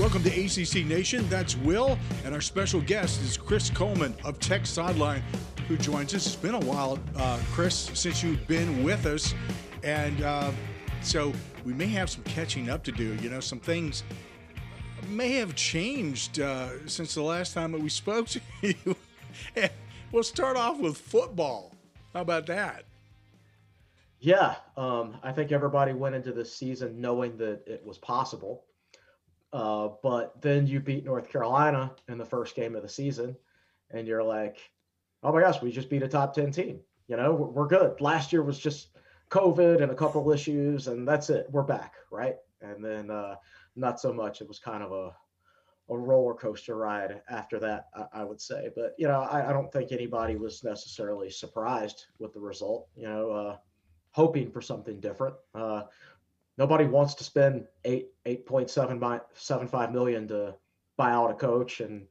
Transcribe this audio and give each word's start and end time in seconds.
Welcome 0.00 0.22
to 0.22 0.30
ACC 0.30 0.86
Nation. 0.86 1.28
That's 1.28 1.58
Will, 1.58 1.98
and 2.24 2.34
our 2.34 2.40
special 2.40 2.80
guest 2.80 3.20
is 3.20 3.36
Chris 3.36 3.68
Coleman 3.68 4.14
of 4.24 4.38
Tech 4.38 4.64
Sideline, 4.64 5.22
who 5.68 5.76
joins 5.76 6.14
us. 6.14 6.24
It's 6.24 6.36
been 6.36 6.54
a 6.54 6.60
while, 6.60 6.98
uh, 7.16 7.38
Chris, 7.52 7.90
since 7.92 8.22
you've 8.22 8.48
been 8.48 8.82
with 8.82 9.04
us, 9.04 9.34
and 9.82 10.22
uh, 10.22 10.52
so 11.02 11.34
we 11.66 11.74
may 11.74 11.84
have 11.88 12.08
some 12.08 12.22
catching 12.22 12.70
up 12.70 12.82
to 12.84 12.92
do. 12.92 13.14
You 13.16 13.28
know, 13.28 13.40
some 13.40 13.60
things 13.60 14.02
may 15.10 15.32
have 15.32 15.54
changed 15.54 16.40
uh, 16.40 16.88
since 16.88 17.14
the 17.14 17.22
last 17.22 17.52
time 17.52 17.70
that 17.72 17.82
we 17.82 17.90
spoke 17.90 18.26
to 18.28 18.40
you. 18.62 18.96
we'll 20.12 20.22
start 20.22 20.56
off 20.56 20.78
with 20.78 20.96
football. 20.96 21.74
How 22.14 22.22
about 22.22 22.46
that? 22.46 22.84
Yeah, 24.18 24.54
um, 24.78 25.18
I 25.22 25.32
think 25.32 25.52
everybody 25.52 25.92
went 25.92 26.14
into 26.14 26.32
this 26.32 26.56
season 26.56 27.02
knowing 27.02 27.36
that 27.36 27.60
it 27.66 27.84
was 27.84 27.98
possible. 27.98 28.64
Uh, 29.52 29.88
but 30.02 30.40
then 30.40 30.66
you 30.66 30.80
beat 30.80 31.04
North 31.04 31.28
Carolina 31.28 31.92
in 32.08 32.18
the 32.18 32.24
first 32.24 32.54
game 32.54 32.76
of 32.76 32.82
the 32.82 32.88
season, 32.88 33.36
and 33.90 34.06
you're 34.06 34.22
like, 34.22 34.58
oh 35.22 35.32
my 35.32 35.40
gosh, 35.40 35.60
we 35.60 35.72
just 35.72 35.90
beat 35.90 36.02
a 36.02 36.08
top 36.08 36.34
10 36.34 36.52
team. 36.52 36.80
You 37.08 37.16
know, 37.16 37.34
we're, 37.34 37.48
we're 37.48 37.66
good. 37.66 38.00
Last 38.00 38.32
year 38.32 38.42
was 38.42 38.58
just 38.58 38.88
COVID 39.30 39.82
and 39.82 39.90
a 39.90 39.96
couple 39.96 40.30
issues, 40.30 40.86
and 40.86 41.06
that's 41.06 41.30
it. 41.30 41.46
We're 41.50 41.62
back, 41.62 41.94
right? 42.10 42.36
And 42.60 42.84
then 42.84 43.10
uh, 43.10 43.36
not 43.74 44.00
so 44.00 44.12
much. 44.12 44.40
It 44.40 44.48
was 44.48 44.58
kind 44.58 44.82
of 44.82 44.92
a 44.92 45.14
a 45.90 45.98
roller 45.98 46.34
coaster 46.34 46.76
ride 46.76 47.20
after 47.28 47.58
that, 47.58 47.88
I, 47.94 48.20
I 48.20 48.24
would 48.24 48.40
say. 48.40 48.70
But 48.74 48.94
you 48.96 49.08
know, 49.08 49.22
I, 49.22 49.50
I, 49.50 49.52
don't 49.52 49.72
think 49.72 49.90
anybody 49.90 50.36
was 50.36 50.62
necessarily 50.62 51.30
surprised 51.30 52.06
with 52.18 52.32
the 52.32 52.40
result. 52.40 52.86
You 52.94 53.08
know, 53.08 53.30
uh, 53.30 53.56
hoping 54.12 54.50
for 54.50 54.60
something 54.60 55.00
different. 55.00 55.34
Uh, 55.54 55.82
nobody 56.60 56.84
wants 56.84 57.14
to 57.14 57.24
spend 57.24 57.64
eight 57.84 58.10
eight 58.26 58.46
point 58.46 58.70
seven 58.70 59.02
seven 59.34 59.66
five 59.66 59.90
million 59.90 60.28
to 60.28 60.54
buy 60.96 61.10
out 61.10 61.30
a 61.30 61.34
coach 61.34 61.80
and 61.80 62.06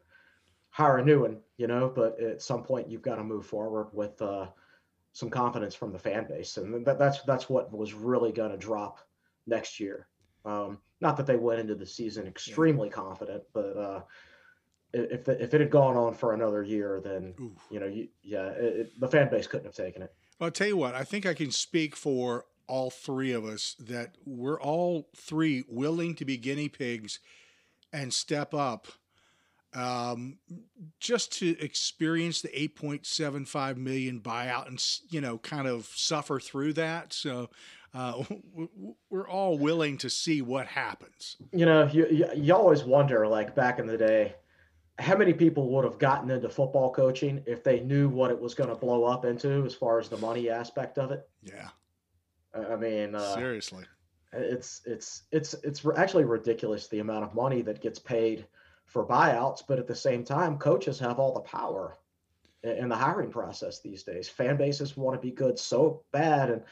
hire 0.71 0.97
a 0.97 1.05
new 1.05 1.21
one, 1.21 1.37
you 1.57 1.67
know. 1.67 1.89
But 1.95 2.19
at 2.19 2.41
some 2.41 2.63
point, 2.63 2.89
you've 2.89 3.03
got 3.03 3.15
to 3.15 3.23
move 3.23 3.45
forward 3.45 3.89
with 3.93 4.19
uh, 4.21 4.47
some 5.13 5.29
confidence 5.29 5.75
from 5.75 5.93
the 5.93 5.99
fan 5.99 6.27
base, 6.27 6.57
and 6.57 6.83
that, 6.85 6.97
that's 6.97 7.21
that's 7.21 7.47
what 7.47 7.71
was 7.71 7.93
really 7.93 8.31
going 8.31 8.51
to 8.51 8.57
drop 8.57 8.99
next 9.45 9.79
year. 9.79 10.07
Um, 10.43 10.79
not 10.99 11.15
that 11.17 11.27
they 11.27 11.37
went 11.37 11.59
into 11.59 11.75
the 11.75 11.85
season 11.85 12.25
extremely 12.25 12.87
yeah. 12.87 12.95
confident, 12.95 13.43
but 13.53 13.77
uh, 13.77 14.01
if 14.93 15.29
if 15.29 15.53
it 15.53 15.61
had 15.61 15.69
gone 15.69 15.95
on 15.95 16.15
for 16.15 16.33
another 16.33 16.63
year, 16.63 17.01
then 17.03 17.35
Oof. 17.39 17.51
you 17.69 17.79
know, 17.79 17.85
you, 17.85 18.07
yeah, 18.23 18.47
it, 18.47 18.79
it, 18.79 18.99
the 18.99 19.07
fan 19.07 19.29
base 19.29 19.45
couldn't 19.45 19.67
have 19.67 19.75
taken 19.75 20.01
it. 20.01 20.11
Well, 20.39 20.47
I'll 20.47 20.51
tell 20.51 20.67
you 20.67 20.77
what, 20.77 20.95
I 20.95 21.03
think 21.03 21.27
I 21.27 21.35
can 21.35 21.51
speak 21.51 21.95
for 21.95 22.45
all 22.69 22.91
three 22.91 23.33
of 23.33 23.43
us 23.43 23.75
that 23.79 24.15
we're 24.25 24.61
all 24.61 25.09
three 25.15 25.63
willing 25.67 26.13
to 26.15 26.23
be 26.23 26.37
guinea 26.37 26.69
pigs 26.69 27.19
and 27.91 28.13
step 28.13 28.53
up 28.53 28.87
um, 29.73 30.37
just 30.99 31.33
to 31.39 31.59
experience 31.59 32.41
the 32.41 32.49
8.75 32.49 33.77
million 33.77 34.19
buyout 34.19 34.67
and 34.67 34.83
you 35.09 35.19
know 35.21 35.37
kind 35.39 35.67
of 35.67 35.85
suffer 35.95 36.39
through 36.39 36.73
that. 36.73 37.13
So 37.13 37.49
uh, 37.93 38.23
we're 39.09 39.27
all 39.27 39.57
willing 39.57 39.97
to 39.99 40.09
see 40.09 40.41
what 40.41 40.67
happens. 40.67 41.37
You 41.51 41.65
know 41.65 41.89
you, 41.91 42.07
you, 42.09 42.25
you 42.35 42.55
always 42.55 42.83
wonder 42.83 43.27
like 43.27 43.55
back 43.55 43.79
in 43.79 43.87
the 43.87 43.97
day 43.97 44.35
how 44.97 45.15
many 45.15 45.33
people 45.33 45.69
would 45.69 45.85
have 45.85 45.97
gotten 45.97 46.29
into 46.29 46.49
football 46.49 46.91
coaching 46.91 47.41
if 47.47 47.63
they 47.63 47.79
knew 47.79 48.09
what 48.09 48.31
it 48.31 48.39
was 48.39 48.53
going 48.53 48.69
to 48.69 48.75
blow 48.75 49.05
up 49.05 49.23
into 49.23 49.65
as 49.65 49.73
far 49.73 49.97
as 49.97 50.09
the 50.09 50.17
money 50.17 50.49
aspect 50.49 50.97
of 50.97 51.11
it? 51.11 51.27
Yeah 51.41 51.69
I 52.53 52.75
mean, 52.75 53.15
uh, 53.15 53.35
seriously, 53.35 53.85
it's 54.33 54.81
it's 54.85 55.23
it's 55.31 55.53
it's 55.63 55.85
actually 55.97 56.25
ridiculous 56.25 56.87
the 56.87 56.99
amount 56.99 57.23
of 57.23 57.35
money 57.35 57.61
that 57.61 57.81
gets 57.81 57.99
paid 57.99 58.45
for 58.85 59.05
buyouts, 59.05 59.63
but 59.67 59.79
at 59.79 59.87
the 59.87 59.95
same 59.95 60.23
time, 60.23 60.57
coaches 60.57 60.99
have 60.99 61.19
all 61.19 61.33
the 61.33 61.39
power 61.41 61.97
in 62.63 62.89
the 62.89 62.95
hiring 62.95 63.31
process 63.31 63.81
these 63.81 64.03
days. 64.03 64.27
Fan 64.27 64.57
bases 64.57 64.97
want 64.97 65.15
to 65.15 65.25
be 65.25 65.31
good 65.31 65.57
so 65.59 66.03
bad, 66.11 66.49
and 66.49 66.63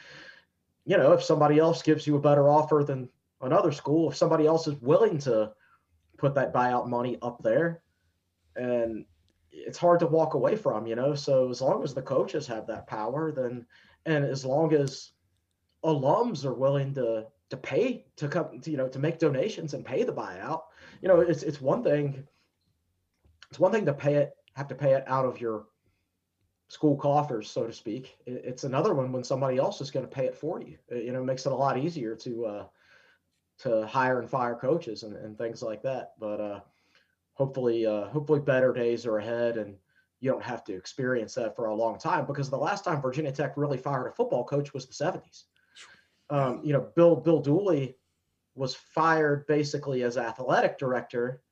you 0.84 0.96
know, 0.96 1.12
if 1.12 1.22
somebody 1.22 1.58
else 1.58 1.82
gives 1.82 2.06
you 2.06 2.16
a 2.16 2.20
better 2.20 2.48
offer 2.48 2.82
than 2.84 3.08
another 3.40 3.72
school, 3.72 4.10
if 4.10 4.16
somebody 4.16 4.46
else 4.46 4.66
is 4.66 4.80
willing 4.80 5.18
to 5.18 5.52
put 6.16 6.34
that 6.34 6.52
buyout 6.52 6.88
money 6.88 7.18
up 7.22 7.42
there, 7.42 7.82
and 8.56 9.04
it's 9.52 9.78
hard 9.78 10.00
to 10.00 10.06
walk 10.06 10.34
away 10.34 10.56
from, 10.56 10.86
you 10.86 10.96
know. 10.96 11.14
So 11.14 11.50
as 11.50 11.60
long 11.60 11.84
as 11.84 11.94
the 11.94 12.02
coaches 12.02 12.46
have 12.48 12.66
that 12.66 12.86
power, 12.86 13.30
then 13.32 13.64
and 14.06 14.24
as 14.24 14.44
long 14.44 14.72
as 14.72 15.12
alums 15.84 16.44
are 16.44 16.54
willing 16.54 16.94
to 16.94 17.26
to 17.50 17.56
pay 17.56 18.04
to 18.16 18.28
come 18.28 18.60
to, 18.60 18.70
you 18.70 18.76
know 18.76 18.88
to 18.88 18.98
make 18.98 19.18
donations 19.18 19.74
and 19.74 19.84
pay 19.84 20.02
the 20.02 20.12
buyout. 20.12 20.62
You 21.00 21.08
know 21.08 21.20
it's 21.20 21.42
it's 21.42 21.60
one 21.60 21.82
thing 21.82 22.26
it's 23.50 23.58
one 23.58 23.72
thing 23.72 23.86
to 23.86 23.94
pay 23.94 24.16
it 24.16 24.32
have 24.54 24.68
to 24.68 24.74
pay 24.74 24.94
it 24.94 25.04
out 25.06 25.24
of 25.24 25.40
your 25.40 25.66
school 26.68 26.96
coffers 26.96 27.50
so 27.50 27.66
to 27.66 27.72
speak. 27.72 28.16
It's 28.26 28.64
another 28.64 28.94
one 28.94 29.12
when 29.12 29.24
somebody 29.24 29.56
else 29.56 29.80
is 29.80 29.90
going 29.90 30.06
to 30.06 30.14
pay 30.14 30.26
it 30.26 30.36
for 30.36 30.60
you. 30.60 30.76
It, 30.88 31.04
you 31.04 31.12
know 31.12 31.24
makes 31.24 31.46
it 31.46 31.52
a 31.52 31.56
lot 31.56 31.78
easier 31.78 32.14
to 32.16 32.46
uh 32.46 32.64
to 33.60 33.86
hire 33.86 34.20
and 34.20 34.30
fire 34.30 34.54
coaches 34.54 35.02
and, 35.02 35.16
and 35.16 35.38
things 35.38 35.62
like 35.62 35.82
that. 35.82 36.12
But 36.18 36.40
uh 36.40 36.60
hopefully 37.34 37.86
uh 37.86 38.08
hopefully 38.08 38.40
better 38.40 38.72
days 38.72 39.06
are 39.06 39.18
ahead 39.18 39.56
and 39.56 39.76
you 40.20 40.30
don't 40.30 40.42
have 40.42 40.64
to 40.64 40.74
experience 40.74 41.34
that 41.34 41.54
for 41.54 41.66
a 41.66 41.74
long 41.74 41.96
time 41.96 42.26
because 42.26 42.50
the 42.50 42.56
last 42.56 42.84
time 42.84 43.00
Virginia 43.00 43.30
Tech 43.30 43.56
really 43.56 43.78
fired 43.78 44.08
a 44.08 44.10
football 44.10 44.44
coach 44.44 44.74
was 44.74 44.84
the 44.84 44.92
70s 44.92 45.44
um, 46.30 46.60
you 46.62 46.72
know, 46.72 46.88
Bill 46.94 47.16
Bill 47.16 47.40
Dooley 47.40 47.96
was 48.54 48.74
fired 48.74 49.46
basically 49.46 50.02
as 50.02 50.16
athletic 50.16 50.78
director 50.78 51.42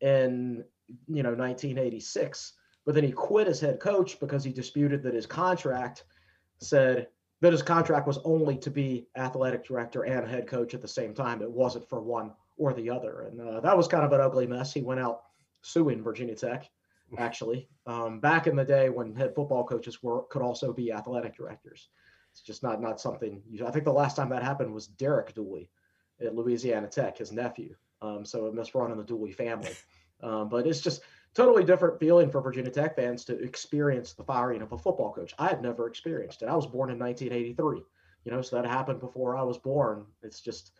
in 0.00 0.64
you 1.08 1.22
know 1.22 1.30
1986, 1.30 2.52
but 2.84 2.94
then 2.94 3.04
he 3.04 3.12
quit 3.12 3.48
as 3.48 3.60
head 3.60 3.80
coach 3.80 4.20
because 4.20 4.44
he 4.44 4.52
disputed 4.52 5.02
that 5.02 5.14
his 5.14 5.26
contract 5.26 6.04
said 6.58 7.08
that 7.40 7.52
his 7.52 7.62
contract 7.62 8.06
was 8.06 8.18
only 8.24 8.56
to 8.56 8.70
be 8.70 9.06
athletic 9.16 9.66
director 9.66 10.04
and 10.04 10.28
head 10.28 10.46
coach 10.46 10.74
at 10.74 10.82
the 10.82 10.88
same 10.88 11.14
time. 11.14 11.42
It 11.42 11.50
wasn't 11.50 11.88
for 11.88 12.00
one 12.00 12.32
or 12.56 12.72
the 12.72 12.90
other, 12.90 13.22
and 13.22 13.40
uh, 13.40 13.60
that 13.60 13.76
was 13.76 13.88
kind 13.88 14.04
of 14.04 14.12
an 14.12 14.20
ugly 14.20 14.46
mess. 14.46 14.72
He 14.72 14.82
went 14.82 15.00
out 15.00 15.22
suing 15.62 16.02
Virginia 16.02 16.34
Tech 16.34 16.70
actually 17.18 17.68
um, 17.86 18.20
back 18.20 18.46
in 18.46 18.56
the 18.56 18.64
day 18.64 18.90
when 18.90 19.14
head 19.14 19.34
football 19.34 19.64
coaches 19.64 20.02
were 20.02 20.22
could 20.24 20.42
also 20.42 20.72
be 20.72 20.92
athletic 20.92 21.36
directors. 21.36 21.88
It's 22.34 22.42
just 22.42 22.64
not 22.64 22.82
not 22.82 23.00
something. 23.00 23.40
You, 23.48 23.64
I 23.64 23.70
think 23.70 23.84
the 23.84 23.92
last 23.92 24.16
time 24.16 24.28
that 24.30 24.42
happened 24.42 24.74
was 24.74 24.88
Derek 24.88 25.34
Dooley 25.34 25.70
at 26.20 26.34
Louisiana 26.34 26.88
Tech, 26.88 27.18
his 27.18 27.30
nephew. 27.30 27.76
Um, 28.02 28.24
so 28.24 28.46
it 28.46 28.54
must 28.54 28.74
run 28.74 28.90
in 28.90 28.98
the 28.98 29.04
Dooley 29.04 29.30
family. 29.30 29.70
Um, 30.20 30.48
but 30.48 30.66
it's 30.66 30.80
just 30.80 31.02
totally 31.34 31.62
different 31.62 32.00
feeling 32.00 32.32
for 32.32 32.40
Virginia 32.40 32.72
Tech 32.72 32.96
fans 32.96 33.24
to 33.26 33.40
experience 33.40 34.14
the 34.14 34.24
firing 34.24 34.62
of 34.62 34.72
a 34.72 34.78
football 34.78 35.12
coach. 35.12 35.32
I 35.38 35.46
had 35.46 35.62
never 35.62 35.86
experienced 35.86 36.42
it. 36.42 36.48
I 36.48 36.56
was 36.56 36.66
born 36.66 36.90
in 36.90 36.98
1983, 36.98 37.82
you 38.24 38.32
know, 38.32 38.42
so 38.42 38.56
that 38.56 38.66
happened 38.66 38.98
before 38.98 39.36
I 39.36 39.42
was 39.42 39.58
born. 39.58 40.04
It's 40.22 40.40
just 40.40 40.72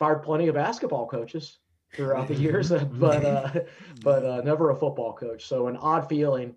fired 0.00 0.24
plenty 0.24 0.48
of 0.48 0.56
basketball 0.56 1.06
coaches 1.06 1.58
throughout 1.94 2.26
the 2.26 2.34
years, 2.34 2.70
but 2.92 3.24
uh, 3.24 3.60
but 4.02 4.24
uh, 4.24 4.40
never 4.40 4.70
a 4.70 4.76
football 4.76 5.12
coach. 5.12 5.46
So 5.46 5.68
an 5.68 5.76
odd 5.76 6.08
feeling. 6.08 6.56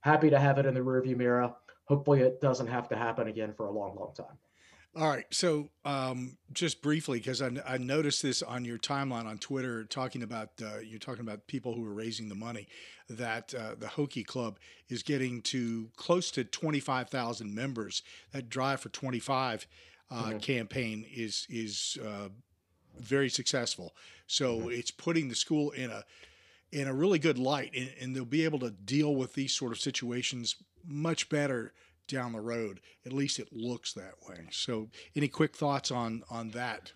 Happy 0.00 0.30
to 0.30 0.38
have 0.38 0.58
it 0.58 0.66
in 0.66 0.74
the 0.74 0.80
rearview 0.80 1.16
mirror 1.16 1.54
hopefully 1.84 2.20
it 2.20 2.40
doesn't 2.40 2.68
have 2.68 2.88
to 2.88 2.96
happen 2.96 3.28
again 3.28 3.52
for 3.56 3.66
a 3.66 3.70
long, 3.70 3.96
long 3.96 4.12
time. 4.14 4.38
All 4.94 5.08
right. 5.08 5.24
So, 5.30 5.70
um, 5.86 6.36
just 6.52 6.82
briefly, 6.82 7.18
because 7.18 7.40
I, 7.40 7.50
I, 7.66 7.78
noticed 7.78 8.22
this 8.22 8.42
on 8.42 8.66
your 8.66 8.76
timeline 8.76 9.24
on 9.24 9.38
Twitter, 9.38 9.84
talking 9.84 10.22
about 10.22 10.50
uh, 10.62 10.80
you're 10.84 10.98
talking 10.98 11.22
about 11.22 11.46
people 11.46 11.74
who 11.74 11.82
are 11.86 11.94
raising 11.94 12.28
the 12.28 12.34
money, 12.34 12.68
that 13.08 13.54
uh, 13.54 13.74
the 13.78 13.86
Hokie 13.86 14.26
Club 14.26 14.58
is 14.90 15.02
getting 15.02 15.40
to 15.42 15.88
close 15.96 16.30
to 16.32 16.44
25,000 16.44 17.54
members. 17.54 18.02
That 18.32 18.50
Drive 18.50 18.80
for 18.80 18.90
25 18.90 19.66
uh, 20.10 20.24
mm-hmm. 20.24 20.38
campaign 20.38 21.06
is 21.10 21.46
is 21.48 21.96
uh, 22.04 22.28
very 22.98 23.30
successful. 23.30 23.96
So 24.26 24.58
mm-hmm. 24.58 24.70
it's 24.72 24.90
putting 24.90 25.30
the 25.30 25.34
school 25.34 25.70
in 25.70 25.90
a 25.90 26.04
in 26.72 26.88
a 26.88 26.94
really 26.94 27.18
good 27.18 27.38
light, 27.38 27.70
and, 27.76 27.92
and 28.00 28.16
they'll 28.16 28.24
be 28.24 28.44
able 28.44 28.58
to 28.60 28.70
deal 28.70 29.14
with 29.14 29.34
these 29.34 29.52
sort 29.52 29.72
of 29.72 29.78
situations 29.78 30.56
much 30.86 31.28
better 31.28 31.72
down 32.08 32.32
the 32.32 32.40
road. 32.40 32.80
At 33.06 33.12
least 33.12 33.38
it 33.38 33.48
looks 33.52 33.92
that 33.92 34.14
way. 34.28 34.46
So, 34.50 34.88
any 35.14 35.28
quick 35.28 35.54
thoughts 35.54 35.90
on 35.90 36.24
on 36.30 36.50
that? 36.50 36.92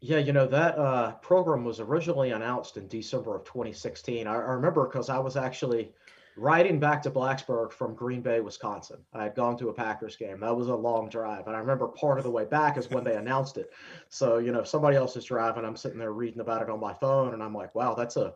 Yeah, 0.00 0.18
you 0.18 0.32
know 0.32 0.46
that 0.46 0.78
uh, 0.78 1.12
program 1.16 1.64
was 1.64 1.78
originally 1.78 2.30
announced 2.30 2.78
in 2.78 2.88
December 2.88 3.36
of 3.36 3.44
2016. 3.44 4.26
I, 4.26 4.32
I 4.32 4.36
remember 4.36 4.86
because 4.86 5.10
I 5.10 5.18
was 5.18 5.36
actually 5.36 5.92
riding 6.36 6.80
back 6.80 7.02
to 7.02 7.10
Blacksburg 7.10 7.70
from 7.70 7.94
Green 7.94 8.22
Bay, 8.22 8.40
Wisconsin. 8.40 8.96
I 9.12 9.24
had 9.24 9.34
gone 9.34 9.58
to 9.58 9.68
a 9.68 9.74
Packers 9.74 10.16
game. 10.16 10.40
That 10.40 10.56
was 10.56 10.68
a 10.68 10.74
long 10.74 11.10
drive, 11.10 11.46
and 11.46 11.54
I 11.54 11.58
remember 11.58 11.88
part 11.88 12.16
of 12.16 12.24
the 12.24 12.30
way 12.30 12.46
back 12.46 12.78
is 12.78 12.88
when 12.88 13.04
they 13.04 13.16
announced 13.16 13.58
it. 13.58 13.70
So 14.08 14.38
you 14.38 14.52
know, 14.52 14.60
if 14.60 14.68
somebody 14.68 14.96
else 14.96 15.16
is 15.16 15.26
driving, 15.26 15.66
I'm 15.66 15.76
sitting 15.76 15.98
there 15.98 16.12
reading 16.12 16.40
about 16.40 16.62
it 16.62 16.70
on 16.70 16.80
my 16.80 16.94
phone, 16.94 17.34
and 17.34 17.42
I'm 17.42 17.54
like, 17.54 17.74
wow, 17.74 17.94
that's 17.94 18.16
a 18.16 18.32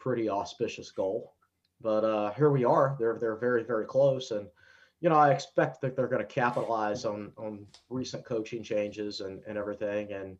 pretty 0.00 0.28
auspicious 0.28 0.90
goal. 0.90 1.34
But 1.80 2.04
uh, 2.04 2.32
here 2.32 2.50
we 2.50 2.64
are. 2.64 2.96
They're 2.98 3.18
they're 3.18 3.36
very 3.36 3.62
very 3.62 3.86
close, 3.86 4.32
and 4.32 4.48
you 5.00 5.08
know 5.08 5.16
I 5.16 5.30
expect 5.30 5.80
that 5.82 5.94
they're 5.94 6.08
going 6.08 6.26
to 6.26 6.34
capitalize 6.34 7.04
on 7.04 7.32
on 7.36 7.66
recent 7.88 8.24
coaching 8.24 8.62
changes 8.62 9.20
and 9.20 9.40
and 9.46 9.56
everything, 9.56 10.12
and 10.12 10.36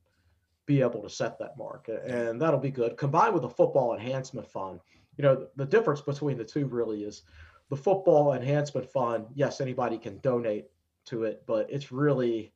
be 0.66 0.82
able 0.82 1.02
to 1.02 1.10
set 1.10 1.38
that 1.38 1.56
mark, 1.56 1.88
and 1.88 2.40
that'll 2.40 2.60
be 2.60 2.70
good. 2.70 2.96
Combined 2.96 3.32
with 3.32 3.42
the 3.42 3.48
football 3.48 3.94
enhancement 3.94 4.50
fund, 4.50 4.80
you 5.16 5.22
know, 5.22 5.46
the 5.56 5.66
difference 5.66 6.00
between 6.00 6.36
the 6.36 6.44
two 6.44 6.66
really 6.66 7.04
is 7.04 7.22
the 7.70 7.76
football 7.76 8.34
enhancement 8.34 8.90
fund. 8.90 9.26
Yes, 9.34 9.60
anybody 9.60 9.96
can 9.96 10.18
donate 10.18 10.66
to 11.06 11.24
it, 11.24 11.42
but 11.46 11.70
it's 11.70 11.90
really 11.90 12.52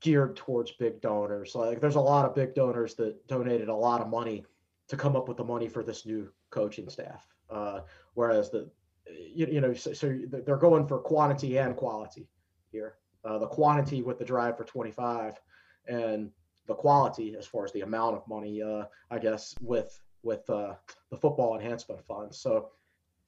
geared 0.00 0.36
towards 0.36 0.70
big 0.72 1.00
donors. 1.00 1.54
Like 1.54 1.80
there's 1.80 1.96
a 1.96 2.00
lot 2.00 2.24
of 2.24 2.34
big 2.34 2.54
donors 2.54 2.94
that 2.94 3.26
donated 3.26 3.68
a 3.68 3.74
lot 3.74 4.00
of 4.00 4.08
money 4.08 4.44
to 4.88 4.96
come 4.96 5.16
up 5.16 5.28
with 5.28 5.36
the 5.36 5.44
money 5.44 5.68
for 5.68 5.82
this 5.82 6.06
new 6.06 6.30
coaching 6.50 6.88
staff. 6.88 7.26
Uh, 7.50 7.80
whereas 8.14 8.50
the 8.50 8.70
you, 9.10 9.46
you 9.46 9.60
know 9.60 9.72
so, 9.72 9.92
so, 9.92 10.18
they're 10.28 10.56
going 10.56 10.86
for 10.86 10.98
quantity 10.98 11.58
and 11.58 11.76
quality 11.76 12.28
here. 12.70 12.96
Uh, 13.24 13.38
the 13.38 13.46
quantity 13.46 14.02
with 14.02 14.18
the 14.18 14.24
drive 14.24 14.56
for 14.56 14.64
25 14.64 15.40
and 15.86 16.30
the 16.66 16.74
quality 16.74 17.34
as 17.38 17.46
far 17.46 17.64
as 17.64 17.72
the 17.72 17.80
amount 17.80 18.16
of 18.16 18.26
money 18.28 18.62
uh, 18.62 18.84
I 19.10 19.18
guess 19.18 19.54
with 19.60 19.98
with 20.22 20.48
uh, 20.50 20.74
the 21.10 21.16
football 21.16 21.54
enhancement 21.54 22.04
fund. 22.04 22.34
So 22.34 22.70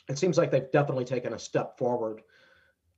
it 0.08 0.18
seems 0.18 0.36
like 0.36 0.50
they've 0.50 0.70
definitely 0.72 1.04
taken 1.04 1.32
a 1.32 1.38
step 1.38 1.78
forward 1.78 2.22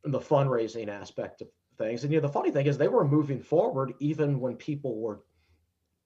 in 0.05 0.11
the 0.11 0.19
fundraising 0.19 0.89
aspect 0.89 1.43
of 1.43 1.49
things. 1.79 2.05
And 2.05 2.13
you 2.13 2.21
know, 2.21 2.27
the 2.27 2.33
funny 2.33 2.51
thing 2.51 2.67
is 2.67 2.79
they 2.79 2.89
were 2.89 3.07
moving 3.07 3.41
forward 3.41 3.93
even 4.01 4.41
when 4.41 4.57
people 4.57 4.99
were 4.99 5.21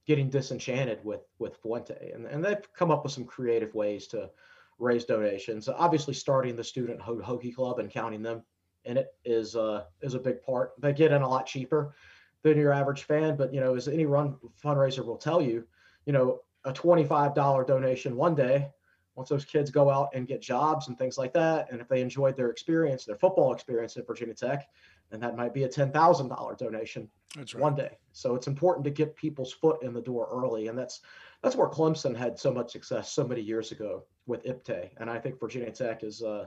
getting 0.06 0.30
disenchanted 0.30 1.04
with 1.04 1.22
with 1.38 1.56
Fuente, 1.56 2.12
and 2.14 2.26
and 2.26 2.44
they've 2.44 2.72
come 2.72 2.90
up 2.90 3.02
with 3.02 3.12
some 3.12 3.24
creative 3.24 3.74
ways 3.74 4.06
to 4.08 4.30
raise 4.78 5.04
donations. 5.04 5.68
Obviously, 5.68 6.14
starting 6.14 6.56
the 6.56 6.64
student 6.64 7.00
Ho- 7.00 7.16
Hokie 7.16 7.54
Club 7.54 7.78
and 7.78 7.90
counting 7.90 8.22
them 8.22 8.42
in 8.84 8.96
it 8.96 9.14
is 9.24 9.56
uh, 9.56 9.84
is 10.02 10.14
a 10.14 10.18
big 10.18 10.42
part. 10.42 10.72
They 10.78 10.92
get 10.92 11.12
in 11.12 11.22
a 11.22 11.28
lot 11.28 11.46
cheaper 11.46 11.94
than 12.42 12.56
your 12.56 12.72
average 12.72 13.02
fan, 13.04 13.36
but 13.36 13.52
you 13.52 13.60
know, 13.60 13.74
as 13.74 13.88
any 13.88 14.06
run 14.06 14.36
fundraiser 14.62 15.04
will 15.04 15.16
tell 15.16 15.40
you, 15.40 15.66
you 16.04 16.12
know, 16.12 16.40
a 16.64 16.72
twenty-five 16.72 17.34
dollar 17.34 17.64
donation 17.64 18.16
one 18.16 18.34
day 18.34 18.70
once 19.16 19.30
those 19.30 19.46
kids 19.46 19.70
go 19.70 19.90
out 19.90 20.10
and 20.14 20.28
get 20.28 20.42
jobs 20.42 20.88
and 20.88 20.98
things 20.98 21.16
like 21.16 21.32
that, 21.32 21.72
and 21.72 21.80
if 21.80 21.88
they 21.88 22.02
enjoyed 22.02 22.36
their 22.36 22.50
experience, 22.50 23.04
their 23.04 23.16
football 23.16 23.52
experience 23.52 23.96
at 23.96 24.06
Virginia 24.06 24.34
Tech, 24.34 24.68
then 25.10 25.20
that 25.20 25.36
might 25.36 25.54
be 25.54 25.64
a 25.64 25.68
ten 25.68 25.90
thousand 25.90 26.28
dollar 26.28 26.54
donation 26.54 27.08
that's 27.34 27.54
right. 27.54 27.62
one 27.62 27.74
day. 27.74 27.98
So 28.12 28.34
it's 28.34 28.46
important 28.46 28.84
to 28.84 28.90
get 28.90 29.16
people's 29.16 29.52
foot 29.52 29.82
in 29.82 29.92
the 29.92 30.00
door 30.00 30.28
early, 30.30 30.68
and 30.68 30.78
that's 30.78 31.00
that's 31.42 31.56
where 31.56 31.68
Clemson 31.68 32.16
had 32.16 32.38
so 32.38 32.52
much 32.52 32.72
success 32.72 33.12
so 33.12 33.26
many 33.26 33.40
years 33.40 33.72
ago 33.72 34.04
with 34.26 34.44
IPTAY, 34.44 34.90
and 34.98 35.10
I 35.10 35.18
think 35.18 35.38
Virginia 35.38 35.70
Tech 35.70 36.02
is 36.02 36.22
uh, 36.22 36.46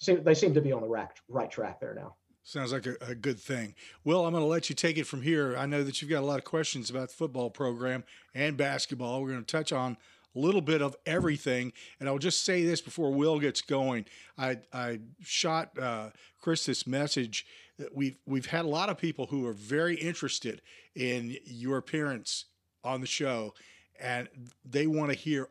seem, 0.00 0.24
they 0.24 0.34
seem 0.34 0.54
to 0.54 0.60
be 0.60 0.72
on 0.72 0.82
the 0.82 0.88
right, 0.88 1.08
right 1.28 1.50
track 1.50 1.80
there 1.80 1.94
now. 1.94 2.16
Sounds 2.42 2.72
like 2.72 2.86
a, 2.86 2.96
a, 3.02 3.14
good 3.14 3.38
thing. 3.38 3.74
Well, 4.02 4.24
I'm 4.24 4.32
going 4.32 4.42
to 4.42 4.48
let 4.48 4.70
you 4.70 4.74
take 4.74 4.96
it 4.96 5.06
from 5.06 5.22
here. 5.22 5.56
I 5.56 5.66
know 5.66 5.84
that 5.84 6.00
you've 6.00 6.10
got 6.10 6.22
a 6.22 6.26
lot 6.26 6.38
of 6.38 6.44
questions 6.44 6.88
about 6.88 7.08
the 7.08 7.14
football 7.14 7.50
program 7.50 8.02
and 8.34 8.56
basketball. 8.56 9.22
We're 9.22 9.30
going 9.30 9.44
to 9.44 9.56
touch 9.56 9.72
on 9.72 9.98
a 10.34 10.38
little 10.38 10.62
bit 10.62 10.80
of 10.80 10.96
everything. 11.04 11.72
And 12.00 12.08
I'll 12.08 12.18
just 12.18 12.44
say 12.44 12.64
this 12.64 12.80
before 12.80 13.12
Will 13.12 13.38
gets 13.38 13.60
going. 13.60 14.06
I, 14.38 14.58
I 14.72 15.00
shot 15.20 15.78
uh, 15.78 16.10
Chris 16.40 16.64
this 16.64 16.86
message. 16.86 17.46
We've, 17.94 18.16
we've 18.26 18.46
had 18.46 18.64
a 18.64 18.68
lot 18.68 18.88
of 18.88 18.98
people 18.98 19.26
who 19.26 19.46
are 19.46 19.52
very 19.52 19.96
interested 19.96 20.62
in 20.94 21.36
your 21.44 21.78
appearance 21.78 22.46
on 22.84 23.00
the 23.00 23.06
show, 23.06 23.54
and 24.00 24.28
they 24.64 24.86
want 24.86 25.10
to 25.10 25.16
hear 25.16 25.48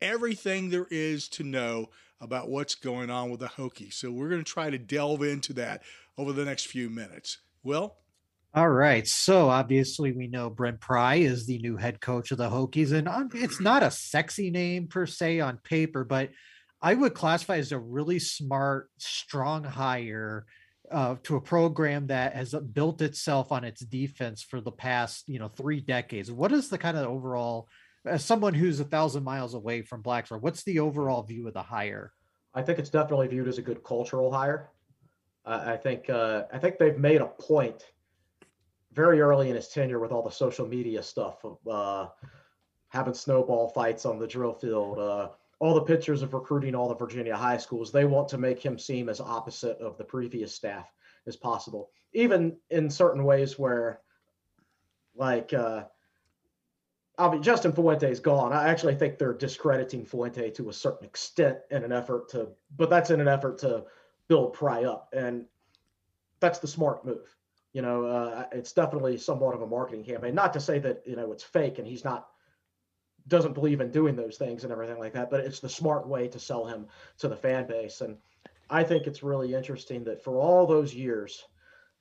everything 0.00 0.70
there 0.70 0.86
is 0.90 1.28
to 1.28 1.42
know 1.44 1.90
about 2.20 2.48
what's 2.48 2.74
going 2.74 3.10
on 3.10 3.30
with 3.30 3.40
the 3.40 3.46
Hokie. 3.46 3.92
So 3.92 4.10
we're 4.10 4.28
going 4.28 4.44
to 4.44 4.52
try 4.52 4.70
to 4.70 4.78
delve 4.78 5.22
into 5.22 5.52
that 5.54 5.82
over 6.18 6.32
the 6.32 6.44
next 6.44 6.66
few 6.66 6.90
minutes. 6.90 7.38
Will? 7.62 7.96
All 8.52 8.68
right. 8.68 9.06
So 9.06 9.48
obviously, 9.48 10.12
we 10.12 10.26
know 10.26 10.50
Brent 10.50 10.80
Pry 10.80 11.16
is 11.16 11.46
the 11.46 11.58
new 11.58 11.76
head 11.76 12.00
coach 12.00 12.32
of 12.32 12.38
the 12.38 12.50
Hokies, 12.50 12.92
and 12.92 13.08
it's 13.34 13.60
not 13.60 13.82
a 13.82 13.90
sexy 13.90 14.50
name 14.50 14.88
per 14.88 15.06
se 15.06 15.40
on 15.40 15.58
paper, 15.58 16.04
but 16.04 16.30
I 16.82 16.94
would 16.94 17.14
classify 17.14 17.58
as 17.58 17.72
a 17.72 17.78
really 17.78 18.18
smart, 18.18 18.90
strong 18.98 19.64
hire 19.64 20.46
uh, 20.90 21.16
to 21.22 21.36
a 21.36 21.40
program 21.40 22.08
that 22.08 22.34
has 22.34 22.54
built 22.54 23.00
itself 23.02 23.52
on 23.52 23.64
its 23.64 23.80
defense 23.80 24.42
for 24.42 24.60
the 24.60 24.72
past, 24.72 25.28
you 25.28 25.38
know, 25.38 25.48
three 25.48 25.80
decades. 25.80 26.30
What 26.30 26.52
is 26.52 26.68
the 26.68 26.78
kind 26.78 26.96
of 26.96 27.06
overall, 27.06 27.68
as 28.04 28.24
someone 28.24 28.54
who's 28.54 28.80
a 28.80 28.84
thousand 28.84 29.24
miles 29.24 29.54
away 29.54 29.82
from 29.82 30.02
Blacksburg, 30.02 30.42
what's 30.42 30.64
the 30.64 30.80
overall 30.80 31.22
view 31.22 31.46
of 31.48 31.54
the 31.54 31.62
hire? 31.62 32.12
I 32.54 32.62
think 32.62 32.78
it's 32.78 32.90
definitely 32.90 33.28
viewed 33.28 33.48
as 33.48 33.58
a 33.58 33.62
good 33.62 33.84
cultural 33.84 34.32
hire. 34.32 34.70
I 35.46 35.76
think 35.76 36.10
uh, 36.10 36.44
I 36.52 36.58
think 36.58 36.78
they've 36.78 36.98
made 36.98 37.22
a 37.22 37.26
point 37.26 37.84
very 38.92 39.20
early 39.20 39.48
in 39.48 39.56
his 39.56 39.68
tenure 39.68 39.98
with 39.98 40.12
all 40.12 40.22
the 40.22 40.30
social 40.30 40.66
media 40.66 41.02
stuff 41.02 41.44
of 41.44 41.58
uh, 41.66 42.08
having 42.88 43.14
snowball 43.14 43.68
fights 43.68 44.04
on 44.04 44.18
the 44.18 44.26
drill 44.26 44.52
field, 44.52 44.98
uh, 44.98 45.28
all 45.60 45.74
the 45.74 45.82
pictures 45.82 46.22
of 46.22 46.34
recruiting 46.34 46.74
all 46.74 46.88
the 46.88 46.94
Virginia 46.94 47.36
high 47.36 47.58
schools. 47.58 47.92
They 47.92 48.04
want 48.04 48.28
to 48.28 48.38
make 48.38 48.60
him 48.60 48.78
seem 48.78 49.08
as 49.08 49.20
opposite 49.20 49.78
of 49.78 49.96
the 49.96 50.04
previous 50.04 50.54
staff 50.54 50.90
as 51.26 51.36
possible, 51.36 51.90
even 52.12 52.56
in 52.70 52.90
certain 52.90 53.24
ways 53.24 53.58
where, 53.58 54.00
like, 55.14 55.52
uh, 55.52 55.84
I 57.18 57.30
mean, 57.30 57.42
Justin 57.42 57.72
Fuente 57.72 58.10
is 58.10 58.20
gone. 58.20 58.54
I 58.54 58.68
actually 58.68 58.94
think 58.94 59.18
they're 59.18 59.34
discrediting 59.34 60.06
Fuente 60.06 60.50
to 60.52 60.70
a 60.70 60.72
certain 60.72 61.06
extent 61.06 61.58
in 61.70 61.84
an 61.84 61.92
effort 61.92 62.30
to, 62.30 62.48
but 62.76 62.88
that's 62.88 63.10
in 63.10 63.20
an 63.20 63.28
effort 63.28 63.58
to 63.58 63.84
build 64.28 64.54
Pry 64.54 64.84
up, 64.84 65.12
and 65.12 65.44
that's 66.40 66.58
the 66.58 66.68
smart 66.68 67.04
move 67.04 67.36
you 67.72 67.82
know, 67.82 68.04
uh, 68.04 68.46
it's 68.52 68.72
definitely 68.72 69.16
somewhat 69.16 69.54
of 69.54 69.62
a 69.62 69.66
marketing 69.66 70.04
campaign. 70.04 70.34
Not 70.34 70.52
to 70.54 70.60
say 70.60 70.78
that 70.80 71.02
you 71.06 71.16
know 71.16 71.30
it's 71.32 71.44
fake 71.44 71.78
and 71.78 71.86
he's 71.86 72.04
not 72.04 72.29
doesn't 73.30 73.54
believe 73.54 73.80
in 73.80 73.90
doing 73.90 74.16
those 74.16 74.36
things 74.36 74.64
and 74.64 74.72
everything 74.72 74.98
like 74.98 75.14
that, 75.14 75.30
but 75.30 75.40
it's 75.40 75.60
the 75.60 75.68
smart 75.68 76.06
way 76.06 76.28
to 76.28 76.38
sell 76.38 76.66
him 76.66 76.86
to 77.18 77.28
the 77.28 77.36
fan 77.36 77.66
base. 77.66 78.02
And 78.02 78.18
I 78.68 78.84
think 78.84 79.06
it's 79.06 79.22
really 79.22 79.54
interesting 79.54 80.04
that 80.04 80.22
for 80.22 80.38
all 80.38 80.66
those 80.66 80.94
years, 80.94 81.46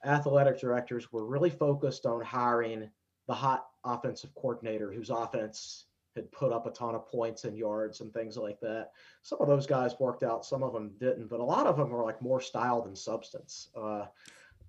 athletic 0.06 0.60
directors 0.60 1.12
were 1.12 1.26
really 1.26 1.50
focused 1.50 2.06
on 2.06 2.22
hiring 2.22 2.90
the 3.28 3.34
hot 3.34 3.68
offensive 3.86 4.34
coordinator 4.36 4.92
whose 4.92 5.10
offense 5.10 5.86
had 6.16 6.31
put 6.31 6.52
up 6.52 6.66
a 6.66 6.72
ton 6.72 6.96
of 6.96 7.08
points 7.08 7.44
and 7.46 7.58
yards 7.58 8.02
and 8.02 8.14
things 8.14 8.36
like 8.36 8.60
that. 8.60 8.92
Some 9.22 9.40
of 9.40 9.48
those 9.48 9.68
guys 9.68 10.00
worked 10.00 10.24
out, 10.24 10.46
some 10.46 10.64
of 10.64 10.74
them 10.74 10.92
didn't, 11.00 11.30
but 11.30 11.40
a 11.40 11.44
lot 11.44 11.68
of 11.68 11.78
them 11.78 11.92
were 11.92 12.04
like 12.04 12.22
more 12.22 12.42
style 12.42 12.81
than 12.81 12.96
substance. 12.96 13.70
Uh, 13.76 14.06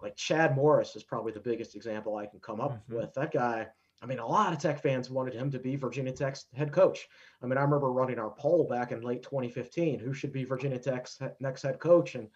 like 0.02 0.16
Chad 0.16 0.54
Morris 0.54 0.96
is 0.96 1.02
probably 1.02 1.32
the 1.32 1.40
biggest 1.40 1.74
example 1.74 2.16
I 2.16 2.26
can 2.26 2.40
come 2.40 2.60
up 2.60 2.72
mm-hmm. 2.72 2.96
with. 2.96 3.14
That 3.14 3.32
guy, 3.32 3.68
I 4.02 4.06
mean, 4.06 4.18
a 4.18 4.26
lot 4.26 4.52
of 4.52 4.58
Tech 4.58 4.82
fans 4.82 5.10
wanted 5.10 5.34
him 5.34 5.50
to 5.50 5.58
be 5.58 5.76
Virginia 5.76 6.12
Tech's 6.12 6.46
head 6.54 6.72
coach. 6.72 7.06
I 7.42 7.46
mean, 7.46 7.58
I 7.58 7.62
remember 7.62 7.92
running 7.92 8.18
our 8.18 8.30
poll 8.30 8.66
back 8.66 8.92
in 8.92 9.02
late 9.02 9.22
2015 9.22 9.98
who 9.98 10.14
should 10.14 10.32
be 10.32 10.44
Virginia 10.44 10.78
Tech's 10.78 11.18
next 11.38 11.62
head 11.62 11.78
coach. 11.78 12.14
And 12.14 12.28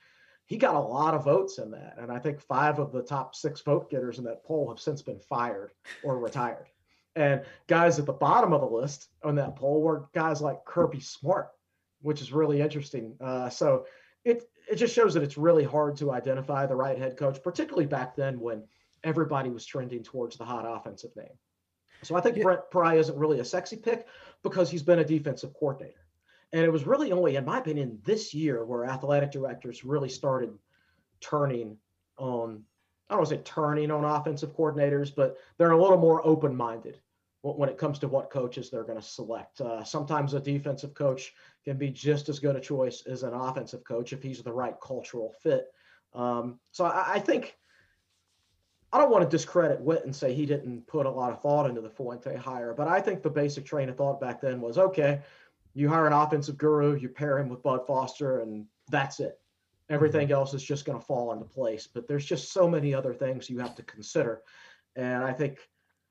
he 0.46 0.58
got 0.58 0.74
a 0.74 0.78
lot 0.78 1.14
of 1.14 1.24
votes 1.24 1.58
in 1.58 1.70
that. 1.70 1.96
And 1.98 2.12
I 2.12 2.18
think 2.18 2.40
five 2.40 2.78
of 2.78 2.92
the 2.92 3.02
top 3.02 3.34
six 3.34 3.62
vote 3.62 3.90
getters 3.90 4.18
in 4.18 4.24
that 4.24 4.44
poll 4.44 4.68
have 4.68 4.78
since 4.78 5.00
been 5.00 5.20
fired 5.20 5.72
or 6.02 6.18
retired. 6.18 6.66
And 7.16 7.42
guys 7.66 7.98
at 7.98 8.06
the 8.06 8.12
bottom 8.12 8.52
of 8.52 8.60
the 8.60 8.66
list 8.66 9.08
on 9.22 9.36
that 9.36 9.56
poll 9.56 9.80
were 9.80 10.08
guys 10.14 10.42
like 10.42 10.64
Kirby 10.66 11.00
Smart, 11.00 11.48
which 12.02 12.20
is 12.20 12.32
really 12.32 12.60
interesting. 12.60 13.16
Uh, 13.20 13.48
so 13.48 13.86
it 14.24 14.42
it 14.70 14.76
just 14.76 14.94
shows 14.94 15.14
that 15.14 15.22
it's 15.22 15.38
really 15.38 15.64
hard 15.64 15.96
to 15.98 16.10
identify 16.10 16.66
the 16.66 16.76
right 16.76 16.98
head 16.98 17.16
coach, 17.16 17.42
particularly 17.42 17.86
back 17.86 18.16
then 18.16 18.40
when 18.40 18.64
everybody 19.02 19.50
was 19.50 19.64
trending 19.64 20.02
towards 20.02 20.36
the 20.36 20.44
hot 20.44 20.64
offensive 20.66 21.14
name. 21.16 21.38
So 22.02 22.16
I 22.16 22.20
think 22.20 22.36
yeah. 22.36 22.42
Brent 22.42 22.70
Pry 22.70 22.94
isn't 22.96 23.16
really 23.16 23.40
a 23.40 23.44
sexy 23.44 23.76
pick 23.76 24.06
because 24.42 24.70
he's 24.70 24.82
been 24.82 24.98
a 24.98 25.04
defensive 25.04 25.54
coordinator. 25.54 26.00
And 26.52 26.62
it 26.62 26.70
was 26.70 26.86
really 26.86 27.10
only, 27.12 27.36
in 27.36 27.44
my 27.44 27.58
opinion, 27.58 27.98
this 28.04 28.32
year 28.32 28.64
where 28.64 28.84
athletic 28.84 29.32
directors 29.32 29.84
really 29.84 30.08
started 30.08 30.56
turning 31.20 31.76
on, 32.16 32.62
I 33.08 33.14
don't 33.14 33.20
want 33.20 33.30
to 33.30 33.36
say 33.36 33.42
turning 33.42 33.90
on 33.90 34.04
offensive 34.04 34.54
coordinators, 34.54 35.12
but 35.14 35.36
they're 35.58 35.72
a 35.72 35.80
little 35.80 35.98
more 35.98 36.24
open 36.26 36.54
minded 36.54 37.00
when 37.42 37.68
it 37.68 37.76
comes 37.76 37.98
to 37.98 38.08
what 38.08 38.30
coaches 38.30 38.70
they're 38.70 38.84
going 38.84 39.00
to 39.00 39.06
select. 39.06 39.60
Uh, 39.60 39.84
sometimes 39.84 40.32
a 40.32 40.40
defensive 40.40 40.94
coach 40.94 41.34
can 41.64 41.76
be 41.76 41.90
just 41.90 42.28
as 42.30 42.38
good 42.38 42.56
a 42.56 42.60
choice 42.60 43.02
as 43.06 43.22
an 43.22 43.34
offensive 43.34 43.84
coach 43.84 44.14
if 44.14 44.22
he's 44.22 44.42
the 44.42 44.52
right 44.52 44.76
cultural 44.82 45.34
fit. 45.42 45.66
Um, 46.14 46.58
so 46.70 46.86
I, 46.86 47.14
I, 47.14 47.18
think 47.18 47.56
I 48.94 48.98
don't 48.98 49.10
want 49.10 49.28
to 49.28 49.36
discredit 49.36 49.80
Whit 49.80 50.04
and 50.04 50.14
say 50.14 50.32
he 50.32 50.46
didn't 50.46 50.86
put 50.86 51.04
a 51.04 51.10
lot 51.10 51.32
of 51.32 51.42
thought 51.42 51.68
into 51.68 51.80
the 51.80 51.90
Fuente 51.90 52.36
hire, 52.36 52.72
but 52.72 52.86
I 52.86 53.00
think 53.00 53.22
the 53.24 53.28
basic 53.28 53.66
train 53.66 53.88
of 53.88 53.96
thought 53.96 54.20
back 54.20 54.40
then 54.40 54.60
was 54.60 54.78
okay, 54.78 55.20
you 55.74 55.88
hire 55.88 56.06
an 56.06 56.12
offensive 56.12 56.56
guru, 56.56 56.94
you 56.94 57.08
pair 57.08 57.40
him 57.40 57.48
with 57.48 57.60
Bud 57.60 57.84
Foster, 57.88 58.38
and 58.38 58.66
that's 58.88 59.18
it. 59.18 59.40
Everything 59.90 60.28
mm-hmm. 60.28 60.36
else 60.36 60.54
is 60.54 60.62
just 60.62 60.84
going 60.84 60.96
to 60.96 61.04
fall 61.04 61.32
into 61.32 61.44
place. 61.44 61.88
But 61.92 62.06
there's 62.06 62.24
just 62.24 62.52
so 62.52 62.68
many 62.68 62.94
other 62.94 63.12
things 63.12 63.50
you 63.50 63.58
have 63.58 63.74
to 63.74 63.82
consider. 63.82 64.42
And 64.94 65.24
I 65.24 65.32
think 65.32 65.58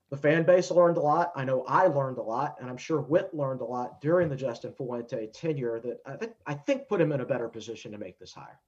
the 0.10 0.18
fan 0.18 0.44
base 0.44 0.70
learned 0.70 0.98
a 0.98 1.02
lot. 1.02 1.32
I 1.38 1.46
know 1.46 1.64
I 1.66 1.88
learned 1.88 2.18
a 2.18 2.22
lot, 2.22 2.58
and 2.60 2.70
I'm 2.70 2.76
sure 2.76 3.00
Whit 3.00 3.34
learned 3.34 3.62
a 3.62 3.66
lot 3.66 4.02
during 4.02 4.28
the 4.28 4.36
Justin 4.36 4.74
Fuente 4.74 5.28
tenure 5.28 5.80
that 5.80 6.02
I 6.06 6.18
think 6.18 6.34
I 6.46 6.54
think 6.54 6.90
put 6.90 7.00
him 7.00 7.14
in 7.14 7.22
a 7.22 7.26
better 7.26 7.48
position 7.48 7.94
to 7.94 7.98
make 7.98 8.20
this 8.20 8.34
hire. 8.34 8.60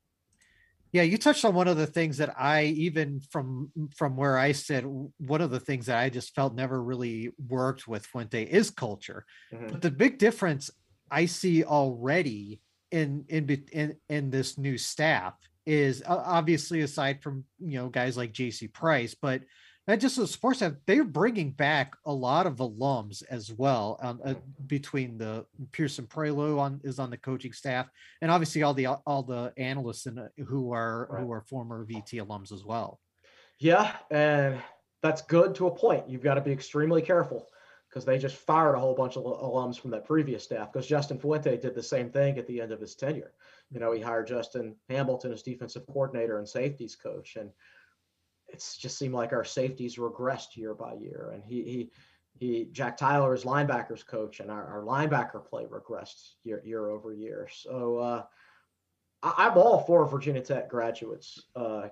Yeah, 0.96 1.02
you 1.02 1.18
touched 1.18 1.44
on 1.44 1.54
one 1.54 1.68
of 1.68 1.75
the 1.75 1.86
things 1.86 2.20
that 2.20 2.34
I 2.40 2.64
even 2.68 3.20
from 3.30 3.70
from 3.98 4.16
where 4.16 4.38
I 4.38 4.54
sit, 4.54 4.86
one 4.86 5.42
of 5.42 5.52
the 5.52 5.60
things 5.60 5.88
that 5.88 5.98
I 5.98 6.10
just 6.10 6.34
felt 6.34 6.56
never 6.56 6.82
really 6.82 7.32
worked 7.50 7.86
with 7.86 8.06
Fuente 8.06 8.44
is 8.44 8.70
culture. 8.70 9.25
Mm-hmm. 9.54 9.68
But 9.68 9.82
the 9.82 9.92
big 9.92 10.20
difference 10.20 10.72
I 11.12 11.25
see 11.25 11.66
already 11.66 12.62
in 12.92 13.25
in 13.28 13.66
in 13.74 13.98
in 14.08 14.30
this 14.30 14.58
new 14.58 14.78
staff 14.78 15.34
is 15.66 16.02
obviously 16.08 16.80
aside 16.80 17.22
from 17.22 17.44
you 17.60 17.78
know 17.78 17.90
guys 17.90 18.16
like 18.16 18.32
JC 18.32 18.72
Price, 18.72 19.14
but 19.22 19.42
not 19.88 20.00
just 20.00 20.15
the 20.18 20.27
sports 20.27 20.60
staff, 20.60 20.74
they're 20.88 21.04
bringing 21.04 21.51
back 21.51 21.96
a 22.06 22.12
lot 22.12 22.48
of 22.48 22.58
alums 22.58 23.24
as 23.30 23.51
well. 23.51 24.00
Um, 24.01 24.20
uh, 24.24 24.34
between 24.65 25.18
the 25.18 25.46
Pierson 25.72 26.08
Prioleau 26.08 26.58
on 26.58 26.82
is 26.84 27.00
on 27.00 27.12
the 27.12 27.18
coaching 27.18 27.54
staff, 27.54 27.88
and 28.22 28.32
obviously 28.32 28.63
all 28.63 28.74
the 28.74 28.88
all 28.88 29.24
the 29.24 29.54
analysts 29.58 30.06
and 30.08 30.20
who 30.48 30.74
are 30.74 31.08
right. 31.10 31.22
who 31.22 31.32
are 31.32 31.42
former 31.42 31.86
VT 31.86 32.25
alums 32.25 32.51
as 32.51 32.65
well. 32.65 33.00
Yeah, 33.60 33.96
and 34.10 34.58
that's 35.01 35.22
good 35.22 35.56
to 35.56 35.68
a 35.68 35.72
point. 35.72 36.10
You've 36.10 36.24
got 36.24 36.36
to 36.36 36.42
be 36.42 36.51
extremely 36.51 37.01
careful 37.01 37.48
because 37.89 38.06
they 38.06 38.18
just 38.18 38.36
fired 38.36 38.75
a 38.75 38.80
whole 38.80 38.96
bunch 38.96 39.15
of 39.15 39.24
alums 39.24 39.80
from 39.80 39.92
that 39.92 40.04
previous 40.04 40.44
staff. 40.44 40.74
Because 40.74 40.88
Justin 40.88 41.20
Fuente 41.20 41.56
did 41.58 41.75
the 41.75 41.84
same 41.84 42.10
thing 42.10 42.38
at 42.38 42.48
the 42.48 42.60
end 42.60 42.72
of 42.72 42.82
his 42.82 42.96
tenure. 42.96 43.32
You 43.72 43.80
know, 43.80 43.92
he 43.92 44.01
hired 44.01 44.27
Justin 44.27 44.75
Hamilton 44.89 45.32
as 45.32 45.44
defensive 45.44 45.86
coordinator 45.86 46.39
and 46.39 46.50
safeties 46.50 46.96
coach, 46.96 47.36
and 47.36 47.51
it's 48.56 48.78
just 48.78 48.98
seemed 48.98 49.14
like 49.14 49.34
our 49.34 49.44
safeties 49.44 49.98
regressed 49.98 50.56
year 50.56 50.74
by 50.74 50.94
year. 50.94 51.32
And 51.34 51.44
he 51.44 51.62
he 51.64 51.92
he 52.38 52.70
Jack 52.72 52.98
Tyler 52.98 53.34
is 53.34 53.44
linebackers 53.44 54.06
coach, 54.06 54.40
and 54.40 54.50
our, 54.50 54.66
our 54.66 54.84
linebacker 54.84 55.46
play 55.46 55.66
regressed 55.66 56.36
year 56.44 56.62
year 56.66 56.90
over 56.90 57.14
year. 57.14 57.50
So 57.52 57.98
uh, 57.98 58.24
I, 59.22 59.48
am 59.48 59.58
all 59.58 59.80
for 59.80 60.06
Virginia 60.08 60.42
Tech 60.42 60.70
graduates 60.70 61.44
uh, 61.56 61.90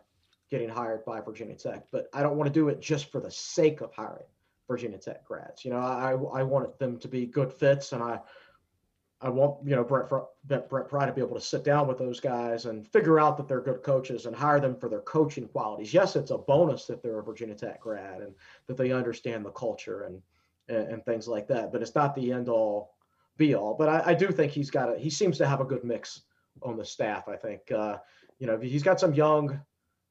getting 0.50 0.70
hired 0.70 1.04
by 1.06 1.20
Virginia 1.20 1.56
Tech, 1.56 1.86
but 1.92 2.08
I 2.14 2.24
don't 2.24 2.38
want 2.38 2.48
to 2.48 2.60
do 2.60 2.70
it 2.70 2.80
just 2.80 3.12
for 3.12 3.20
the 3.20 3.32
sake 3.32 3.82
of 3.82 3.94
hiring 3.94 4.26
Virginia 4.70 4.98
Tech 4.98 5.26
grads. 5.26 5.66
You 5.66 5.72
know, 5.72 5.80
I 5.80 6.12
I 6.12 6.44
wanted 6.44 6.80
them 6.80 6.98
to 7.00 7.10
be 7.10 7.26
good 7.26 7.52
fits, 7.52 7.92
and 7.92 8.02
I 8.02 8.20
I 9.24 9.30
want 9.30 9.66
you 9.66 9.76
know 9.76 9.84
Brent 9.84 10.10
Brent 10.10 10.88
Pry 10.90 11.06
to 11.06 11.14
be 11.14 11.22
able 11.22 11.36
to 11.36 11.42
sit 11.42 11.64
down 11.64 11.88
with 11.88 11.98
those 11.98 12.20
guys 12.20 12.66
and 12.66 12.88
figure 12.90 13.20
out 13.20 13.38
that 13.38 13.48
they're 13.48 13.62
good 13.62 13.82
coaches 13.82 14.26
and 14.26 14.36
hire 14.36 14.60
them 14.60 14.76
for 14.76 14.90
their 14.90 15.02
coaching 15.02 15.48
qualities. 15.48 15.94
Yes, 15.94 16.18
it's 16.18 16.32
a 16.32 16.38
bonus 16.38 16.86
that 16.88 17.02
they're 17.02 17.20
a 17.20 17.24
Virginia 17.24 17.56
Tech 17.56 17.80
grad 17.80 18.22
and 18.22 18.36
that 18.68 18.76
they 18.76 18.92
understand 18.92 19.46
the 19.46 19.52
culture 19.52 20.04
and 20.04 20.22
and, 20.68 20.94
and 20.94 21.06
things 21.06 21.28
like 21.28 21.48
that. 21.48 21.72
But 21.72 21.82
it's 21.82 21.96
not 21.96 22.16
the 22.16 22.34
end 22.34 22.50
all 22.50 22.96
be 23.38 23.56
all. 23.56 23.74
But 23.74 23.90
I, 23.90 24.12
I, 24.12 24.14
do 24.14 24.28
think 24.28 24.52
he's 24.52 24.70
got 24.70 24.94
a 24.94 25.00
he 25.00 25.10
seems 25.10 25.38
to 25.38 25.48
have 25.48 25.62
a 25.62 25.66
good 25.66 25.84
mix 25.86 26.22
on 26.62 26.78
the 26.78 26.86
staff. 26.86 27.30
I 27.30 27.38
think 27.38 27.72
uh, 27.72 27.98
you 28.40 28.48
know 28.48 28.60
he's 28.60 28.84
got 28.84 29.00
some 29.00 29.14
young, 29.14 29.60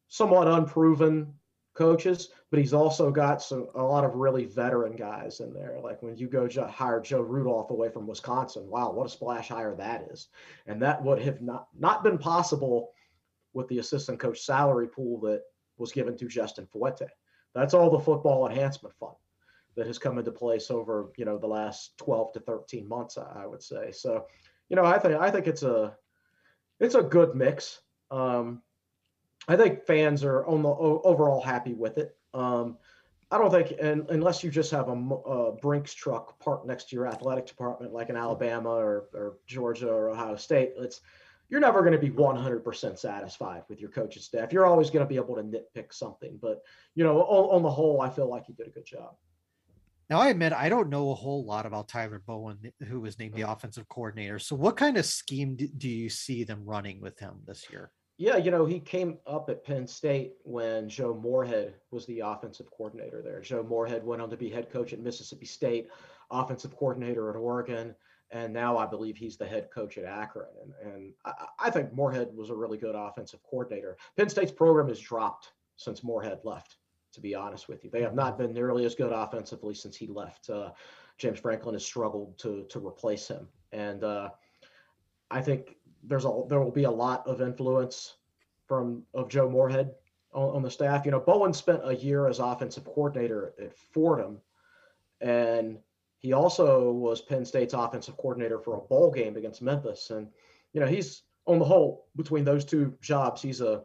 somewhat 0.09 0.49
unproven 0.49 1.35
coaches, 1.75 2.29
but 2.51 2.59
he's 2.59 2.75
also 2.75 3.11
got 3.11 3.43
some 3.43 3.69
a 3.75 3.83
lot 3.83 4.05
of 4.05 4.15
really 4.15 4.45
veteran 4.45 4.95
guys 4.95 5.41
in 5.41 5.53
there. 5.53 5.79
Like 5.83 6.03
when 6.03 6.17
you 6.17 6.29
go 6.29 6.49
hire 6.69 7.01
Joe 7.01 7.23
Rudolph 7.23 7.71
away 7.71 7.89
from 7.89 8.07
Wisconsin, 8.07 8.69
wow, 8.69 8.91
what 8.93 9.07
a 9.07 9.11
splash 9.11 9.49
hire 9.49 9.75
that 9.77 10.09
is! 10.11 10.29
And 10.67 10.83
that 10.83 11.03
would 11.03 11.21
have 11.21 11.41
not 11.41 11.69
not 11.79 12.03
been 12.03 12.19
possible 12.19 12.91
with 13.55 13.69
the 13.69 13.79
assistant 13.79 14.19
coach 14.19 14.41
salary 14.41 14.89
pool 14.89 15.21
that 15.21 15.43
was 15.79 15.93
given 15.93 16.17
to 16.17 16.29
Justin 16.29 16.67
Fuente. 16.67 17.07
That's 17.55 17.75
all 17.75 17.91
the 17.91 17.99
football 17.99 18.47
enhancement 18.49 18.95
fund 18.95 19.17
that 19.75 19.87
has 19.87 19.99
come 19.99 20.19
into 20.19 20.31
place 20.31 20.71
over 20.71 21.11
you 21.17 21.25
know 21.25 21.39
the 21.39 21.47
last 21.47 21.97
12 21.99 22.35
to 22.35 22.41
13 22.41 22.87
months, 22.87 23.17
I 23.19 23.47
would 23.47 23.63
say. 23.63 23.93
So, 23.93 24.27
you 24.69 24.77
know, 24.77 24.85
I 24.85 24.99
think 24.99 25.15
I 25.15 25.31
think 25.31 25.47
it's 25.47 25.63
a 25.63 25.97
it's 26.81 26.95
a 26.95 27.03
good 27.03 27.35
mix. 27.35 27.81
Um, 28.11 28.63
I 29.49 29.57
think 29.57 29.85
fans 29.85 30.25
are 30.25 30.47
on 30.47 30.63
the 30.63 30.69
overall 30.69 31.41
happy 31.41 31.75
with 31.75 31.99
it. 31.99 32.17
Um, 32.33 32.79
I 33.31 33.39
don't 33.39 33.51
think, 33.51 33.75
and, 33.81 34.09
unless 34.11 34.45
you 34.45 34.51
just 34.51 34.71
have 34.73 34.89
a, 34.89 34.93
a, 34.93 35.53
Brinks 35.53 35.95
truck 35.95 36.39
parked 36.39 36.67
next 36.67 36.91
to 36.91 36.97
your 36.97 37.07
athletic 37.07 37.47
department, 37.47 37.93
like 37.93 38.11
in 38.11 38.17
Alabama 38.17 38.71
or, 38.71 39.09
or 39.15 39.39
Georgia 39.47 39.89
or 39.89 40.11
Ohio 40.11 40.37
State, 40.37 40.75
it's 40.77 41.01
you're 41.49 41.61
never 41.61 41.81
going 41.81 41.93
to 41.93 41.99
be 41.99 42.11
100% 42.11 42.99
satisfied 42.99 43.63
with 43.69 43.81
your 43.81 43.91
coaching 43.91 44.23
staff. 44.23 44.53
You're 44.53 44.67
always 44.67 44.91
going 44.91 45.05
to 45.05 45.09
be 45.09 45.17
able 45.17 45.35
to 45.37 45.43
nitpick 45.43 45.93
something, 45.93 46.39
but 46.41 46.63
you 46.95 47.05
know, 47.05 47.23
on, 47.23 47.57
on 47.57 47.63
the 47.63 47.71
whole, 47.71 48.01
I 48.03 48.11
feel 48.11 48.29
like 48.29 48.47
he 48.47 48.53
did 48.53 48.67
a 48.67 48.71
good 48.71 48.87
job. 48.87 49.15
Now, 50.11 50.21
I 50.21 50.29
admit 50.29 50.53
I 50.53 50.69
don't 50.69 50.91
know 50.91 51.11
a 51.11 51.15
whole 51.15 51.45
lot 51.45 51.65
about 51.65 51.89
Tyler 51.89 52.23
Bowen, 52.27 52.73
who 52.87 53.01
was 53.01 53.19
named 53.19 53.35
the 53.35 53.51
offensive 53.51 53.89
coordinator. 53.89 54.39
So, 54.39 54.55
what 54.57 54.77
kind 54.77 54.99
of 54.99 55.07
scheme 55.07 55.57
do 55.57 55.89
you 55.89 56.11
see 56.11 56.45
them 56.45 56.65
running 56.67 57.01
with 57.01 57.19
him 57.19 57.37
this 57.47 57.65
year? 57.71 57.91
Yeah, 58.23 58.37
you 58.37 58.53
know, 58.53 58.65
he 58.65 58.79
came 58.79 59.19
up 59.27 59.51
at 59.51 59.65
Penn 59.65 59.85
State 59.85 60.35
when 60.45 60.89
Joe 60.89 61.13
Moorhead 61.13 61.75
was 61.91 62.07
the 62.07 62.21
offensive 62.21 62.71
coordinator 62.71 63.21
there. 63.21 63.41
Joe 63.41 63.65
Moorhead 63.65 64.05
went 64.05 64.23
on 64.23 64.31
to 64.31 64.37
be 64.37 64.49
head 64.49 64.71
coach 64.71 64.93
at 64.93 65.01
Mississippi 65.01 65.45
State, 65.45 65.89
offensive 66.31 66.77
coordinator 66.77 67.31
at 67.31 67.35
Oregon, 67.35 67.97
and 68.31 68.53
now 68.53 68.79
I 68.79 68.87
believe 68.87 69.17
he's 69.17 69.37
the 69.37 69.45
head 69.49 69.71
coach 69.75 69.99
at 69.99 70.05
Akron. 70.05 70.47
And, 70.63 70.93
and 70.93 71.13
I, 71.25 71.33
I 71.59 71.71
think 71.71 71.93
Moorhead 71.93 72.29
was 72.33 72.51
a 72.51 72.55
really 72.55 72.79
good 72.79 72.95
offensive 72.95 73.43
coordinator. 73.43 73.97
Penn 74.17 74.29
State's 74.29 74.53
program 74.53 74.87
has 74.87 75.01
dropped 75.01 75.55
since 75.75 76.05
Moorhead 76.05 76.43
left, 76.45 76.77
to 77.15 77.21
be 77.21 77.35
honest 77.35 77.69
with 77.69 77.83
you. 77.83 77.91
They 77.91 78.03
have 78.03 78.15
not 78.15 78.39
been 78.39 78.53
nearly 78.53 78.85
as 78.85 78.95
good 78.95 79.11
offensively 79.11 79.75
since 79.75 79.97
he 79.97 80.07
left. 80.07 80.49
Uh, 80.49 80.71
James 81.19 81.41
Franklin 81.41 81.75
has 81.75 81.85
struggled 81.85 82.39
to 82.39 82.67
to 82.71 82.87
replace 82.87 83.27
him, 83.27 83.49
and 83.73 84.05
uh, 84.05 84.31
I 85.29 85.41
think 85.41 85.75
there's 86.03 86.25
a 86.25 86.43
there 86.49 86.61
will 86.61 86.73
be 86.73 86.85
a 86.85 86.91
lot 86.91 87.27
of 87.27 87.41
influence 87.41 88.15
from 88.67 89.05
of 89.15 89.29
Joe 89.29 89.49
Moorhead 89.49 89.93
on, 90.33 90.57
on, 90.57 90.63
the 90.63 90.71
staff. 90.71 91.05
You 91.05 91.11
know, 91.11 91.21
Bowen 91.21 91.53
spent 91.53 91.81
a 91.85 91.95
year 91.95 92.29
as 92.29 92.39
offensive 92.39 92.85
coordinator 92.85 93.55
at 93.61 93.77
Fordham, 93.77 94.39
and 95.21 95.79
he 96.19 96.33
also 96.33 96.93
was 96.93 97.21
Penn 97.21 97.45
State's 97.45 97.75
offensive 97.75 98.17
coordinator 98.17 98.59
for 98.59 98.77
a 98.77 98.81
bowl 98.81 99.11
game 99.11 99.37
against 99.37 99.63
Memphis. 99.63 100.11
And 100.11 100.29
you 100.73 100.81
know, 100.81 100.87
he's 100.87 101.23
on 101.47 101.59
the 101.59 101.65
whole 101.65 102.07
between 102.17 102.45
those 102.45 102.65
two 102.65 102.95
jobs, 103.01 103.43
he's 103.43 103.61
a 103.61 103.83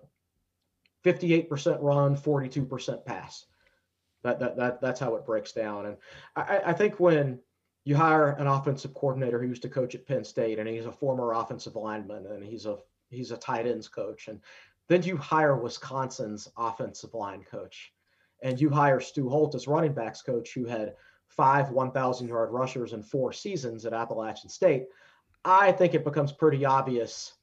58% 1.06 1.78
run, 1.82 2.16
42% 2.16 3.06
pass. 3.06 3.46
That, 4.24 4.40
that, 4.40 4.58
that 4.58 4.82
that's 4.82 5.00
how 5.00 5.16
it 5.16 5.26
breaks 5.26 5.54
down. 5.54 5.86
And 5.86 5.98
I, 6.36 6.62
I 6.68 6.74
think 6.74 7.00
when 7.00 7.40
you 7.88 7.96
hire 7.96 8.32
an 8.32 8.48
offensive 8.48 8.94
coordinator 8.94 9.42
who 9.42 9.48
used 9.48 9.62
to 9.62 9.70
coach 9.70 9.96
at 9.96 10.06
Penn 10.06 10.26
State, 10.26 10.60
and 10.60 10.68
he's 10.68 10.86
a 10.86 10.92
former 10.92 11.32
offensive 11.32 11.78
lineman, 11.78 12.26
and 12.26 12.44
he's 12.44 12.66
a 12.66 12.80
he's 13.10 13.32
a 13.32 13.38
tight 13.38 13.66
ends 13.66 13.88
coach, 13.88 14.28
and 14.28 14.42
then 14.90 15.04
you 15.04 15.16
hire 15.16 15.56
Wisconsin's 15.56 16.50
offensive 16.58 17.14
line 17.14 17.46
coach, 17.50 17.94
and 18.44 18.60
you 18.60 18.70
hire 18.70 19.00
Stu 19.00 19.30
Holt 19.30 19.56
as 19.56 19.70
running 19.70 19.94
backs 19.94 20.22
coach, 20.22 20.54
who 20.54 20.66
had 20.66 20.96
five 21.30 21.72
1,000 21.72 22.28
yard 22.28 22.52
rushers 22.52 22.92
in 22.92 23.04
four 23.04 23.32
seasons 23.32 23.86
at 23.86 23.94
Appalachian 23.94 24.50
State. 24.50 24.88
I 25.46 25.72
think 25.72 25.94
it 25.94 26.04
becomes 26.04 26.34
pretty 26.34 26.66
obvious 26.66 27.36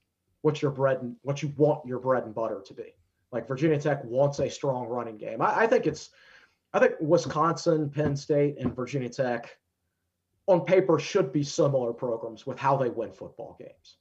what 0.42 0.60
your 0.60 0.72
bread 0.72 1.00
and 1.00 1.16
what 1.22 1.42
you 1.42 1.54
want 1.56 1.86
your 1.86 2.00
bread 2.00 2.24
and 2.24 2.34
butter 2.34 2.62
to 2.66 2.74
be. 2.74 2.94
Like 3.32 3.48
Virginia 3.48 3.80
Tech 3.80 4.04
wants 4.04 4.40
a 4.40 4.50
strong 4.50 4.88
running 4.88 5.16
game. 5.16 5.40
I, 5.40 5.60
I 5.60 5.66
think 5.66 5.86
it's, 5.86 6.10
I 6.74 6.80
think 6.80 6.96
Wisconsin, 7.00 7.88
Penn 7.88 8.14
State, 8.14 8.56
and 8.58 8.76
Virginia 8.76 9.08
Tech 9.08 9.56
on 10.46 10.64
paper 10.64 10.98
should 10.98 11.32
be 11.32 11.42
similar 11.42 11.92
programs 11.92 12.46
with 12.46 12.58
how 12.58 12.76
they 12.76 12.90
win 12.90 13.12
football 13.12 13.56
games. 13.58 13.96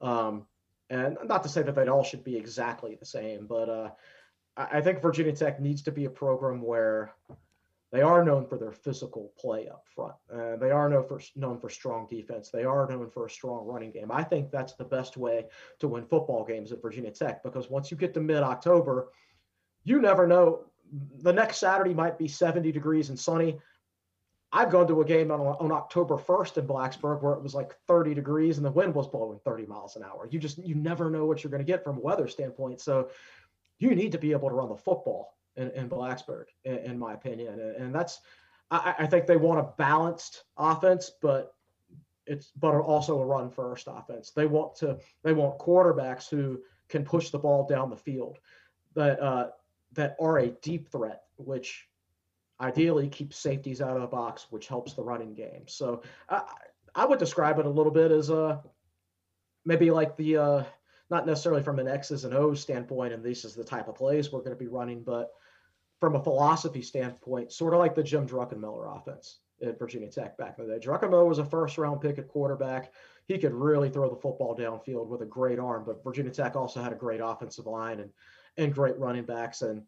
Um, 0.00 0.46
and 0.90 1.16
not 1.24 1.42
to 1.42 1.48
say 1.48 1.62
that 1.62 1.74
they 1.74 1.88
all 1.88 2.04
should 2.04 2.22
be 2.22 2.36
exactly 2.36 2.94
the 2.94 3.06
same, 3.06 3.46
but 3.46 3.68
uh, 3.68 3.90
I, 4.56 4.80
think 4.80 5.02
Virginia 5.02 5.34
Tech 5.34 5.60
needs 5.60 5.82
to 5.82 5.92
be 5.92 6.04
a 6.04 6.10
program 6.10 6.62
where 6.62 7.12
they 7.92 8.02
are 8.02 8.24
known 8.24 8.46
for 8.46 8.56
their 8.56 8.72
physical 8.72 9.32
play 9.38 9.68
up 9.68 9.84
front. 9.94 10.14
Uh, 10.32 10.56
they 10.56 10.70
are 10.70 10.88
known 10.88 11.06
for 11.06 11.20
known 11.34 11.58
for 11.58 11.70
strong 11.70 12.06
defense. 12.08 12.50
They 12.50 12.64
are 12.64 12.88
known 12.88 13.10
for 13.10 13.26
a 13.26 13.30
strong 13.30 13.66
running 13.66 13.90
game. 13.90 14.12
I 14.12 14.22
think 14.22 14.50
that's 14.50 14.74
the 14.74 14.84
best 14.84 15.16
way 15.16 15.46
to 15.80 15.88
win 15.88 16.04
football 16.04 16.44
games 16.44 16.72
at 16.72 16.82
Virginia 16.82 17.10
Tech 17.10 17.42
because 17.42 17.70
once 17.70 17.90
you 17.90 17.96
get 17.96 18.14
to 18.14 18.20
mid 18.20 18.42
October, 18.42 19.08
you 19.84 20.00
never 20.00 20.26
know. 20.26 20.66
The 21.22 21.32
next 21.32 21.58
Saturday 21.58 21.94
might 21.94 22.16
be 22.16 22.28
70 22.28 22.70
degrees 22.70 23.08
and 23.08 23.18
sunny. 23.18 23.58
I've 24.52 24.70
gone 24.70 24.86
to 24.88 25.00
a 25.00 25.04
game 25.04 25.30
on, 25.30 25.40
on 25.40 25.72
October 25.72 26.16
1st 26.16 26.58
in 26.58 26.66
Blacksburg 26.66 27.22
where 27.22 27.34
it 27.34 27.42
was 27.42 27.54
like 27.54 27.74
30 27.88 28.14
degrees 28.14 28.56
and 28.56 28.64
the 28.64 28.70
wind 28.70 28.94
was 28.94 29.08
blowing 29.08 29.40
30 29.44 29.66
miles 29.66 29.96
an 29.96 30.04
hour. 30.04 30.28
You 30.30 30.38
just, 30.38 30.58
you 30.58 30.74
never 30.74 31.10
know 31.10 31.26
what 31.26 31.42
you're 31.42 31.50
going 31.50 31.64
to 31.64 31.72
get 31.72 31.82
from 31.82 31.98
a 31.98 32.00
weather 32.00 32.28
standpoint. 32.28 32.80
So 32.80 33.10
you 33.78 33.94
need 33.94 34.12
to 34.12 34.18
be 34.18 34.32
able 34.32 34.48
to 34.48 34.54
run 34.54 34.68
the 34.68 34.76
football 34.76 35.36
in, 35.56 35.70
in 35.72 35.88
Blacksburg, 35.88 36.44
in, 36.64 36.78
in 36.78 36.98
my 36.98 37.14
opinion. 37.14 37.58
And, 37.78 37.94
that's, 37.94 38.20
I, 38.70 38.94
I, 39.00 39.06
think 39.06 39.26
they 39.26 39.36
want 39.36 39.60
a 39.60 39.72
balanced 39.76 40.44
offense, 40.56 41.10
but 41.20 41.52
it's, 42.26 42.52
but 42.56 42.74
also 42.74 43.20
a 43.20 43.26
run 43.26 43.50
first 43.50 43.88
offense. 43.90 44.30
They 44.30 44.46
want 44.46 44.76
to, 44.76 44.98
they 45.22 45.32
want 45.32 45.58
quarterbacks 45.58 46.28
who 46.28 46.60
can 46.88 47.04
push 47.04 47.30
the 47.30 47.38
ball 47.38 47.66
down 47.66 47.90
the 47.90 47.96
field 47.96 48.38
that, 48.94 49.20
uh, 49.20 49.48
that 49.92 50.16
are 50.20 50.38
a 50.38 50.48
deep 50.48 50.90
threat, 50.90 51.22
which 51.36 51.88
ideally 52.60 53.08
keep 53.08 53.34
safeties 53.34 53.80
out 53.80 53.96
of 53.96 54.02
the 54.02 54.06
box, 54.06 54.46
which 54.50 54.68
helps 54.68 54.94
the 54.94 55.02
running 55.02 55.34
game. 55.34 55.64
So 55.66 56.02
I, 56.28 56.42
I 56.94 57.04
would 57.04 57.18
describe 57.18 57.58
it 57.58 57.66
a 57.66 57.70
little 57.70 57.92
bit 57.92 58.10
as 58.10 58.30
a 58.30 58.42
uh, 58.42 58.58
maybe 59.64 59.90
like 59.90 60.16
the 60.16 60.36
uh, 60.36 60.64
not 61.10 61.26
necessarily 61.26 61.62
from 61.62 61.78
an 61.78 61.88
X's 61.88 62.24
and 62.24 62.34
O's 62.34 62.60
standpoint, 62.60 63.12
and 63.12 63.24
this 63.24 63.44
is 63.44 63.54
the 63.54 63.64
type 63.64 63.88
of 63.88 63.94
plays 63.94 64.32
we're 64.32 64.40
going 64.40 64.50
to 64.50 64.56
be 64.56 64.68
running, 64.68 65.02
but 65.02 65.30
from 66.00 66.14
a 66.14 66.22
philosophy 66.22 66.82
standpoint, 66.82 67.52
sort 67.52 67.74
of 67.74 67.80
like 67.80 67.94
the 67.94 68.02
Jim 68.02 68.26
Druckenmiller 68.26 68.96
offense 68.96 69.38
at 69.62 69.78
Virginia 69.78 70.08
Tech 70.08 70.36
back 70.36 70.58
in 70.58 70.66
the 70.66 70.78
day. 70.78 70.86
Druckenmiller 70.86 71.26
was 71.26 71.38
a 71.38 71.44
first 71.44 71.78
round 71.78 72.00
pick 72.00 72.18
at 72.18 72.28
quarterback. 72.28 72.92
He 73.26 73.38
could 73.38 73.54
really 73.54 73.90
throw 73.90 74.08
the 74.08 74.20
football 74.20 74.56
downfield 74.56 75.06
with 75.06 75.22
a 75.22 75.26
great 75.26 75.58
arm, 75.58 75.84
but 75.86 76.04
Virginia 76.04 76.30
Tech 76.30 76.56
also 76.56 76.82
had 76.82 76.92
a 76.92 76.96
great 76.96 77.20
offensive 77.20 77.66
line 77.66 78.00
and 78.00 78.10
and 78.58 78.72
great 78.72 78.98
running 78.98 79.24
backs 79.24 79.60
and 79.60 79.82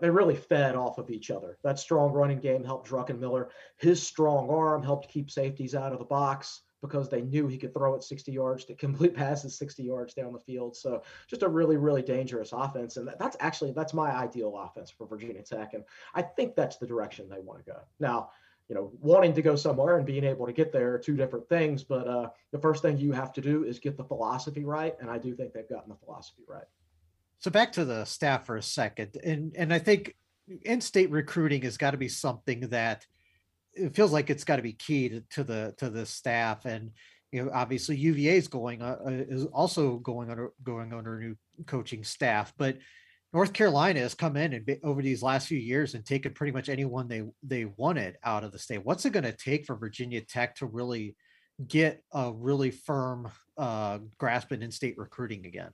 they 0.00 0.10
really 0.10 0.36
fed 0.36 0.76
off 0.76 0.98
of 0.98 1.10
each 1.10 1.30
other. 1.30 1.58
That 1.62 1.78
strong 1.78 2.12
running 2.12 2.40
game 2.40 2.64
helped 2.64 2.88
Druckenmiller. 2.88 3.48
His 3.76 4.02
strong 4.02 4.50
arm 4.50 4.82
helped 4.82 5.08
keep 5.08 5.30
safeties 5.30 5.74
out 5.74 5.92
of 5.92 5.98
the 5.98 6.04
box 6.04 6.62
because 6.80 7.08
they 7.08 7.22
knew 7.22 7.48
he 7.48 7.58
could 7.58 7.74
throw 7.74 7.94
it 7.94 8.02
60 8.02 8.30
yards 8.32 8.64
to 8.66 8.74
complete 8.76 9.14
passes 9.14 9.58
60 9.58 9.82
yards 9.82 10.14
down 10.14 10.32
the 10.32 10.38
field. 10.38 10.76
So 10.76 11.02
just 11.26 11.42
a 11.42 11.48
really, 11.48 11.76
really 11.76 12.02
dangerous 12.02 12.52
offense. 12.52 12.96
And 12.96 13.10
that's 13.18 13.36
actually 13.40 13.72
that's 13.72 13.94
my 13.94 14.10
ideal 14.10 14.56
offense 14.56 14.90
for 14.90 15.06
Virginia 15.06 15.42
Tech. 15.42 15.74
And 15.74 15.84
I 16.14 16.22
think 16.22 16.54
that's 16.54 16.76
the 16.76 16.86
direction 16.86 17.28
they 17.28 17.40
want 17.40 17.64
to 17.64 17.72
go. 17.72 17.80
Now, 18.00 18.30
you 18.68 18.74
know, 18.74 18.92
wanting 19.00 19.32
to 19.32 19.42
go 19.42 19.56
somewhere 19.56 19.96
and 19.96 20.06
being 20.06 20.24
able 20.24 20.46
to 20.46 20.52
get 20.52 20.72
there 20.72 20.94
are 20.94 20.98
two 20.98 21.16
different 21.16 21.48
things. 21.48 21.82
But 21.82 22.06
uh, 22.06 22.28
the 22.52 22.58
first 22.58 22.82
thing 22.82 22.98
you 22.98 23.12
have 23.12 23.32
to 23.32 23.40
do 23.40 23.64
is 23.64 23.78
get 23.78 23.96
the 23.96 24.04
philosophy 24.04 24.64
right. 24.64 24.94
And 25.00 25.10
I 25.10 25.18
do 25.18 25.34
think 25.34 25.54
they've 25.54 25.68
gotten 25.68 25.88
the 25.88 25.96
philosophy 25.96 26.42
right. 26.46 26.66
So 27.40 27.50
back 27.50 27.72
to 27.72 27.84
the 27.84 28.04
staff 28.04 28.46
for 28.46 28.56
a 28.56 28.62
second. 28.62 29.16
And 29.22 29.54
and 29.56 29.72
I 29.72 29.78
think 29.78 30.16
in-state 30.62 31.10
recruiting 31.10 31.62
has 31.62 31.76
got 31.76 31.92
to 31.92 31.98
be 31.98 32.08
something 32.08 32.60
that– 32.68 33.06
it 33.78 33.94
feels 33.94 34.12
like 34.12 34.30
it's 34.30 34.44
got 34.44 34.56
to 34.56 34.62
be 34.62 34.72
key 34.72 35.08
to, 35.08 35.20
to 35.30 35.44
the 35.44 35.74
to 35.78 35.88
the 35.88 36.04
staff 36.04 36.64
and 36.64 36.90
you 37.32 37.44
know 37.44 37.50
obviously 37.52 37.96
UVA 37.96 38.36
is 38.36 38.48
going 38.48 38.82
uh, 38.82 38.98
uh, 39.06 39.10
is 39.10 39.44
also 39.46 39.96
going 39.98 40.30
under 40.30 40.52
going 40.62 40.92
under 40.92 41.18
new 41.18 41.36
coaching 41.66 42.04
staff 42.04 42.52
but 42.56 42.78
North 43.32 43.52
Carolina 43.52 44.00
has 44.00 44.14
come 44.14 44.38
in 44.38 44.54
and 44.54 44.64
be, 44.64 44.78
over 44.82 45.02
these 45.02 45.22
last 45.22 45.48
few 45.48 45.58
years 45.58 45.94
and 45.94 46.04
taken 46.04 46.32
pretty 46.32 46.52
much 46.52 46.68
anyone 46.68 47.08
they 47.08 47.24
they 47.42 47.66
wanted 47.66 48.16
out 48.24 48.42
of 48.42 48.52
the 48.52 48.58
state. 48.58 48.82
What's 48.82 49.04
it 49.04 49.12
going 49.12 49.24
to 49.24 49.32
take 49.32 49.66
for 49.66 49.76
Virginia 49.76 50.22
Tech 50.22 50.56
to 50.56 50.66
really 50.66 51.14
get 51.66 52.02
a 52.10 52.32
really 52.32 52.70
firm 52.70 53.30
uh, 53.58 53.98
grasp 54.16 54.52
in 54.52 54.62
in-state 54.62 54.96
recruiting 54.96 55.44
again? 55.44 55.72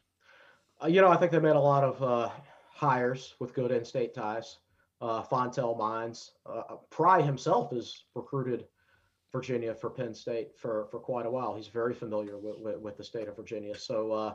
Uh, 0.83 0.89
you 0.89 1.01
know, 1.01 1.09
I 1.09 1.17
think 1.17 1.33
they 1.33 1.39
made 1.39 1.57
a 1.57 1.61
lot 1.61 1.85
of 1.85 2.03
uh, 2.03 2.31
hires 2.71 3.35
with 3.39 3.55
good 3.55 3.71
in-state 3.71 4.15
ties 4.15 4.59
uh, 5.05 5.23
Fontel 5.23 5.77
Mines. 5.79 6.33
Uh, 6.47 6.63
uh, 6.69 6.77
Pry 6.91 7.21
himself 7.21 7.71
has 7.73 8.05
recruited 8.15 8.67
Virginia 9.33 9.75
for 9.75 9.91
Penn 9.91 10.15
State 10.15 10.57
for, 10.57 10.87
for 10.91 10.99
quite 10.99 11.27
a 11.27 11.31
while. 11.31 11.55
He's 11.55 11.69
very 11.69 11.93
familiar 11.93 12.39
with, 12.39 12.59
with, 12.59 12.79
with 12.79 12.97
the 12.97 13.05
state 13.05 13.29
of 13.29 13.37
Virginia. 13.37 13.77
So 13.77 14.13
uh, 14.13 14.35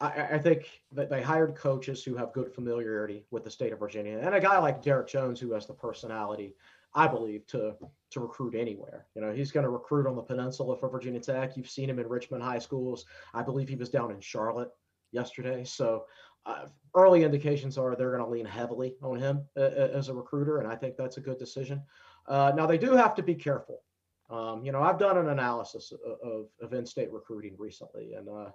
I, 0.00 0.34
I, 0.34 0.38
think 0.38 0.82
that 0.92 1.08
they 1.08 1.22
hired 1.22 1.56
coaches 1.56 2.04
who 2.04 2.14
have 2.16 2.32
good 2.34 2.54
familiarity 2.54 3.24
with 3.30 3.44
the 3.44 3.50
state 3.50 3.72
of 3.72 3.78
Virginia, 3.78 4.18
and 4.18 4.34
a 4.34 4.40
guy 4.40 4.58
like 4.58 4.82
Derek 4.82 5.08
Jones 5.08 5.40
who 5.40 5.52
has 5.54 5.66
the 5.66 5.72
personality, 5.72 6.54
I 6.94 7.08
believe, 7.08 7.46
to 7.48 7.74
to 8.10 8.20
recruit 8.20 8.54
anywhere. 8.54 9.06
You 9.14 9.22
know, 9.22 9.32
he's 9.32 9.50
going 9.50 9.64
to 9.64 9.70
recruit 9.70 10.06
on 10.06 10.14
the 10.14 10.22
peninsula 10.22 10.76
for 10.76 10.90
Virginia 10.90 11.20
Tech. 11.20 11.56
You've 11.56 11.70
seen 11.70 11.88
him 11.88 11.98
in 11.98 12.08
Richmond 12.08 12.44
high 12.44 12.58
schools. 12.58 13.06
I 13.32 13.42
believe 13.42 13.70
he 13.70 13.74
was 13.74 13.88
down 13.88 14.10
in 14.10 14.20
Charlotte 14.20 14.70
yesterday. 15.16 15.64
So 15.64 16.04
uh, 16.44 16.66
early 16.94 17.24
indications 17.24 17.76
are 17.76 17.96
they're 17.96 18.16
going 18.16 18.22
to 18.22 18.30
lean 18.30 18.46
heavily 18.46 18.94
on 19.02 19.18
him 19.18 19.44
uh, 19.56 19.60
as 19.98 20.08
a 20.08 20.14
recruiter, 20.14 20.58
and 20.58 20.68
I 20.68 20.76
think 20.76 20.96
that's 20.96 21.16
a 21.16 21.20
good 21.20 21.38
decision. 21.38 21.82
Uh, 22.28 22.52
now 22.54 22.66
they 22.66 22.78
do 22.78 22.92
have 22.92 23.14
to 23.16 23.22
be 23.22 23.34
careful. 23.34 23.82
Um, 24.28 24.64
you 24.64 24.72
know, 24.72 24.82
I've 24.82 24.98
done 24.98 25.18
an 25.18 25.28
analysis 25.28 25.92
of, 25.92 26.00
of, 26.22 26.46
of 26.60 26.72
in-state 26.72 27.12
recruiting 27.12 27.54
recently, 27.58 28.14
and 28.14 28.28
uh, 28.28 28.50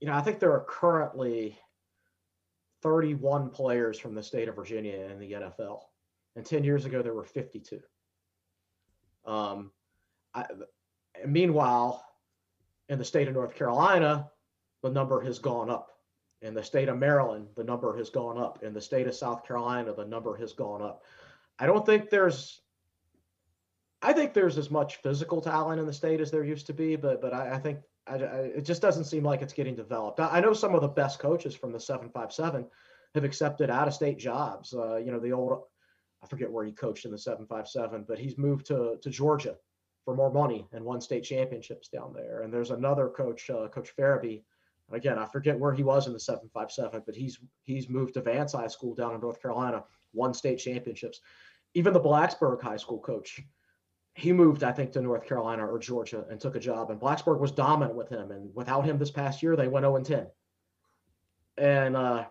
you 0.00 0.06
know, 0.08 0.14
I 0.14 0.20
think 0.20 0.40
there 0.40 0.52
are 0.52 0.66
currently 0.68 1.58
31 2.82 3.50
players 3.50 3.98
from 3.98 4.14
the 4.14 4.22
state 4.22 4.48
of 4.48 4.56
Virginia 4.56 5.08
in 5.10 5.18
the 5.18 5.32
NFL, 5.32 5.80
and 6.34 6.44
10 6.44 6.64
years 6.64 6.84
ago 6.84 7.02
there 7.02 7.14
were 7.14 7.24
52. 7.24 7.80
Um, 9.24 9.72
I, 10.34 10.44
meanwhile, 11.26 12.04
in 12.88 12.98
the 12.98 13.04
state 13.04 13.28
of 13.28 13.34
North 13.34 13.54
Carolina, 13.54 14.30
the 14.86 14.92
number 14.92 15.20
has 15.20 15.40
gone 15.40 15.68
up 15.68 15.90
in 16.42 16.54
the 16.54 16.62
state 16.62 16.88
of 16.88 16.96
Maryland, 16.96 17.48
the 17.56 17.64
number 17.64 17.96
has 17.96 18.08
gone 18.08 18.38
up. 18.38 18.62
In 18.62 18.72
the 18.72 18.80
state 18.80 19.08
of 19.08 19.16
South 19.16 19.44
Carolina, 19.44 19.92
the 19.92 20.04
number 20.04 20.36
has 20.36 20.52
gone 20.52 20.80
up. 20.80 21.02
I 21.58 21.66
don't 21.66 21.84
think 21.84 22.08
there's 22.08 22.60
I 24.02 24.12
think 24.12 24.32
there's 24.32 24.58
as 24.58 24.70
much 24.70 25.02
physical 25.02 25.40
talent 25.40 25.80
in 25.80 25.86
the 25.86 25.92
state 25.92 26.20
as 26.20 26.30
there 26.30 26.44
used 26.44 26.66
to 26.66 26.72
be, 26.72 26.94
but 26.94 27.20
but 27.20 27.34
I, 27.34 27.54
I 27.54 27.58
think 27.58 27.80
I, 28.06 28.14
I, 28.14 28.40
it 28.58 28.64
just 28.64 28.82
doesn't 28.82 29.06
seem 29.06 29.24
like 29.24 29.42
it's 29.42 29.54
getting 29.54 29.74
developed. 29.74 30.20
I, 30.20 30.38
know 30.38 30.52
some 30.52 30.76
of 30.76 30.82
the 30.82 30.88
best 30.88 31.18
coaches 31.18 31.56
from 31.56 31.72
the 31.72 31.80
757 31.80 32.64
have 33.16 33.24
accepted 33.24 33.70
out 33.70 33.88
of 33.88 33.94
state 33.94 34.18
jobs. 34.18 34.72
Uh, 34.72 34.96
you 34.96 35.10
know, 35.10 35.18
the 35.18 35.32
old 35.32 35.62
I 36.22 36.28
forget 36.28 36.52
where 36.52 36.64
he 36.64 36.70
coached 36.70 37.06
in 37.06 37.10
the 37.10 37.18
757, 37.18 38.04
but 38.06 38.20
he's 38.20 38.38
moved 38.38 38.66
to 38.66 38.98
to 39.02 39.10
Georgia 39.10 39.56
for 40.04 40.14
more 40.14 40.32
money 40.32 40.68
and 40.72 40.84
won 40.84 41.00
state 41.00 41.24
championships 41.24 41.88
down 41.88 42.12
there. 42.14 42.42
And 42.42 42.54
there's 42.54 42.70
another 42.70 43.08
coach, 43.08 43.50
uh, 43.50 43.66
Coach 43.66 43.92
Farabee, 43.98 44.42
Again, 44.92 45.18
I 45.18 45.26
forget 45.26 45.58
where 45.58 45.72
he 45.72 45.82
was 45.82 46.06
in 46.06 46.12
the 46.12 46.20
757, 46.20 47.02
but 47.04 47.14
he's 47.14 47.40
he's 47.64 47.88
moved 47.88 48.14
to 48.14 48.20
Vance 48.20 48.52
High 48.52 48.68
School 48.68 48.94
down 48.94 49.14
in 49.14 49.20
North 49.20 49.42
Carolina, 49.42 49.84
won 50.12 50.32
state 50.32 50.56
championships. 50.56 51.20
Even 51.74 51.92
the 51.92 52.00
Blacksburg 52.00 52.62
High 52.62 52.76
School 52.76 53.00
coach, 53.00 53.40
he 54.14 54.32
moved, 54.32 54.62
I 54.64 54.72
think, 54.72 54.92
to 54.92 55.02
North 55.02 55.26
Carolina 55.26 55.66
or 55.66 55.78
Georgia 55.78 56.24
and 56.30 56.40
took 56.40 56.56
a 56.56 56.60
job. 56.60 56.90
And 56.90 57.00
Blacksburg 57.00 57.38
was 57.38 57.50
dominant 57.50 57.96
with 57.96 58.08
him. 58.08 58.30
And 58.30 58.54
without 58.54 58.86
him 58.86 58.96
this 58.96 59.10
past 59.10 59.42
year, 59.42 59.56
they 59.56 59.68
went 59.68 59.84
0 59.84 59.96
and 59.96 60.06
10. 60.06 60.26
And 61.58 61.96
uh, 61.96 62.24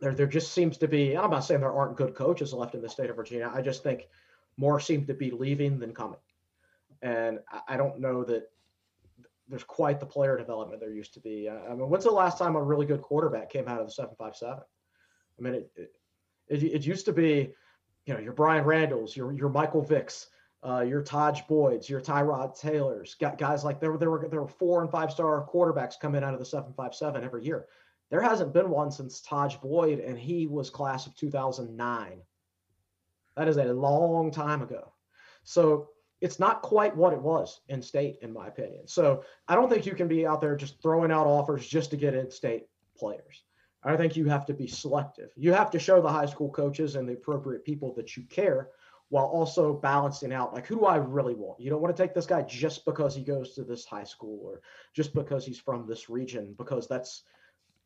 there, 0.00 0.14
there 0.14 0.26
just 0.26 0.52
seems 0.52 0.78
to 0.78 0.88
be, 0.88 1.16
I'm 1.16 1.30
not 1.30 1.40
saying 1.40 1.60
there 1.60 1.72
aren't 1.72 1.96
good 1.96 2.14
coaches 2.14 2.54
left 2.54 2.74
in 2.74 2.80
the 2.80 2.88
state 2.88 3.10
of 3.10 3.16
Virginia. 3.16 3.50
I 3.52 3.60
just 3.60 3.82
think 3.82 4.08
more 4.56 4.80
seem 4.80 5.06
to 5.06 5.14
be 5.14 5.30
leaving 5.30 5.78
than 5.78 5.92
coming. 5.92 6.18
And 7.02 7.40
I 7.68 7.76
don't 7.76 8.00
know 8.00 8.24
that 8.24 8.50
there's 9.50 9.64
quite 9.64 10.00
the 10.00 10.06
player 10.06 10.38
development 10.38 10.80
there 10.80 10.92
used 10.92 11.12
to 11.14 11.20
be. 11.20 11.50
I 11.50 11.70
mean, 11.70 11.90
when's 11.90 12.04
the 12.04 12.10
last 12.10 12.38
time 12.38 12.54
a 12.54 12.62
really 12.62 12.86
good 12.86 13.02
quarterback 13.02 13.50
came 13.50 13.68
out 13.68 13.80
of 13.80 13.86
the 13.86 13.92
757? 13.92 14.62
I 15.38 15.42
mean, 15.42 15.54
it, 15.54 15.70
it, 16.48 16.62
it, 16.62 16.86
used 16.86 17.04
to 17.06 17.12
be, 17.12 17.52
you 18.06 18.14
know, 18.14 18.20
your 18.20 18.32
Bryan 18.32 18.64
Randalls, 18.64 19.16
your, 19.16 19.32
your 19.32 19.48
Michael 19.48 19.84
Vicks, 19.84 20.26
uh, 20.62 20.80
your 20.80 21.02
Taj 21.02 21.40
Boyds, 21.42 21.88
your 21.88 22.00
Tyrod 22.00 22.58
Taylors, 22.58 23.16
guys 23.38 23.64
like 23.64 23.80
there 23.80 23.92
were, 23.92 23.98
there 23.98 24.10
were, 24.10 24.28
there 24.28 24.42
were 24.42 24.48
four 24.48 24.82
and 24.82 24.90
five 24.90 25.10
star 25.10 25.46
quarterbacks 25.52 25.98
coming 26.00 26.22
out 26.22 26.34
of 26.34 26.38
the 26.38 26.46
757 26.46 27.24
every 27.24 27.44
year. 27.44 27.66
There 28.10 28.20
hasn't 28.20 28.52
been 28.52 28.70
one 28.70 28.90
since 28.90 29.20
Taj 29.20 29.56
Boyd, 29.56 30.00
and 30.00 30.18
he 30.18 30.46
was 30.46 30.70
class 30.70 31.06
of 31.06 31.16
2009. 31.16 32.20
That 33.36 33.48
is 33.48 33.56
a 33.56 33.72
long 33.72 34.30
time 34.30 34.62
ago. 34.62 34.92
So 35.44 35.88
it's 36.20 36.38
not 36.38 36.62
quite 36.62 36.96
what 36.96 37.12
it 37.12 37.20
was 37.20 37.60
in 37.68 37.82
state, 37.82 38.18
in 38.22 38.32
my 38.32 38.46
opinion. 38.46 38.86
So 38.86 39.24
I 39.48 39.54
don't 39.54 39.70
think 39.70 39.86
you 39.86 39.94
can 39.94 40.08
be 40.08 40.26
out 40.26 40.40
there 40.40 40.56
just 40.56 40.80
throwing 40.82 41.10
out 41.10 41.26
offers 41.26 41.66
just 41.66 41.90
to 41.90 41.96
get 41.96 42.14
in 42.14 42.30
state 42.30 42.66
players. 42.96 43.42
I 43.82 43.96
think 43.96 44.16
you 44.16 44.26
have 44.26 44.44
to 44.46 44.54
be 44.54 44.66
selective. 44.66 45.30
You 45.36 45.54
have 45.54 45.70
to 45.70 45.78
show 45.78 46.02
the 46.02 46.10
high 46.10 46.26
school 46.26 46.50
coaches 46.50 46.96
and 46.96 47.08
the 47.08 47.14
appropriate 47.14 47.64
people 47.64 47.94
that 47.94 48.16
you 48.16 48.24
care 48.24 48.68
while 49.08 49.24
also 49.24 49.72
balancing 49.72 50.32
out 50.32 50.54
like 50.54 50.66
who 50.66 50.76
do 50.76 50.84
I 50.84 50.96
really 50.96 51.34
want? 51.34 51.60
You 51.60 51.70
don't 51.70 51.80
want 51.80 51.96
to 51.96 52.00
take 52.02 52.14
this 52.14 52.26
guy 52.26 52.42
just 52.42 52.84
because 52.84 53.14
he 53.14 53.22
goes 53.22 53.54
to 53.54 53.64
this 53.64 53.84
high 53.84 54.04
school 54.04 54.38
or 54.44 54.60
just 54.94 55.14
because 55.14 55.44
he's 55.44 55.58
from 55.58 55.86
this 55.86 56.08
region 56.08 56.54
because 56.56 56.86
that's 56.86 57.24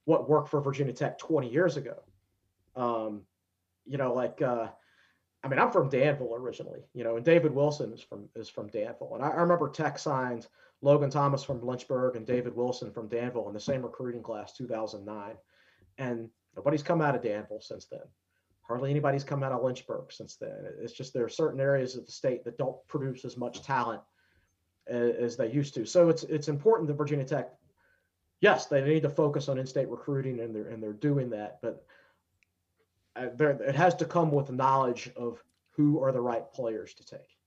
what 0.05 0.29
worked 0.29 0.51
for 0.51 0.61
Virginia 0.61 0.92
Tech 0.92 1.18
20 1.18 1.49
years 1.49 1.77
ago. 1.77 2.03
Um, 2.77 3.23
you 3.87 3.97
know, 3.97 4.12
like 4.12 4.42
uh, 4.42 4.68
I 5.44 5.48
mean, 5.48 5.59
I'm 5.59 5.70
from 5.70 5.90
Danville 5.90 6.35
originally, 6.35 6.80
you 6.94 7.04
know, 7.04 7.16
and 7.16 7.24
David 7.24 7.54
Wilson 7.54 7.92
is 7.92 8.00
from 8.00 8.30
is 8.35 8.48
from 8.48 8.68
Danville, 8.68 9.14
and 9.14 9.22
I, 9.22 9.28
I, 9.28 9.40
remember 9.42 9.68
Tech 9.68 9.98
signed 9.98 10.46
Logan 10.80 11.11
Thomas 11.11 11.44
from 11.44 11.64
Lynchburg 11.64 12.16
and 12.16 12.26
David 12.26 12.57
Wilson 12.57 12.90
from 12.90 13.09
Danville 13.09 13.48
in 13.48 13.54
the 13.54 13.61
same 13.61 13.83
recruiting 13.83 14.22
class, 14.22 14.54
2009, 14.54 15.37
and 15.98 16.30
nobody's 16.57 16.83
come 16.83 17.02
out 17.02 17.14
of 17.14 17.22
Danville 17.22 17.61
since 17.61 17.85
then. 17.85 18.00
Hardly 18.62 18.90
anybody's 18.90 19.22
come 19.22 19.42
out 19.42 19.52
of 19.52 19.62
Lynchburg 19.62 20.11
since 20.11 20.37
then. 20.37 20.66
It's 20.80 20.94
just 20.94 21.12
there 21.12 21.26
are 21.26 21.28
certain 21.28 21.61
areas 21.61 21.94
of 21.94 22.07
the 22.07 22.12
state 22.12 22.42
that 22.44 22.57
don't 22.57 22.76
produce 22.88 23.26
as 23.26 23.37
much 23.37 23.62
talent 23.62 24.00
as, 24.87 25.14
as 25.16 25.37
they 25.37 25.50
used 25.50 25.74
to. 25.74 25.85
So 25.85 26.09
it's 26.09 26.22
it's 26.24 26.48
important 26.48 26.88
that 26.88 26.94
Virginia 26.94 27.26
Tech, 27.26 27.52
yes, 28.40 28.64
they 28.64 28.80
need 28.80 29.02
to 29.02 29.11
focus 29.11 29.50
on 29.50 29.59
in-state 29.59 29.90
recruiting, 29.90 30.40
and 30.40 30.57
they're 30.57 30.68
and 30.68 30.83
they're 30.83 30.94
doing 30.94 31.28
that, 31.30 31.59
but 31.61 31.85
uh, 33.16 33.27
there, 33.37 33.50
it 33.50 33.74
has 33.74 33.94
to 33.96 34.05
come 34.05 34.31
with 34.31 34.50
knowledge 34.50 35.11
of 35.16 35.42
who 35.70 36.03
are 36.03 36.12
the 36.12 36.20
right 36.20 36.53
players 36.53 36.94
to 36.94 37.05
take. 37.05 37.38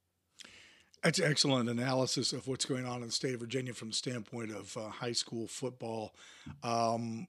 That's 1.04 1.20
excellent 1.20 1.70
analysis 1.70 2.34
of 2.34 2.48
what's 2.48 2.66
going 2.66 2.86
on 2.86 3.02
in 3.02 3.08
the 3.08 3.12
state 3.12 3.34
of 3.34 3.40
Virginia 3.40 3.74
from 3.74 3.90
the 3.90 3.96
standpoint 3.96 4.52
of 4.52 4.76
uh, 4.76 4.90
high 4.90 5.12
school 5.12 5.48
football. 5.48 6.14
Um, 6.64 7.28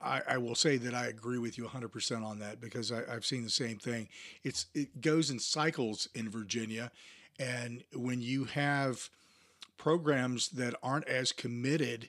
I, 0.00 0.22
I, 0.26 0.38
will 0.38 0.54
say 0.54 0.78
that 0.78 0.94
I 0.94 1.08
agree 1.08 1.38
with 1.38 1.58
you 1.58 1.64
100% 1.64 2.24
on 2.24 2.38
that 2.38 2.58
because 2.58 2.90
I, 2.90 3.02
have 3.10 3.26
seen 3.26 3.44
the 3.44 3.50
same 3.50 3.76
thing. 3.76 4.08
It's 4.44 4.66
it 4.74 5.02
goes 5.02 5.30
in 5.30 5.38
cycles 5.38 6.08
in 6.14 6.30
Virginia, 6.30 6.90
and 7.38 7.84
when 7.94 8.22
you 8.22 8.44
have 8.44 9.10
programs 9.76 10.48
that 10.50 10.74
aren't 10.82 11.08
as 11.08 11.32
committed 11.32 12.08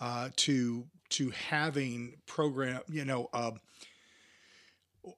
uh, 0.00 0.28
to 0.36 0.84
to 1.10 1.30
having 1.30 2.14
program. 2.26 2.80
You 2.88 3.04
know, 3.04 3.30
uh, 3.32 3.52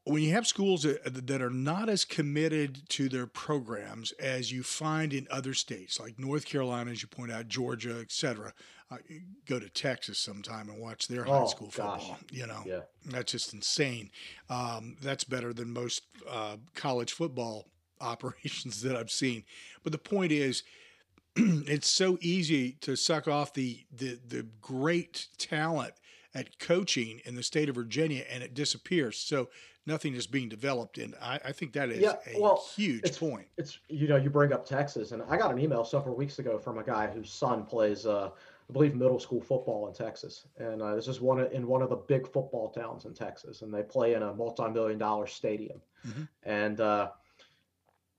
when 0.05 0.23
you 0.23 0.33
have 0.33 0.47
schools 0.47 0.83
that, 0.83 1.27
that 1.27 1.41
are 1.43 1.51
not 1.51 1.89
as 1.89 2.05
committed 2.05 2.89
to 2.91 3.09
their 3.09 3.27
programs 3.27 4.13
as 4.13 4.51
you 4.51 4.63
find 4.63 5.13
in 5.13 5.27
other 5.31 5.55
states, 5.55 6.01
like 6.01 6.19
North 6.19 6.45
Carolina, 6.45 6.91
as 6.91 7.03
you 7.03 7.09
point 7.09 7.31
out, 7.31 7.49
Georgia, 7.49 7.99
et 8.01 8.11
cetera. 8.11 8.53
Uh, 8.91 8.99
go 9.47 9.59
to 9.59 9.69
Texas 9.69 10.19
sometime 10.19 10.69
and 10.69 10.81
watch 10.81 11.09
their 11.09 11.25
high 11.25 11.41
Oh, 11.41 11.47
school 11.47 11.73
gosh. 11.75 12.01
football. 12.01 12.19
You 12.31 12.47
know, 12.47 12.63
Yeah. 12.67 12.81
that's 13.05 13.33
just 13.33 13.53
insane. 13.55 14.11
Um, 14.49 14.97
that's 15.03 15.25
better 15.25 15.53
than 15.53 15.73
most 15.73 16.03
uh, 16.29 16.57
college 16.75 17.13
football 17.13 17.69
operations 18.01 18.83
that 18.83 18.95
I've 18.97 19.11
seen. 19.11 19.45
But 19.83 19.93
the 19.93 19.99
point 19.99 20.31
is, 20.33 20.63
it's 21.37 21.89
so 21.91 22.17
easy 22.21 22.73
to 22.83 22.97
suck 22.97 23.29
off 23.29 23.53
the, 23.55 23.85
the 23.93 24.19
the 24.27 24.47
great 24.61 25.27
talent 25.39 25.93
at 26.37 26.59
coaching 26.59 27.21
in 27.25 27.35
the 27.35 27.43
state 27.43 27.69
of 27.71 27.75
Virginia, 27.75 28.25
and 28.31 28.43
it 28.43 28.53
disappears. 28.53 29.17
So 29.19 29.49
nothing 29.87 30.15
is 30.15 30.27
being 30.27 30.49
developed, 30.51 30.99
and 30.99 31.15
I, 31.21 31.41
I 31.47 31.53
think 31.53 31.73
that 31.73 31.89
is 31.89 32.01
Yeah, 32.03 32.17
a 32.35 32.39
well, 32.41 32.63
huge 32.77 32.99
it's- 33.05 33.19
point. 33.19 33.47
It's 33.57 33.79
you 33.89 34.07
know 34.07 34.17
you 34.17 34.29
bring 34.31 34.53
up 34.53 34.67
Texas, 34.67 35.13
and 35.13 35.23
I 35.29 35.37
got 35.39 35.51
an 35.51 35.59
email 35.59 35.85
several 35.85 36.15
weeks 36.15 36.39
ago 36.39 36.59
from 36.59 36.77
a 36.79 36.85
guy 36.85 37.07
whose 37.07 37.31
son 37.33 37.65
plays, 37.65 38.05
uh, 38.05 38.31
I 38.69 38.73
believe, 38.73 38.95
middle 38.95 39.19
school 39.19 39.41
football 39.41 39.89
in 39.89 39.95
Texas, 39.95 40.47
and 40.59 40.83
uh, 40.83 40.95
this 40.95 41.09
is 41.09 41.21
one 41.23 41.41
of, 41.41 41.51
in 41.53 41.67
one 41.67 41.81
of 41.83 41.89
the 41.89 41.97
big 41.97 42.27
football 42.31 42.71
towns 42.71 43.07
in 43.07 43.15
Texas, 43.15 43.63
and 43.63 43.73
they 43.73 43.83
play 43.83 44.13
in 44.15 44.23
a 44.23 44.35
multi-million 44.35 44.99
dollar 44.99 45.27
stadium, 45.27 45.81
Mhm. 46.07 46.29
and 46.43 46.81
uh, 46.81 47.11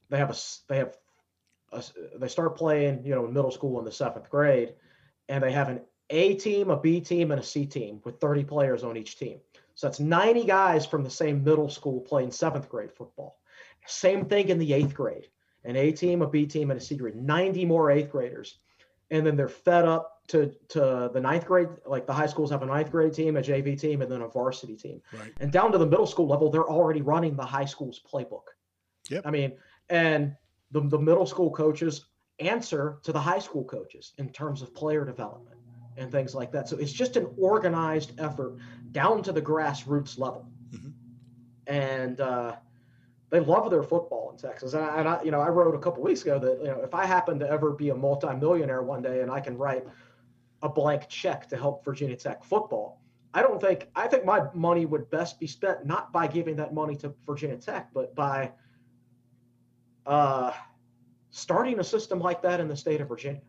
they 0.10 0.18
have 0.18 0.30
a 0.30 0.34
s- 0.34 0.64
they 0.68 0.78
have 0.78 0.96
a 1.74 1.78
s 1.78 1.94
they 2.16 2.30
start 2.30 2.58
playing 2.58 3.04
you 3.06 3.14
know 3.14 3.26
in 3.28 3.34
middle 3.34 3.52
school 3.52 3.78
in 3.78 3.86
the 3.86 3.92
seventh 3.92 4.30
grade, 4.30 4.74
and 5.30 5.44
they 5.44 5.52
have 5.52 5.70
an 5.70 5.82
A 6.10 6.36
team, 6.36 6.70
a 6.70 6.80
B 6.80 7.02
team, 7.02 7.32
and 7.32 7.40
a 7.40 7.44
C 7.44 7.66
team 7.66 8.02
with 8.04 8.20
30 8.20 8.44
players 8.46 8.84
on 8.84 8.98
each 8.98 9.18
team. 9.18 9.40
So 9.76 9.88
that's 9.88 10.00
90 10.00 10.46
guys 10.46 10.86
from 10.86 11.04
the 11.04 11.10
same 11.10 11.44
middle 11.44 11.70
school 11.70 12.02
playing 12.02 12.32
seventh 12.32 12.70
grade 12.70 12.92
football. 12.92 13.40
Same 13.86 14.26
thing 14.26 14.50
in 14.50 14.58
the 14.60 14.74
eighth 14.74 14.94
grade 14.94 15.28
an 15.68 15.76
A 15.76 15.92
team, 15.92 16.22
a 16.22 16.28
B 16.28 16.46
team, 16.46 16.72
and 16.72 16.80
a 16.80 16.84
C 16.84 16.96
grade. 16.96 17.16
90 17.16 17.66
more 17.66 17.92
eighth 17.92 18.10
graders. 18.10 18.60
And 19.12 19.26
then 19.26 19.36
they're 19.36 19.50
fed 19.50 19.86
up 19.86 20.22
to, 20.28 20.54
to 20.70 21.10
the 21.14 21.20
ninth 21.20 21.46
grade. 21.46 21.68
Like 21.86 22.08
the 22.08 22.14
high 22.14 22.26
schools 22.26 22.52
have 22.52 22.64
a 22.64 22.66
ninth 22.66 22.90
grade 22.90 23.14
team, 23.14 23.36
a 23.36 23.42
JV 23.42 23.80
team, 23.80 24.02
and 24.02 24.12
then 24.12 24.22
a 24.22 24.28
varsity 24.28 24.76
team. 24.76 25.02
Right. 25.14 25.34
And 25.42 25.52
down 25.52 25.72
to 25.74 25.78
the 25.78 25.86
middle 25.86 26.08
school 26.08 26.28
level, 26.28 26.50
they're 26.50 26.70
already 26.70 27.02
running 27.02 27.36
the 27.36 27.46
high 27.46 27.66
school's 27.66 28.02
playbook. 28.02 28.44
Yep. 29.10 29.24
I 29.26 29.32
mean, 29.32 29.54
and 29.90 30.36
the, 30.72 30.82
the 30.82 31.00
middle 31.00 31.26
school 31.26 31.52
coaches 31.52 32.06
answer 32.40 33.00
to 33.04 33.12
the 33.12 33.20
high 33.20 33.40
school 33.40 33.64
coaches 33.64 34.14
in 34.18 34.30
terms 34.30 34.62
of 34.62 34.74
player 34.74 35.04
development 35.04 35.58
and 35.98 36.12
things 36.12 36.36
like 36.36 36.52
that. 36.52 36.70
So 36.70 36.78
it's 36.78 36.92
just 36.92 37.18
an 37.18 37.28
organized 37.38 38.20
effort 38.20 38.58
down 38.92 39.24
to 39.24 39.32
the 39.32 39.42
grassroots 39.42 40.18
level. 40.18 40.48
Mhm. 40.72 40.94
And 41.66 42.22
uh, 42.22 42.56
they 43.30 43.40
love 43.40 43.70
their 43.70 43.84
football 43.84 44.32
in 44.32 44.38
Texas. 44.38 44.74
And 44.74 44.86
I, 44.86 45.00
and 45.00 45.08
I, 45.08 45.24
you 45.24 45.32
know, 45.32 45.42
I 45.42 45.50
wrote 45.50 45.76
a 45.76 45.80
couple 45.80 46.04
weeks 46.04 46.22
ago 46.22 46.40
that 46.40 46.60
you 46.60 46.68
know 46.68 46.82
if 46.82 46.94
I 46.94 47.06
happen 47.06 47.40
to 47.40 47.50
ever 47.50 47.72
be 47.72 47.90
a 47.90 47.96
multimillionaire 47.96 48.84
one 48.84 49.02
day 49.02 49.22
and 49.22 49.32
I 49.32 49.40
can 49.40 49.58
write 49.58 49.86
a 50.62 50.70
blank 50.70 51.08
check 51.10 51.48
to 51.50 51.58
help 51.58 51.84
Virginia 51.84 52.16
Tech 52.16 52.44
football, 52.44 53.02
I 53.34 53.42
don't 53.42 53.60
think 53.60 53.90
I 53.96 54.08
think 54.08 54.24
my 54.24 54.44
money 54.54 54.86
would 54.86 55.10
best 55.10 55.40
be 55.40 55.48
spent 55.48 55.86
not 55.86 56.14
by 56.14 56.28
giving 56.28 56.56
that 56.58 56.74
money 56.74 56.96
to 56.98 57.14
Virginia 57.26 57.58
Tech, 57.58 57.90
but 57.94 58.16
by 58.16 58.52
uh, 60.06 60.54
starting 61.32 61.80
a 61.80 61.84
system 61.84 62.20
like 62.20 62.42
that 62.42 62.60
in 62.60 62.68
the 62.68 62.78
state 62.78 63.02
of 63.02 63.10
Virginia, 63.10 63.42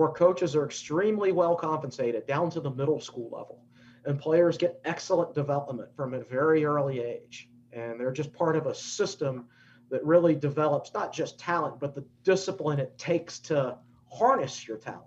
where 0.00 0.08
coaches 0.08 0.56
are 0.56 0.64
extremely 0.64 1.30
well 1.30 1.54
compensated 1.54 2.26
down 2.26 2.48
to 2.48 2.58
the 2.58 2.70
middle 2.70 2.98
school 2.98 3.28
level, 3.30 3.62
and 4.06 4.18
players 4.18 4.56
get 4.56 4.80
excellent 4.86 5.34
development 5.34 5.94
from 5.94 6.14
a 6.14 6.24
very 6.24 6.64
early 6.64 7.00
age, 7.00 7.50
and 7.74 8.00
they're 8.00 8.10
just 8.10 8.32
part 8.32 8.56
of 8.56 8.64
a 8.64 8.74
system 8.74 9.46
that 9.90 10.02
really 10.02 10.34
develops 10.34 10.94
not 10.94 11.12
just 11.12 11.38
talent, 11.38 11.78
but 11.78 11.94
the 11.94 12.02
discipline 12.22 12.78
it 12.80 12.96
takes 12.96 13.38
to 13.40 13.76
harness 14.10 14.66
your 14.66 14.78
talent. 14.78 15.04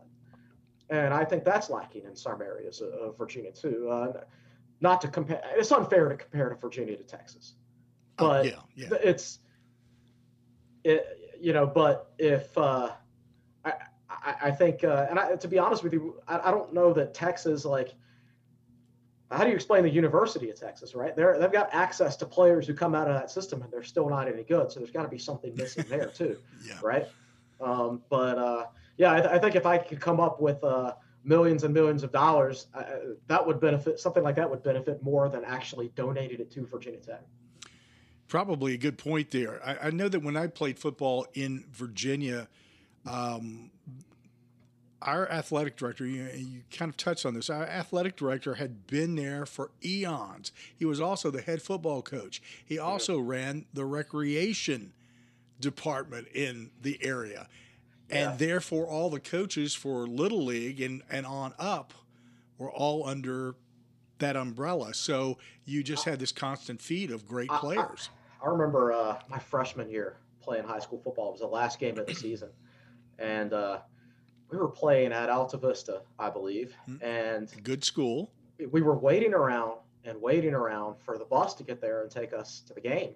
And 0.92 1.12
I 1.12 1.26
think 1.26 1.44
that's 1.44 1.72
lacking 1.72 2.04
in 2.06 2.16
some 2.16 2.40
areas 2.40 2.80
of, 2.80 3.18
Virginia 3.18 3.52
too. 3.52 3.90
Uh, 3.90 4.22
not 4.80 5.02
to 5.02 5.08
compare, 5.08 5.42
it's 5.56 5.72
unfair 5.72 6.08
to 6.10 6.18
compare 6.18 6.50
to 6.50 6.56
Virginia 6.56 6.96
to 6.96 7.04
Texas, 7.04 7.56
Oh, 8.20 8.28
but 8.28 8.46
yeah, 8.46 8.52
yeah. 8.76 8.90
it's 9.02 9.40
it, 10.84 11.04
you 11.40 11.52
know 11.52 11.66
but 11.66 12.12
if 12.20 12.56
uh 12.60 12.92
i 14.26 14.36
i, 14.44 14.52
think 14.52 14.84
uh 14.84 15.08
and 15.10 15.20
I, 15.20 15.36
to 15.36 15.48
be 15.48 15.60
honest 15.60 15.84
with 15.84 15.94
you 15.94 16.22
I, 16.28 16.40
I 16.50 16.52
don't 16.52 16.74
know 16.74 16.94
that 16.94 17.14
texas 17.14 17.66
like 17.66 17.94
how 19.32 19.44
do 19.44 19.50
you 19.50 19.56
explain 19.56 19.84
the 19.84 19.90
university 19.90 20.50
of 20.50 20.60
texas 20.60 20.96
right 20.96 21.16
they're 21.16 21.40
they've 21.40 21.52
got 21.52 21.70
access 21.74 22.16
to 22.18 22.26
players 22.26 22.68
who 22.68 22.74
come 22.74 22.96
out 22.96 23.08
of 23.08 23.16
that 23.16 23.32
system 23.32 23.62
and 23.62 23.72
they're 23.72 23.84
still 23.84 24.10
not 24.10 24.28
any 24.28 24.44
good 24.44 24.72
so 24.72 24.80
there's 24.80 24.92
got 24.92 25.04
to 25.04 25.10
be 25.10 25.18
something 25.18 25.56
missing 25.56 25.86
there 25.90 26.08
too 26.08 26.38
Yeah. 26.66 26.80
right 26.82 27.08
um 27.62 28.02
but 28.10 28.38
uh 28.38 28.66
yeah 28.98 29.14
I, 29.14 29.22
th- 29.22 29.34
I 29.34 29.40
think 29.40 29.56
if 29.56 29.66
i 29.66 29.78
could 29.78 30.00
come 30.00 30.20
up 30.20 30.42
with 30.42 30.64
uh 30.64 30.94
millions 31.26 31.64
and 31.64 31.74
millions 31.74 32.04
of 32.04 32.12
dollars 32.12 32.68
uh, 32.74 32.84
that 33.28 33.46
would 33.46 33.60
benefit 33.62 34.00
something 34.00 34.24
like 34.24 34.36
that 34.36 34.50
would 34.50 34.62
benefit 34.62 35.02
more 35.02 35.30
than 35.30 35.46
actually 35.46 35.90
donated 35.96 36.40
it 36.42 36.52
to 36.52 36.66
virginia 36.66 37.00
tech 37.00 37.22
Probably 38.34 38.74
a 38.74 38.78
good 38.78 38.98
point 38.98 39.30
there. 39.30 39.62
I, 39.64 39.88
I 39.88 39.90
know 39.92 40.10
that 40.10 40.24
when 40.24 40.36
I 40.36 40.48
played 40.48 40.80
football 40.80 41.28
in 41.36 41.66
Virginia, 41.72 42.48
um, 43.06 43.70
our 45.04 45.30
athletic 45.30 45.76
director, 45.76 46.06
you, 46.06 46.28
you 46.36 46.62
kind 46.72 46.90
of 46.90 46.98
touched 46.98 47.26
on 47.26 47.34
this, 47.34 47.50
our 47.50 47.64
athletic 47.66 48.16
director 48.16 48.56
had 48.56 48.88
been 48.88 49.16
there 49.16 49.46
for 49.46 49.72
eons. 49.84 50.52
He 50.76 50.86
was 50.86 51.00
also 51.02 51.30
the 51.32 51.42
head 51.42 51.62
football 51.62 52.02
coach. 52.02 52.42
He 52.66 52.80
also 52.80 53.20
ran 53.20 53.66
the 53.74 53.86
recreation 53.86 54.94
department 55.60 56.28
in 56.34 56.72
the 56.82 56.98
area. 57.04 57.48
And 58.10 58.32
Yeah. 58.32 58.36
therefore, 58.38 58.86
all 58.88 59.10
the 59.10 59.20
coaches 59.20 59.74
for 59.74 60.08
Little 60.08 60.44
League 60.44 60.82
and, 60.82 61.04
and 61.10 61.26
on 61.26 61.54
up 61.58 61.94
were 62.58 62.72
all 62.72 63.08
under 63.08 63.56
that 64.20 64.36
umbrella. 64.36 64.94
So 64.94 65.38
you 65.66 65.84
just 65.84 66.06
had 66.06 66.20
this 66.20 66.32
constant 66.32 66.82
feed 66.82 67.12
of 67.12 67.28
great 67.28 67.50
I- 67.52 67.56
I- 67.56 67.60
players. 67.60 68.10
I 68.44 68.48
remember 68.50 68.92
uh, 68.92 69.20
my 69.30 69.40
freshman 69.40 69.90
year 69.90 70.18
playing 70.42 70.66
high 70.66 70.80
school 70.80 71.00
football. 71.00 71.30
It 71.30 71.32
was 71.34 71.42
the 71.42 71.48
last 71.48 71.80
game 71.80 71.98
of 71.98 72.06
the 72.06 72.14
season, 72.14 72.50
and 73.18 73.54
uh, 73.54 73.80
we 74.54 74.60
were 74.60 74.70
playing 74.70 75.12
at 75.12 75.30
Altavista, 75.30 76.02
I 76.20 76.30
believe, 76.30 76.76
Hmm. 76.86 76.98
and 77.02 77.52
Good 77.64 77.84
school. 77.84 78.32
we 78.72 78.82
were 78.82 78.98
waiting 78.98 79.34
around 79.34 79.80
and 80.06 80.22
waiting 80.22 80.54
around 80.54 81.00
for 81.00 81.18
the 81.18 81.26
bus 81.26 81.56
to 81.56 81.64
get 81.64 81.82
there 81.82 82.04
and 82.04 82.12
take 82.12 82.34
us 82.34 82.62
to 82.68 82.74
the 82.74 82.82
game. 82.82 83.16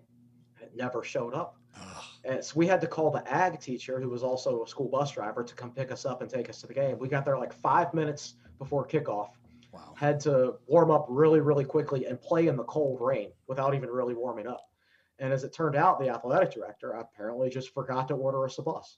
And 0.56 0.64
it 0.68 0.76
never 0.76 1.04
showed 1.04 1.34
up. 1.36 1.58
Ugh. 1.80 2.04
And 2.24 2.44
so 2.44 2.54
we 2.58 2.66
had 2.66 2.82
to 2.82 2.88
call 2.88 3.12
the 3.12 3.28
ag 3.32 3.60
teacher, 3.60 4.00
who 4.00 4.10
was 4.10 4.24
also 4.24 4.64
a 4.64 4.68
school 4.68 4.88
bus 4.90 5.12
driver, 5.12 5.44
to 5.44 5.54
come 5.54 5.72
pick 5.72 5.92
us 5.92 6.06
up 6.06 6.22
and 6.22 6.30
take 6.30 6.50
us 6.50 6.60
to 6.62 6.68
the 6.68 6.74
game. 6.74 6.98
We 6.98 7.08
got 7.08 7.24
there 7.24 7.38
like 7.38 7.54
five 7.54 7.94
minutes 7.94 8.34
before 8.58 8.88
kickoff, 8.88 9.30
wow. 9.72 9.94
had 9.96 10.20
to 10.22 10.56
warm 10.66 10.90
up 10.90 11.06
really, 11.08 11.40
really 11.42 11.66
quickly 11.66 12.06
and 12.08 12.20
play 12.20 12.48
in 12.48 12.56
the 12.58 12.64
cold 12.64 13.00
rain 13.00 13.32
without 13.48 13.76
even 13.76 13.90
really 13.92 14.16
warming 14.16 14.48
up. 14.48 14.72
And 15.20 15.32
as 15.32 15.44
it 15.44 15.54
turned 15.54 15.76
out, 15.76 16.00
the 16.00 16.10
athletic 16.10 16.52
director 16.52 16.92
apparently 16.92 17.50
just 17.52 17.74
forgot 17.76 18.08
to 18.08 18.16
order 18.16 18.44
us 18.46 18.58
a 18.58 18.64
bus. 18.64 18.98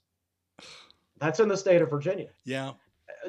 That's 1.20 1.38
in 1.40 1.48
the 1.48 1.56
state 1.56 1.82
of 1.82 1.90
Virginia. 1.90 2.28
Yeah. 2.44 2.72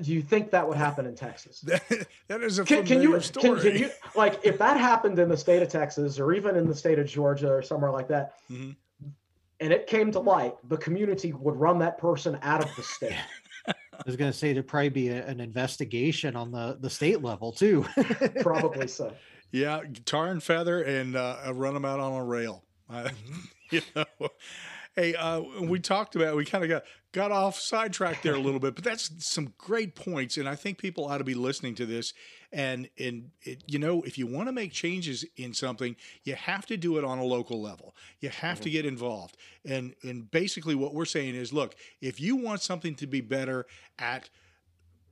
Do 0.02 0.14
you 0.14 0.22
think 0.22 0.52
that 0.52 0.68
would 0.68 0.78
happen 0.78 1.06
in 1.06 1.16
Texas? 1.16 1.60
That, 1.62 1.84
that 2.28 2.42
is 2.42 2.60
a 2.60 2.64
Can, 2.64 2.86
familiar 2.86 3.04
can 3.08 3.12
you, 3.14 3.20
story. 3.22 3.62
can, 3.62 3.72
can 3.72 3.80
you, 3.82 3.90
like, 4.16 4.40
if 4.44 4.58
that 4.60 4.78
happened 4.78 5.20
in 5.20 5.28
the 5.28 5.36
state 5.38 5.62
of 5.62 5.68
Texas 5.70 6.18
or 6.20 6.32
even 6.34 6.56
in 6.56 6.68
the 6.68 6.76
state 6.76 6.98
of 7.00 7.08
Georgia 7.08 7.52
or 7.52 7.62
somewhere 7.62 7.92
like 7.92 8.08
that, 8.08 8.34
Mhm. 8.50 8.76
and 9.60 9.74
it 9.74 9.88
came 9.88 10.12
to 10.14 10.20
light, 10.20 10.56
the 10.70 10.78
community 10.78 11.34
would 11.34 11.56
run 11.56 11.80
that 11.80 11.98
person 11.98 12.40
out 12.42 12.64
of 12.64 12.74
the 12.76 12.84
state. 12.96 13.16
I 13.68 13.74
was 14.06 14.16
going 14.16 14.32
to 14.32 14.38
say 14.38 14.54
there'd 14.54 14.68
probably 14.68 14.90
be 14.90 15.10
a, 15.10 15.26
an 15.28 15.40
investigation 15.40 16.36
on 16.36 16.52
the, 16.52 16.78
the 16.80 16.90
state 16.90 17.22
level 17.22 17.52
too. 17.52 17.86
Probably 18.42 18.88
so. 18.88 19.14
Yeah, 19.52 19.82
tar 20.06 20.30
and 20.32 20.42
feather, 20.42 20.82
and 20.82 21.16
uh, 21.16 21.52
run 21.54 21.74
them 21.76 21.86
out 21.86 22.00
on 22.00 22.14
a 22.14 22.24
rail. 22.24 22.64
Uh, 22.90 23.10
you 23.70 23.82
know, 23.96 24.06
hey, 24.96 25.14
uh, 25.14 25.42
we 25.62 25.80
talked 25.80 26.16
about 26.16 26.36
we 26.36 26.46
kind 26.46 26.64
of 26.64 26.70
got 26.70 26.84
got 27.12 27.32
off 27.32 27.60
sidetracked 27.60 28.24
there 28.24 28.36
a 28.36 28.40
little 28.42 28.60
bit, 28.60 28.76
but 28.76 28.84
that's 28.84 29.12
some 29.26 29.54
great 29.58 29.96
points, 29.96 30.38
and 30.38 30.48
I 30.48 30.56
think 30.56 30.78
people 30.78 31.06
ought 31.06 31.18
to 31.18 31.24
be 31.24 31.34
listening 31.34 31.76
to 31.76 31.86
this. 31.86 32.14
And 32.52 32.90
and 33.00 33.32
it, 33.44 33.64
you 33.68 33.80
know, 33.80 34.02
if 34.02 34.18
you 34.18 34.28
want 34.28 34.48
to 34.48 34.52
make 34.52 34.72
changes 34.72 35.26
in 35.38 35.54
something, 35.54 35.96
you 36.24 36.36
have 36.36 36.66
to 36.68 36.78
do 36.78 36.98
it 36.98 37.04
on 37.04 37.18
a 37.18 37.24
local 37.24 37.62
level. 37.62 37.96
You 38.20 38.30
have 38.30 38.60
to 38.62 38.70
mm-hmm. 38.70 38.74
get 38.74 38.86
involved. 38.86 39.38
And 39.66 39.96
and 40.04 40.30
basically, 40.30 40.76
what 40.76 40.94
we're 40.94 41.06
saying 41.06 41.36
is, 41.36 41.54
look, 41.54 41.76
if 42.02 42.20
you 42.20 42.36
want 42.36 42.62
something 42.62 42.96
to 42.96 43.08
be 43.08 43.22
better 43.22 43.66
at 44.00 44.30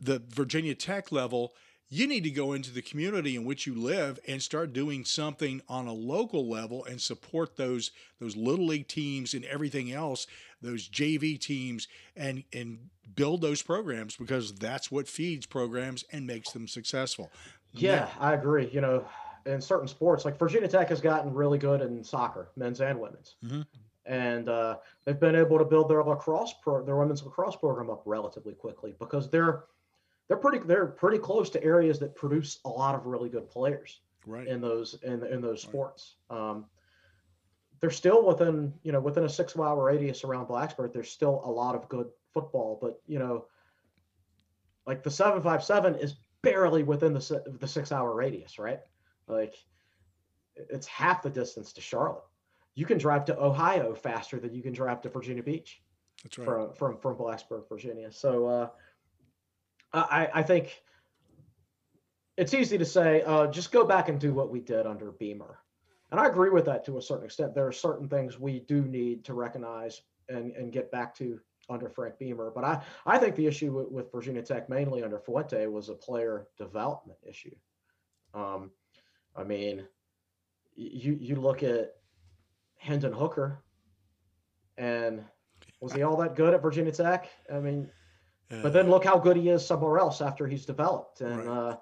the 0.02 0.22
Virginia 0.30 0.76
Tech 0.76 1.12
level, 1.12 1.54
you 1.92 2.06
need 2.06 2.24
to 2.24 2.30
go 2.30 2.54
into 2.54 2.72
the 2.72 2.84
community 2.84 3.36
in 3.36 3.46
which 3.46 3.66
you 3.66 3.74
live 3.74 4.20
and 4.28 4.42
start 4.42 4.74
doing 4.74 5.04
something 5.04 5.62
on 5.68 5.88
a 5.88 5.94
local 5.94 6.48
level 6.48 6.86
and 6.86 7.02
support 7.02 7.56
those 7.56 7.92
those 8.20 8.36
little 8.36 8.68
league 8.68 8.88
teams 8.88 9.34
and 9.34 9.44
everything 9.46 9.92
else 9.92 10.28
those 10.62 10.88
JV 10.88 11.40
teams 11.40 11.88
and 12.16 12.44
and 12.54 12.90
build 13.16 13.42
those 13.42 13.62
programs 13.62 14.16
because 14.16 14.54
that's 14.54 14.92
what 14.92 15.08
feeds 15.08 15.46
programs 15.46 16.04
and 16.12 16.26
makes 16.26 16.52
them 16.52 16.68
successful. 16.68 17.32
Yeah, 17.72 18.10
I 18.20 18.34
agree. 18.34 18.70
You 18.72 18.82
know, 18.82 19.06
in 19.46 19.62
certain 19.62 19.88
sports, 19.88 20.26
like 20.26 20.38
Virginia 20.38 20.68
Tech 20.68 20.90
has 20.90 21.02
gotten 21.02 21.34
really 21.34 21.58
good 21.58 21.82
in 21.82 22.04
soccer, 22.04 22.50
men's 22.56 22.82
and 22.82 23.00
women's, 23.00 23.36
mm-hmm. 23.46 23.62
and 24.06 24.50
uh, 24.50 24.78
they've 25.06 25.20
been 25.20 25.36
able 25.36 25.58
to 25.58 25.66
build 25.66 25.90
their 25.90 26.04
lacrosse 26.04 26.54
pro, 26.62 26.84
their 26.84 26.96
women's 26.96 27.24
lacrosse 27.24 27.56
program 27.56 27.90
up 27.90 28.04
relatively 28.06 28.54
quickly 28.54 28.96
because 29.00 29.30
they're 29.30 29.66
they're 30.28 30.38
pretty 30.38 30.60
they're 30.60 30.88
pretty 30.88 31.18
close 31.18 31.50
to 31.52 31.64
areas 31.64 32.00
that 32.00 32.16
produce 32.16 32.60
a 32.66 32.70
lot 32.70 32.96
of 32.96 33.06
really 33.06 33.30
good 33.30 33.50
players 33.50 34.02
right. 34.26 34.48
in 34.48 34.62
those 34.62 34.96
in 35.04 35.26
in 35.26 35.42
those 35.42 35.62
sports. 35.62 36.16
Right. 36.30 36.52
Um, 36.52 36.66
they're 37.80 37.90
still 37.90 38.26
within 38.26 38.74
you 38.84 38.92
know 38.92 39.00
within 39.00 39.24
a 39.24 39.30
six 39.30 39.56
mile 39.56 39.78
radius 39.78 40.24
around 40.24 40.48
Blacksburg. 40.48 40.94
There's 40.94 41.10
still 41.10 41.42
a 41.44 41.52
lot 41.52 41.76
of 41.76 41.90
good 41.90 42.08
football, 42.34 42.78
but 42.82 43.02
you 43.08 43.20
know, 43.20 43.46
like 44.86 45.04
the 45.04 45.12
seven 45.12 45.42
five 45.42 45.64
seven 45.64 45.96
is 45.96 46.16
barely 46.42 46.84
within 46.84 47.14
the 47.14 47.44
the 47.60 47.68
six 47.68 47.92
hour 47.92 48.14
radius, 48.14 48.60
right? 48.60 48.80
Like 49.28 49.56
it's 50.56 50.88
half 50.88 51.24
the 51.24 51.30
distance 51.30 51.74
to 51.74 51.82
Charlotte. 51.82 52.24
You 52.76 52.86
can 52.86 52.98
drive 52.98 53.26
to 53.26 53.40
Ohio 53.40 53.96
faster 53.96 54.40
than 54.40 54.54
you 54.54 54.62
can 54.62 54.74
drive 54.74 55.02
to 55.02 55.10
Virginia 55.10 55.44
Beach. 55.44 55.82
That's 56.24 56.38
right. 56.38 56.46
From 56.46 56.74
from 56.74 56.98
from 56.98 57.16
Blacksburg, 57.16 57.68
Virginia. 57.70 58.12
So. 58.12 58.48
uh 58.48 58.70
I, 59.92 60.30
I 60.36 60.44
think 60.44 60.82
it's 62.38 62.54
easy 62.54 62.78
to 62.78 62.86
say, 62.86 63.24
uh, 63.24 63.48
just 63.48 63.72
go 63.72 63.86
back 63.86 64.08
and 64.08 64.20
do 64.20 64.34
what 64.34 64.52
we 64.52 64.60
did 64.60 64.86
under 64.86 65.12
Beamer. 65.12 65.58
And 66.12 66.20
I 66.20 66.26
agree 66.28 66.50
with 66.50 66.66
that 66.66 66.84
to 66.86 66.98
a 66.98 67.02
certain 67.02 67.26
extent. 67.26 67.54
There 67.54 67.68
are 67.68 67.72
certain 67.72 68.08
things 68.08 68.40
we 68.40 68.62
do 68.62 68.84
need 68.84 69.24
to 69.26 69.34
recognize 69.34 70.02
and, 70.28 70.52
and 70.54 70.72
get 70.72 70.92
back 70.92 71.16
to 71.16 71.40
under 71.70 71.90
Frank 71.90 72.18
Beamer. 72.18 72.52
But 72.54 72.64
I, 72.64 72.84
I 73.06 73.18
think 73.18 73.36
the 73.36 73.46
issue 73.46 73.72
with, 73.72 73.92
with 73.92 74.12
Virginia 74.12 74.42
Tech, 74.42 74.70
mainly 74.70 75.04
under 75.04 75.20
Fuente, 75.20 75.68
was 75.68 75.90
a 75.90 75.94
player 75.94 76.48
development 76.58 77.20
issue. 77.28 77.56
Um, 78.34 78.72
I 79.36 79.44
mean, 79.44 79.86
you 80.76 81.18
you 81.20 81.36
look 81.36 81.62
at 81.64 81.96
Hendon 82.78 83.14
Hooker, 83.14 83.60
and 84.78 85.24
was 85.82 85.94
he 85.94 86.04
all 86.04 86.18
that 86.18 86.36
good 86.36 86.54
at 86.54 86.62
Virginia 86.62 86.92
Tech? 86.92 87.30
I 87.54 87.60
mean, 87.60 87.90
but 88.50 88.74
then 88.74 88.90
look 88.90 89.06
how 89.06 89.20
good 89.20 89.38
he 89.38 89.50
is 89.50 89.66
somewhere 89.66 90.00
else 90.00 90.22
after 90.22 90.48
he's 90.48 90.66
developed. 90.66 91.22
And 91.22 91.46
right. 91.46 91.48
uh, 91.48 91.78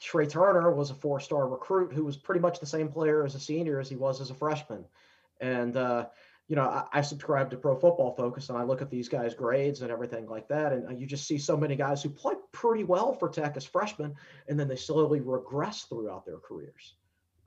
Tre 0.00 0.26
Turner 0.26 0.72
was 0.72 0.90
a 0.90 0.94
four-star 0.94 1.48
recruit 1.48 1.92
who 1.92 2.04
was 2.04 2.16
pretty 2.16 2.40
much 2.40 2.60
the 2.60 2.66
same 2.66 2.88
player 2.88 3.24
as 3.24 3.34
a 3.34 3.40
senior 3.40 3.80
as 3.80 3.88
he 3.88 3.96
was 3.96 4.20
as 4.20 4.30
a 4.30 4.34
freshman. 4.34 4.84
And 5.40 5.76
uh, 5.76 6.06
you 6.48 6.56
know, 6.56 6.62
I, 6.62 6.84
I, 6.92 7.00
subscribe 7.02 7.50
to 7.50 7.56
Pro 7.56 7.76
Football 7.76 8.14
Focus, 8.14 8.48
and 8.48 8.56
I 8.56 8.62
look 8.62 8.80
at 8.80 8.90
these 8.90 9.08
guys' 9.08 9.34
grades 9.34 9.82
and 9.82 9.90
everything 9.90 10.26
like 10.26 10.48
that, 10.48 10.72
and 10.72 10.86
uh, 10.88 10.92
you 10.92 11.06
just 11.06 11.26
see 11.26 11.38
so 11.38 11.56
many 11.56 11.76
guys 11.76 12.02
who 12.02 12.08
play 12.08 12.34
pretty 12.52 12.84
well 12.84 13.12
for 13.12 13.28
Tech 13.28 13.56
as 13.56 13.66
freshmen, 13.66 14.14
and 14.48 14.58
then 14.58 14.66
they 14.66 14.76
slowly 14.76 15.20
regress 15.20 15.82
throughout 15.82 16.24
their 16.24 16.38
careers. 16.38 16.94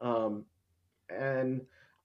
Um, 0.01 0.45
and 1.09 1.61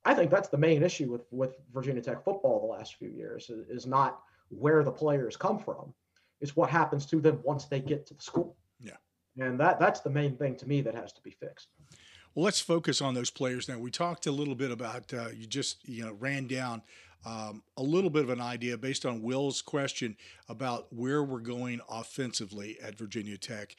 I 0.06 0.14
think 0.14 0.30
that's 0.30 0.48
the 0.48 0.58
main 0.58 0.82
issue 0.82 1.10
with 1.12 1.26
with 1.30 1.56
Virginia 1.72 2.00
Tech 2.00 2.24
football 2.24 2.60
the 2.60 2.78
last 2.78 2.96
few 2.96 3.10
years 3.10 3.50
is, 3.50 3.68
is 3.68 3.86
not 3.86 4.20
where 4.48 4.82
the 4.82 4.92
players 4.92 5.36
come 5.36 5.58
from. 5.58 5.92
It's 6.40 6.56
what 6.56 6.70
happens 6.70 7.06
to 7.06 7.20
them 7.20 7.40
once 7.44 7.66
they 7.66 7.80
get 7.80 8.06
to 8.06 8.14
the 8.14 8.22
school. 8.22 8.56
And 9.38 9.58
that 9.60 9.78
that's 9.78 10.00
the 10.00 10.10
main 10.10 10.36
thing 10.36 10.56
to 10.56 10.66
me 10.66 10.80
that 10.82 10.94
has 10.94 11.12
to 11.14 11.22
be 11.22 11.30
fixed. 11.30 11.68
Well, 12.34 12.44
let's 12.44 12.60
focus 12.60 13.00
on 13.00 13.14
those 13.14 13.30
players 13.30 13.68
now. 13.68 13.78
We 13.78 13.90
talked 13.90 14.26
a 14.26 14.32
little 14.32 14.54
bit 14.54 14.70
about 14.70 15.12
uh, 15.12 15.28
you 15.34 15.46
just 15.46 15.86
you 15.88 16.04
know 16.04 16.12
ran 16.18 16.46
down 16.46 16.82
um, 17.24 17.62
a 17.76 17.82
little 17.82 18.10
bit 18.10 18.22
of 18.22 18.30
an 18.30 18.40
idea 18.40 18.76
based 18.76 19.04
on 19.04 19.22
Will's 19.22 19.62
question 19.62 20.16
about 20.48 20.86
where 20.92 21.22
we're 21.22 21.40
going 21.40 21.80
offensively 21.88 22.78
at 22.82 22.96
Virginia 22.96 23.36
Tech. 23.36 23.74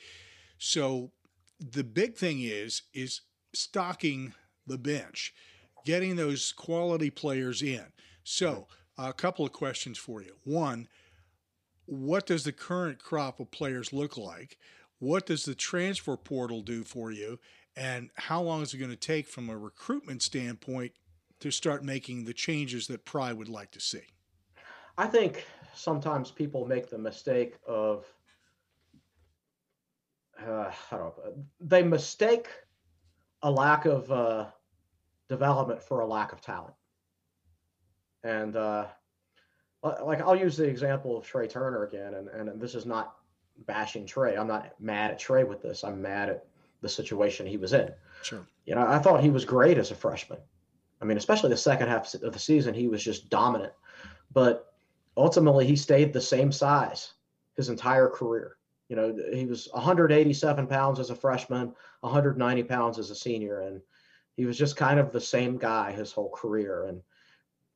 So 0.58 1.12
the 1.60 1.84
big 1.84 2.16
thing 2.16 2.42
is 2.42 2.84
is 2.94 3.22
stocking 3.54 4.34
the 4.66 4.78
bench, 4.78 5.34
getting 5.86 6.16
those 6.16 6.52
quality 6.52 7.10
players 7.10 7.62
in. 7.62 7.86
So 8.24 8.68
a 8.98 9.14
couple 9.14 9.46
of 9.46 9.54
questions 9.54 9.98
for 9.98 10.22
you. 10.22 10.36
One, 10.44 10.88
what 11.86 12.26
does 12.26 12.44
the 12.44 12.52
current 12.52 13.00
crop 13.00 13.40
of 13.40 13.52
players 13.52 13.94
look 13.94 14.18
like? 14.18 14.58
What 15.00 15.26
does 15.26 15.46
the 15.46 15.56
transfer 15.56 16.18
portal 16.18 16.62
do 16.62 16.84
for 16.84 17.12
you? 17.12 17.40
And 17.76 18.10
how 18.16 18.42
long 18.42 18.62
is 18.64 18.74
it 18.74 18.78
going 18.78 18.92
to 18.92 18.98
take 18.98 19.28
from 19.28 19.50
a 19.50 19.58
recruitment 19.58 20.24
standpoint 20.24 20.94
to 21.40 21.52
start 21.52 21.84
making 21.84 22.26
the 22.26 22.34
changes 22.34 22.88
that 22.88 23.06
Pry 23.06 23.32
would 23.32 23.50
like 23.50 23.72
to 23.72 23.80
see? 23.80 24.02
I 24.98 25.06
think 25.06 25.46
sometimes 25.76 26.32
people 26.32 26.66
make 26.66 26.90
the 26.90 26.98
mistake 26.98 27.56
of 27.68 28.06
uh, 30.42 30.72
I 30.92 30.96
don't 30.96 31.18
know, 31.18 31.34
they 31.60 31.84
mistake 31.84 32.48
a 33.42 33.52
lack 33.52 33.86
of 33.86 34.12
uh, 34.12 34.46
development 35.30 35.82
for 35.82 36.02
a 36.02 36.08
lack 36.08 36.32
of 36.32 36.42
talent. 36.42 36.74
And 38.24 38.56
uh, 38.56 38.88
like 39.84 40.22
I'll 40.22 40.36
use 40.36 40.58
the 40.58 40.66
example 40.66 41.18
of 41.18 41.26
Tre 41.26 41.48
Turner 41.48 41.84
again, 41.84 42.16
and, 42.16 42.28
and 42.28 42.60
this 42.62 42.76
is 42.76 42.86
not 42.86 43.17
bashing 43.66 44.06
Tre. 44.06 44.36
I'm 44.36 44.48
not 44.48 44.74
mad 44.80 45.12
at 45.12 45.20
Tre 45.20 45.44
with 45.44 45.62
this. 45.62 45.84
I'm 45.84 46.02
mad 46.02 46.30
at 46.30 46.46
the 46.82 46.90
situation 46.90 47.46
he 47.46 47.58
was 47.58 47.74
in. 47.74 47.90
Sure. 48.22 48.46
You 48.66 48.76
know, 48.76 48.86
I 48.86 49.00
thought 49.00 49.24
he 49.24 49.30
was 49.30 49.46
great 49.46 49.78
as 49.78 49.92
a 49.92 49.96
freshman. 49.96 50.40
I 51.02 51.06
mean, 51.06 51.18
especially 51.18 51.50
the 51.50 51.58
second 51.58 51.88
half 51.88 52.14
of 52.16 52.34
the 52.34 52.40
season, 52.40 52.74
he 52.74 52.88
was 52.88 53.04
just 53.04 53.30
dominant. 53.30 53.74
But 54.34 54.74
ultimately, 55.16 55.66
he 55.66 55.76
stayed 55.76 56.14
the 56.14 56.22
same 56.22 56.52
size 56.52 57.14
his 57.56 57.70
entire 57.70 58.08
career. 58.08 58.58
You 58.90 58.96
know, 58.96 59.18
he 59.34 59.46
was 59.46 59.68
187 59.74 60.68
pounds 60.68 61.00
as 61.00 61.10
a 61.10 61.16
freshman, 61.16 61.74
190 62.02 62.64
pounds 62.64 63.00
as 63.00 63.10
a 63.10 63.16
senior, 63.16 63.62
and 63.62 63.82
he 64.38 64.46
was 64.46 64.58
just 64.58 64.78
kind 64.78 65.00
of 65.00 65.12
the 65.12 65.20
same 65.20 65.58
guy 65.58 65.92
his 65.92 66.12
whole 66.12 66.30
career. 66.30 66.86
And 66.86 67.02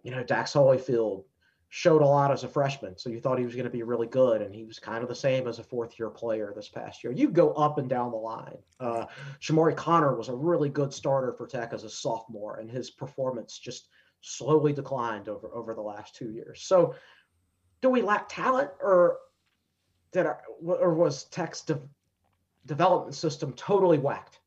you 0.04 0.12
know, 0.12 0.24
Dax 0.24 0.54
Hollifield 0.54 1.26
showed 1.74 2.02
a 2.02 2.06
lot 2.06 2.32
as 2.32 2.44
a 2.44 2.50
freshman, 2.50 2.98
so 2.98 3.10
you 3.10 3.22
thought 3.22 3.40
he 3.40 3.46
was 3.46 3.56
going 3.56 3.64
to 3.64 3.72
be 3.72 3.82
really 3.82 4.06
good, 4.06 4.42
and 4.42 4.54
he 4.54 4.66
was 4.66 4.78
kind 4.78 5.04
of 5.04 5.08
the 5.08 5.16
same 5.16 5.48
as 5.48 5.58
a 5.58 5.64
fourth 5.64 5.98
year 5.98 6.10
player 6.10 6.52
this 6.54 6.68
past 6.68 7.02
year. 7.02 7.14
You 7.14 7.30
go 7.30 7.54
up 7.54 7.78
and 7.78 7.90
down 7.90 8.12
the 8.12 8.18
line. 8.18 8.58
Uh, 8.78 9.06
Chamarri 9.40 9.74
Conner 9.74 10.14
was 10.14 10.28
a 10.28 10.36
really 10.36 10.68
good 10.68 10.94
starter 10.94 11.32
for 11.32 11.48
Tech 11.48 11.72
as 11.72 11.86
a 11.86 11.90
sophomore, 11.90 12.58
and 12.58 12.70
his 12.70 12.92
performance 12.92 13.58
just 13.58 13.88
slowly 14.20 14.74
declined 14.74 15.30
over 15.30 15.50
over 15.56 15.74
the 15.74 15.82
last 15.82 16.14
two 16.14 16.32
years. 16.32 16.62
So, 16.62 16.94
do 17.82 17.90
we 17.90 18.02
lack 18.02 18.28
talent, 18.28 18.70
or 18.82 19.20
did 20.12 20.26
our, 20.26 20.42
or 20.62 20.94
was 20.94 21.24
Tech's 21.24 21.62
de- 21.62 21.80
development 22.66 23.16
system 23.16 23.54
totally 23.54 23.98
whacked? 23.98 24.42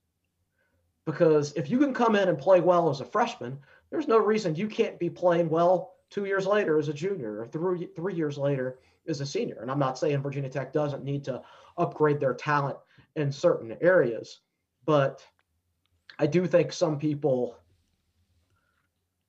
Because 1.06 1.54
if 1.54 1.70
you 1.70 1.78
can 1.78 1.94
come 1.94 2.16
in 2.16 2.28
and 2.28 2.36
play 2.36 2.60
well 2.60 2.90
as 2.90 3.00
a 3.00 3.06
freshman, 3.06 3.60
there's 3.88 4.08
no 4.08 4.18
reason 4.18 4.54
you 4.54 4.68
can't 4.68 4.98
be 4.98 5.08
playing 5.08 5.48
well 5.48 5.94
two 6.14 6.26
years 6.26 6.46
later 6.46 6.78
as 6.78 6.88
a 6.88 6.92
junior 6.92 7.40
or 7.40 7.46
three, 7.46 7.88
three 7.96 8.14
years 8.14 8.38
later 8.38 8.78
as 9.08 9.20
a 9.20 9.26
senior. 9.26 9.58
And 9.60 9.70
I'm 9.70 9.80
not 9.80 9.98
saying 9.98 10.22
Virginia 10.22 10.48
Tech 10.48 10.72
doesn't 10.72 11.02
need 11.02 11.24
to 11.24 11.42
upgrade 11.76 12.20
their 12.20 12.34
talent 12.34 12.78
in 13.16 13.32
certain 13.32 13.76
areas, 13.80 14.40
but 14.86 15.26
I 16.16 16.28
do 16.28 16.46
think 16.46 16.72
some 16.72 16.98
people 16.98 17.58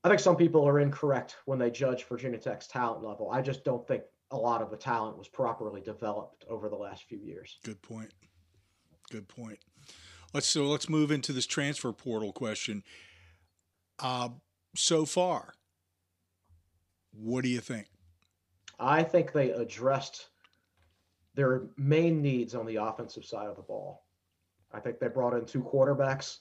I 0.03 0.07
think 0.09 0.19
some 0.19 0.35
people 0.35 0.67
are 0.67 0.79
incorrect 0.79 1.37
when 1.45 1.57
they 1.57 1.71
judge 1.71 2.03
Virginia 2.03 2.37
Tech's 2.37 2.67
talent 2.67 3.03
level. 3.03 3.31
I 3.31 3.41
just 3.41 3.63
don't 3.63 3.87
think 3.87 4.03
a 4.29 4.37
lot 4.37 4.61
of 4.61 4.69
the 4.69 4.77
talent 4.77 5.17
was 5.17 5.27
properly 5.27 5.81
developed 5.81 6.45
over 6.47 6.69
the 6.69 6.75
last 6.75 7.05
few 7.05 7.17
years. 7.17 7.57
Good 7.63 7.81
point. 7.81 8.13
Good 9.09 9.27
point. 9.27 9.57
Let's 10.31 10.47
so 10.47 10.65
let's 10.65 10.87
move 10.87 11.09
into 11.09 11.33
this 11.33 11.47
transfer 11.47 11.91
portal 11.91 12.31
question. 12.31 12.83
Uh, 13.97 14.29
so 14.75 15.05
far. 15.05 15.55
What 17.17 17.43
do 17.43 17.49
you 17.49 17.59
think? 17.59 17.87
I 18.79 19.03
think 19.03 19.31
they 19.31 19.51
addressed 19.51 20.27
their 21.35 21.63
main 21.77 22.21
needs 22.21 22.55
on 22.55 22.65
the 22.65 22.77
offensive 22.77 23.25
side 23.25 23.47
of 23.47 23.55
the 23.55 23.61
ball. 23.61 24.03
I 24.73 24.79
think 24.79 24.99
they 24.99 25.07
brought 25.07 25.33
in 25.33 25.45
two 25.45 25.61
quarterbacks, 25.61 26.39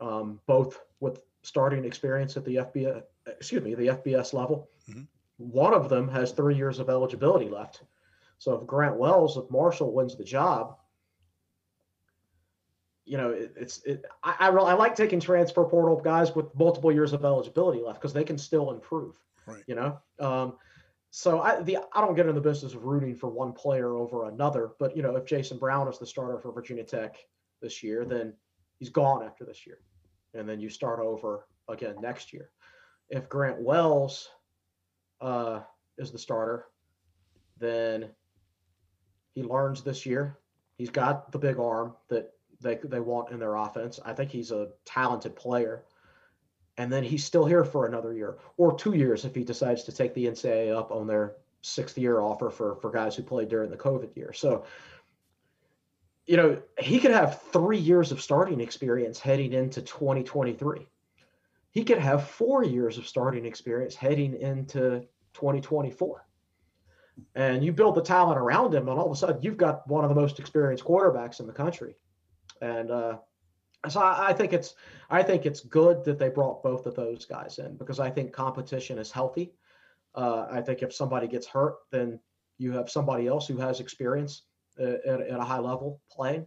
um, 0.00 0.40
both 0.46 0.80
with 1.00 1.20
starting 1.42 1.84
experience 1.84 2.36
at 2.36 2.44
the 2.44 2.56
FBS, 2.56 3.02
excuse 3.26 3.62
me, 3.62 3.74
the 3.74 3.88
FBS 3.88 4.32
level. 4.32 4.68
Mm-hmm. 4.88 5.02
One 5.38 5.74
of 5.74 5.88
them 5.88 6.08
has 6.08 6.32
three 6.32 6.56
years 6.56 6.78
of 6.78 6.88
eligibility 6.88 7.48
left. 7.48 7.82
So 8.38 8.54
if 8.54 8.66
Grant 8.66 8.96
Wells 8.96 9.36
if 9.36 9.50
Marshall 9.50 9.92
wins 9.92 10.16
the 10.16 10.24
job, 10.24 10.76
you 13.04 13.16
know, 13.16 13.30
it, 13.30 13.52
it's 13.56 13.82
it, 13.84 14.04
I 14.22 14.36
I, 14.40 14.48
I 14.48 14.74
like 14.74 14.94
taking 14.94 15.18
transfer 15.18 15.64
portal 15.64 16.00
guys 16.00 16.34
with 16.34 16.54
multiple 16.54 16.92
years 16.92 17.12
of 17.12 17.24
eligibility 17.24 17.80
left 17.80 18.00
because 18.00 18.12
they 18.12 18.24
can 18.24 18.38
still 18.38 18.70
improve. 18.70 19.16
Right. 19.48 19.64
You 19.66 19.74
know, 19.74 19.98
um, 20.20 20.54
so 21.10 21.40
I 21.40 21.62
the 21.62 21.78
I 21.94 22.00
don't 22.00 22.14
get 22.14 22.26
in 22.26 22.34
the 22.34 22.40
business 22.40 22.74
of 22.74 22.84
rooting 22.84 23.14
for 23.14 23.28
one 23.28 23.52
player 23.52 23.96
over 23.96 24.28
another, 24.28 24.72
but 24.78 24.96
you 24.96 25.02
know, 25.02 25.16
if 25.16 25.24
Jason 25.24 25.58
Brown 25.58 25.88
is 25.88 25.98
the 25.98 26.06
starter 26.06 26.38
for 26.38 26.52
Virginia 26.52 26.84
Tech 26.84 27.16
this 27.62 27.82
year, 27.82 28.04
then 28.04 28.34
he's 28.78 28.90
gone 28.90 29.24
after 29.24 29.44
this 29.44 29.66
year. 29.66 29.78
And 30.34 30.48
then 30.48 30.60
you 30.60 30.68
start 30.68 31.00
over 31.00 31.46
again 31.68 31.96
next 32.00 32.32
year. 32.32 32.50
If 33.08 33.28
Grant 33.28 33.60
Wells 33.60 34.28
uh, 35.20 35.60
is 35.96 36.12
the 36.12 36.18
starter, 36.18 36.66
then 37.58 38.10
he 39.34 39.42
learns 39.42 39.82
this 39.82 40.04
year. 40.04 40.38
He's 40.76 40.90
got 40.90 41.32
the 41.32 41.38
big 41.38 41.58
arm 41.58 41.94
that 42.10 42.32
they 42.60 42.78
they 42.84 43.00
want 43.00 43.32
in 43.32 43.38
their 43.38 43.54
offense. 43.54 43.98
I 44.04 44.12
think 44.12 44.30
he's 44.30 44.50
a 44.50 44.68
talented 44.84 45.36
player 45.36 45.84
and 46.78 46.92
then 46.92 47.02
he's 47.02 47.24
still 47.24 47.44
here 47.44 47.64
for 47.64 47.86
another 47.86 48.14
year 48.14 48.38
or 48.56 48.74
two 48.74 48.94
years 48.94 49.24
if 49.24 49.34
he 49.34 49.44
decides 49.44 49.82
to 49.82 49.92
take 49.92 50.14
the 50.14 50.26
NCAA 50.26 50.74
up 50.74 50.92
on 50.92 51.06
their 51.06 51.34
sixth 51.60 51.98
year 51.98 52.20
offer 52.20 52.50
for 52.50 52.76
for 52.76 52.90
guys 52.90 53.16
who 53.16 53.22
played 53.22 53.48
during 53.48 53.68
the 53.68 53.76
COVID 53.76 54.16
year. 54.16 54.32
So, 54.32 54.64
you 56.26 56.36
know, 56.36 56.62
he 56.78 57.00
could 57.00 57.10
have 57.10 57.42
three 57.52 57.78
years 57.78 58.12
of 58.12 58.22
starting 58.22 58.60
experience 58.60 59.18
heading 59.18 59.52
into 59.52 59.82
2023. 59.82 60.86
He 61.72 61.84
could 61.84 61.98
have 61.98 62.28
four 62.28 62.64
years 62.64 62.96
of 62.96 63.06
starting 63.06 63.44
experience 63.44 63.94
heading 63.94 64.34
into 64.34 65.00
2024. 65.34 66.24
And 67.34 67.64
you 67.64 67.72
build 67.72 67.96
the 67.96 68.02
talent 68.02 68.38
around 68.38 68.72
him, 68.72 68.88
and 68.88 68.98
all 68.98 69.06
of 69.06 69.12
a 69.12 69.16
sudden 69.16 69.42
you've 69.42 69.56
got 69.56 69.86
one 69.88 70.04
of 70.04 70.08
the 70.08 70.14
most 70.14 70.38
experienced 70.38 70.84
quarterbacks 70.84 71.40
in 71.40 71.48
the 71.48 71.52
country. 71.52 71.96
And 72.62 72.90
uh, 72.92 73.18
so 73.88 74.00
I, 74.00 74.28
I, 74.28 74.32
think 74.32 74.52
it's 74.52 74.74
I 75.10 75.22
think 75.22 75.46
it's 75.46 75.60
good 75.60 76.04
that 76.04 76.18
they 76.18 76.28
brought 76.28 76.62
both 76.62 76.86
of 76.86 76.94
those 76.94 77.24
guys 77.24 77.58
in 77.58 77.76
because 77.76 78.00
I 78.00 78.10
think 78.10 78.32
competition 78.32 78.98
is 78.98 79.12
healthy. 79.12 79.52
Uh, 80.14 80.46
I 80.50 80.60
think 80.60 80.82
if 80.82 80.92
somebody 80.92 81.28
gets 81.28 81.46
hurt, 81.46 81.76
then 81.92 82.18
you 82.58 82.72
have 82.72 82.90
somebody 82.90 83.26
else 83.28 83.46
who 83.46 83.56
has 83.58 83.80
experience 83.80 84.42
at, 84.78 85.04
at 85.06 85.38
a 85.38 85.44
high 85.44 85.60
level 85.60 86.00
playing. 86.10 86.46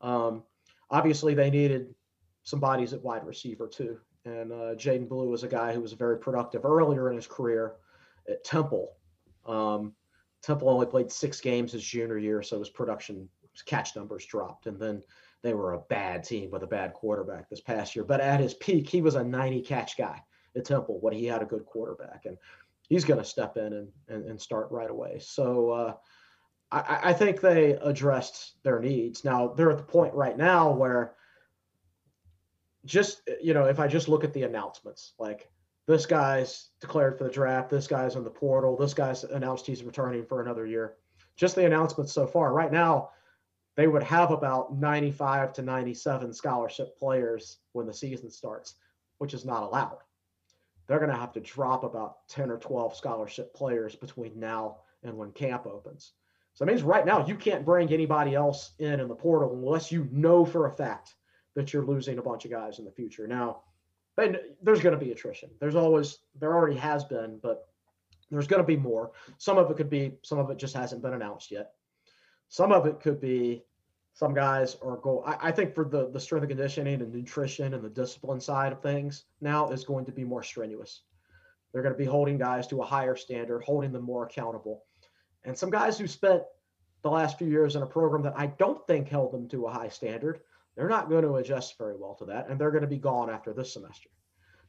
Um, 0.00 0.44
obviously, 0.90 1.34
they 1.34 1.50
needed 1.50 1.94
some 2.42 2.60
bodies 2.60 2.92
at 2.92 3.02
wide 3.02 3.26
receiver 3.26 3.68
too, 3.68 3.98
and 4.24 4.50
uh, 4.50 4.74
Jadan 4.74 5.08
Blue 5.08 5.28
was 5.28 5.42
a 5.42 5.48
guy 5.48 5.74
who 5.74 5.80
was 5.80 5.92
very 5.92 6.18
productive 6.18 6.64
earlier 6.64 7.10
in 7.10 7.16
his 7.16 7.26
career 7.26 7.74
at 8.28 8.44
Temple. 8.44 8.96
Um, 9.46 9.92
Temple 10.42 10.70
only 10.70 10.86
played 10.86 11.12
six 11.12 11.40
games 11.40 11.72
his 11.72 11.84
junior 11.84 12.18
year, 12.18 12.42
so 12.42 12.58
his 12.58 12.70
production 12.70 13.28
his 13.52 13.62
catch 13.62 13.94
numbers 13.94 14.24
dropped, 14.24 14.66
and 14.66 14.80
then 14.80 15.02
they 15.42 15.54
were 15.54 15.72
a 15.72 15.78
bad 15.78 16.24
team 16.24 16.50
with 16.50 16.62
a 16.62 16.68
bad 16.68 16.94
quarterback 16.94 17.50
this 17.50 17.60
past 17.60 17.96
year. 17.96 18.04
But 18.04 18.20
at 18.20 18.40
his 18.40 18.54
peak, 18.54 18.88
he 18.88 19.02
was 19.02 19.16
a 19.16 19.24
90 19.24 19.62
catch 19.62 19.96
guy 19.96 20.22
at 20.56 20.64
Temple 20.64 21.00
when 21.00 21.12
he 21.12 21.26
had 21.26 21.42
a 21.42 21.46
good 21.46 21.66
quarterback. 21.66 22.26
And 22.26 22.36
he's 22.88 23.04
going 23.04 23.18
to 23.18 23.24
step 23.24 23.56
in 23.56 23.72
and, 23.72 23.88
and, 24.08 24.24
and, 24.24 24.40
start 24.40 24.70
right 24.70 24.90
away. 24.90 25.18
So 25.20 25.70
uh, 25.70 25.94
I, 26.70 27.10
I 27.10 27.12
think 27.12 27.40
they 27.40 27.72
addressed 27.72 28.62
their 28.62 28.78
needs. 28.78 29.24
Now 29.24 29.48
they're 29.48 29.70
at 29.70 29.78
the 29.78 29.82
point 29.82 30.14
right 30.14 30.36
now 30.36 30.70
where 30.70 31.14
just, 32.84 33.28
you 33.40 33.54
know, 33.54 33.64
if 33.64 33.80
I 33.80 33.88
just 33.88 34.08
look 34.08 34.24
at 34.24 34.32
the 34.32 34.42
announcements, 34.42 35.14
like 35.18 35.50
this 35.86 36.06
guy's 36.06 36.70
declared 36.80 37.18
for 37.18 37.24
the 37.24 37.30
draft, 37.30 37.70
this 37.70 37.86
guy's 37.86 38.14
in 38.14 38.24
the 38.24 38.30
portal, 38.30 38.76
this 38.76 38.94
guy's 38.94 39.24
announced 39.24 39.66
he's 39.66 39.82
returning 39.82 40.24
for 40.24 40.40
another 40.40 40.66
year. 40.66 40.94
Just 41.36 41.56
the 41.56 41.66
announcements 41.66 42.12
so 42.12 42.26
far. 42.26 42.52
Right 42.52 42.70
now, 42.70 43.10
they 43.76 43.86
would 43.86 44.02
have 44.02 44.30
about 44.30 44.74
95 44.74 45.52
to 45.54 45.62
97 45.62 46.32
scholarship 46.32 46.98
players 46.98 47.58
when 47.72 47.86
the 47.86 47.94
season 47.94 48.30
starts, 48.30 48.74
which 49.18 49.34
is 49.34 49.44
not 49.44 49.62
allowed. 49.62 49.98
They're 50.86 50.98
going 50.98 51.10
to 51.10 51.16
have 51.16 51.32
to 51.32 51.40
drop 51.40 51.84
about 51.84 52.28
10 52.28 52.50
or 52.50 52.58
12 52.58 52.96
scholarship 52.96 53.54
players 53.54 53.94
between 53.94 54.38
now 54.38 54.78
and 55.02 55.16
when 55.16 55.32
camp 55.32 55.66
opens. 55.66 56.12
So 56.54 56.64
it 56.64 56.68
means 56.68 56.82
right 56.82 57.06
now 57.06 57.26
you 57.26 57.34
can't 57.34 57.64
bring 57.64 57.90
anybody 57.92 58.34
else 58.34 58.72
in 58.78 59.00
in 59.00 59.08
the 59.08 59.14
portal 59.14 59.54
unless 59.54 59.90
you 59.90 60.06
know 60.10 60.44
for 60.44 60.66
a 60.66 60.70
fact 60.70 61.14
that 61.54 61.72
you're 61.72 61.84
losing 61.84 62.18
a 62.18 62.22
bunch 62.22 62.44
of 62.44 62.50
guys 62.50 62.78
in 62.78 62.84
the 62.84 62.90
future. 62.90 63.26
Now, 63.26 63.62
there's 64.16 64.80
going 64.80 64.98
to 64.98 65.02
be 65.02 65.12
attrition. 65.12 65.50
There's 65.60 65.74
always, 65.74 66.18
there 66.38 66.54
already 66.54 66.76
has 66.76 67.04
been, 67.04 67.38
but 67.42 67.68
there's 68.30 68.46
going 68.46 68.62
to 68.62 68.66
be 68.66 68.76
more. 68.76 69.12
Some 69.38 69.58
of 69.58 69.70
it 69.70 69.76
could 69.76 69.90
be, 69.90 70.18
some 70.22 70.38
of 70.38 70.50
it 70.50 70.58
just 70.58 70.74
hasn't 70.74 71.02
been 71.02 71.14
announced 71.14 71.50
yet. 71.50 71.72
Some 72.52 72.70
of 72.70 72.84
it 72.84 73.00
could 73.00 73.18
be 73.18 73.64
some 74.12 74.34
guys 74.34 74.76
are 74.82 74.98
go. 74.98 75.24
I, 75.24 75.48
I, 75.48 75.52
think 75.52 75.74
for 75.74 75.86
the 75.86 76.10
the 76.10 76.20
strength 76.20 76.42
and 76.42 76.50
conditioning 76.50 77.00
and 77.00 77.10
nutrition 77.10 77.72
and 77.72 77.82
the 77.82 77.88
discipline 77.88 78.40
side 78.42 78.72
of 78.72 78.82
things 78.82 79.24
now 79.40 79.70
is 79.70 79.84
going 79.84 80.04
to 80.04 80.12
be 80.12 80.22
more 80.22 80.42
strenuous. 80.42 81.00
They're 81.72 81.80
going 81.80 81.94
to 81.94 81.98
be 81.98 82.04
holding 82.04 82.36
guys 82.36 82.66
to 82.66 82.82
a 82.82 82.84
higher 82.84 83.16
standard, 83.16 83.62
holding 83.62 83.90
them 83.90 84.04
more 84.04 84.26
accountable. 84.26 84.84
And 85.44 85.56
some 85.56 85.70
guys 85.70 85.98
who 85.98 86.06
spent 86.06 86.42
the 87.02 87.10
last 87.10 87.38
few 87.38 87.48
years 87.48 87.74
in 87.74 87.80
a 87.84 87.86
program 87.86 88.20
that 88.24 88.34
I 88.36 88.48
don't 88.48 88.86
think 88.86 89.08
held 89.08 89.32
them 89.32 89.48
to 89.48 89.68
a 89.68 89.72
high 89.72 89.88
standard, 89.88 90.40
they're 90.76 90.90
not 90.90 91.08
going 91.08 91.24
to 91.24 91.36
adjust 91.36 91.78
very 91.78 91.96
well 91.96 92.16
to 92.16 92.26
that, 92.26 92.50
and 92.50 92.60
they're 92.60 92.70
going 92.70 92.82
to 92.82 92.86
be 92.86 92.98
gone 92.98 93.30
after 93.30 93.54
this 93.54 93.72
semester. 93.72 94.10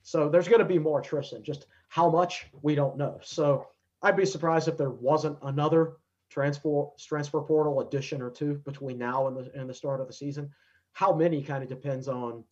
So 0.04 0.30
there's 0.30 0.48
going 0.48 0.60
to 0.60 0.66
be 0.66 0.80
more 0.80 1.02
attrition. 1.02 1.44
Just 1.44 1.66
how 1.90 2.10
much 2.10 2.48
we 2.62 2.76
don't 2.76 2.96
know. 2.96 3.20
So 3.24 3.68
I'd 4.02 4.16
be 4.16 4.26
surprised 4.26 4.70
if 4.70 4.78
there 4.78 4.90
wasn't 4.90 5.38
another 5.42 5.98
transfer 6.34 6.88
transfer 7.00 7.42
portal 7.42 7.82
addition 7.82 8.22
or 8.22 8.32
two 8.32 8.56
between 8.66 8.98
now 8.98 9.28
and 9.28 9.38
the 9.38 9.52
and 9.54 9.70
the 9.70 9.74
start 9.74 10.02
of 10.02 10.08
the 10.08 10.14
season. 10.14 10.50
How 10.94 11.14
many 11.14 11.42
kind 11.42 11.64
of 11.64 11.70
depends 11.70 12.08
on 12.08 12.44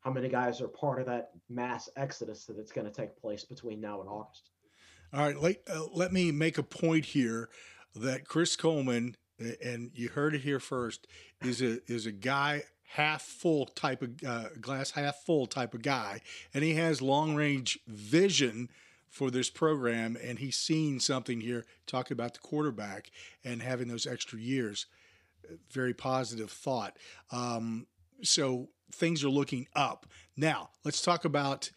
how 0.00 0.10
many 0.10 0.28
guys 0.28 0.60
are 0.60 0.68
part 0.68 1.00
of 1.00 1.06
that 1.06 1.30
mass 1.48 1.88
exodus 1.96 2.44
that 2.46 2.58
it's 2.58 2.72
going 2.72 2.86
to 2.86 2.92
take 2.92 3.16
place 3.20 3.44
between 3.44 3.80
now 3.80 4.00
and 4.00 4.08
August. 4.08 4.50
All 5.12 5.20
right, 5.20 5.40
let, 5.40 5.56
uh, 5.70 5.86
let 5.92 6.12
me 6.12 6.30
make 6.32 6.58
a 6.58 6.62
point 6.62 7.06
here 7.06 7.48
that 7.94 8.26
Chris 8.26 8.56
Coleman, 8.56 9.16
and 9.62 9.90
you 9.94 10.08
heard 10.08 10.34
it 10.34 10.42
here 10.42 10.60
first, 10.60 11.06
is 11.42 11.62
a 11.62 11.78
is 11.90 12.06
a 12.06 12.12
guy 12.12 12.62
half 12.90 13.22
full 13.22 13.66
type 13.66 14.02
of 14.02 14.10
uh, 14.26 14.48
glass 14.60 14.92
half 14.92 15.16
full 15.24 15.46
type 15.46 15.74
of 15.74 15.82
guy, 15.82 16.20
and 16.52 16.62
he 16.62 16.74
has 16.74 17.00
long 17.00 17.34
range 17.34 17.78
vision 17.86 18.68
for 19.08 19.30
this 19.30 19.50
program, 19.50 20.16
and 20.22 20.38
he's 20.38 20.56
seen 20.56 21.00
something 21.00 21.40
here 21.40 21.64
talking 21.86 22.14
about 22.14 22.34
the 22.34 22.40
quarterback 22.40 23.10
and 23.44 23.62
having 23.62 23.88
those 23.88 24.06
extra 24.06 24.38
years. 24.38 24.86
Very 25.70 25.94
positive 25.94 26.50
thought. 26.50 26.96
Um, 27.30 27.86
so 28.22 28.68
things 28.92 29.24
are 29.24 29.30
looking 29.30 29.66
up. 29.74 30.06
Now, 30.36 30.70
let's 30.84 31.00
talk 31.00 31.24
about 31.24 31.70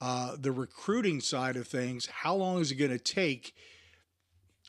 uh, 0.00 0.36
the 0.38 0.52
recruiting 0.52 1.20
side 1.20 1.56
of 1.56 1.66
things. 1.66 2.06
How 2.06 2.34
long 2.34 2.60
is 2.60 2.70
it 2.70 2.76
going 2.76 2.90
to 2.90 2.98
take? 2.98 3.54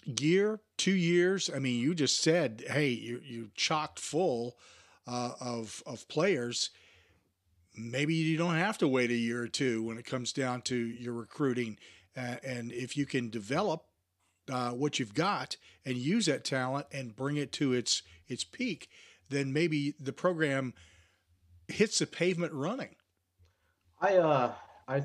Year, 0.05 0.61
two 0.77 0.95
years? 0.95 1.49
I 1.53 1.59
mean, 1.59 1.79
you 1.79 1.93
just 1.93 2.21
said, 2.21 2.63
hey, 2.67 2.87
you 2.87 3.21
you 3.23 3.49
chocked 3.53 3.99
full 3.99 4.57
uh, 5.05 5.33
of 5.39 5.83
of 5.85 6.07
players 6.07 6.71
maybe 7.79 8.13
you 8.13 8.37
don't 8.37 8.55
have 8.55 8.77
to 8.79 8.87
wait 8.87 9.11
a 9.11 9.15
year 9.15 9.41
or 9.41 9.47
two 9.47 9.83
when 9.83 9.97
it 9.97 10.05
comes 10.05 10.33
down 10.33 10.61
to 10.63 10.75
your 10.75 11.13
recruiting 11.13 11.77
uh, 12.19 12.35
and 12.43 12.71
if 12.71 12.97
you 12.97 13.05
can 13.05 13.29
develop 13.29 13.85
uh, 14.51 14.71
what 14.71 14.99
you've 14.99 15.13
got 15.13 15.55
and 15.85 15.95
use 15.97 16.25
that 16.25 16.43
talent 16.43 16.87
and 16.91 17.15
bring 17.15 17.37
it 17.37 17.51
to 17.53 17.73
its 17.73 18.01
its 18.27 18.43
peak, 18.43 18.89
then 19.29 19.53
maybe 19.53 19.93
the 19.99 20.13
program 20.13 20.73
hits 21.67 21.99
the 21.99 22.07
pavement 22.07 22.51
running. 22.53 22.95
I 24.01 24.17
uh, 24.17 24.51
I 24.87 25.03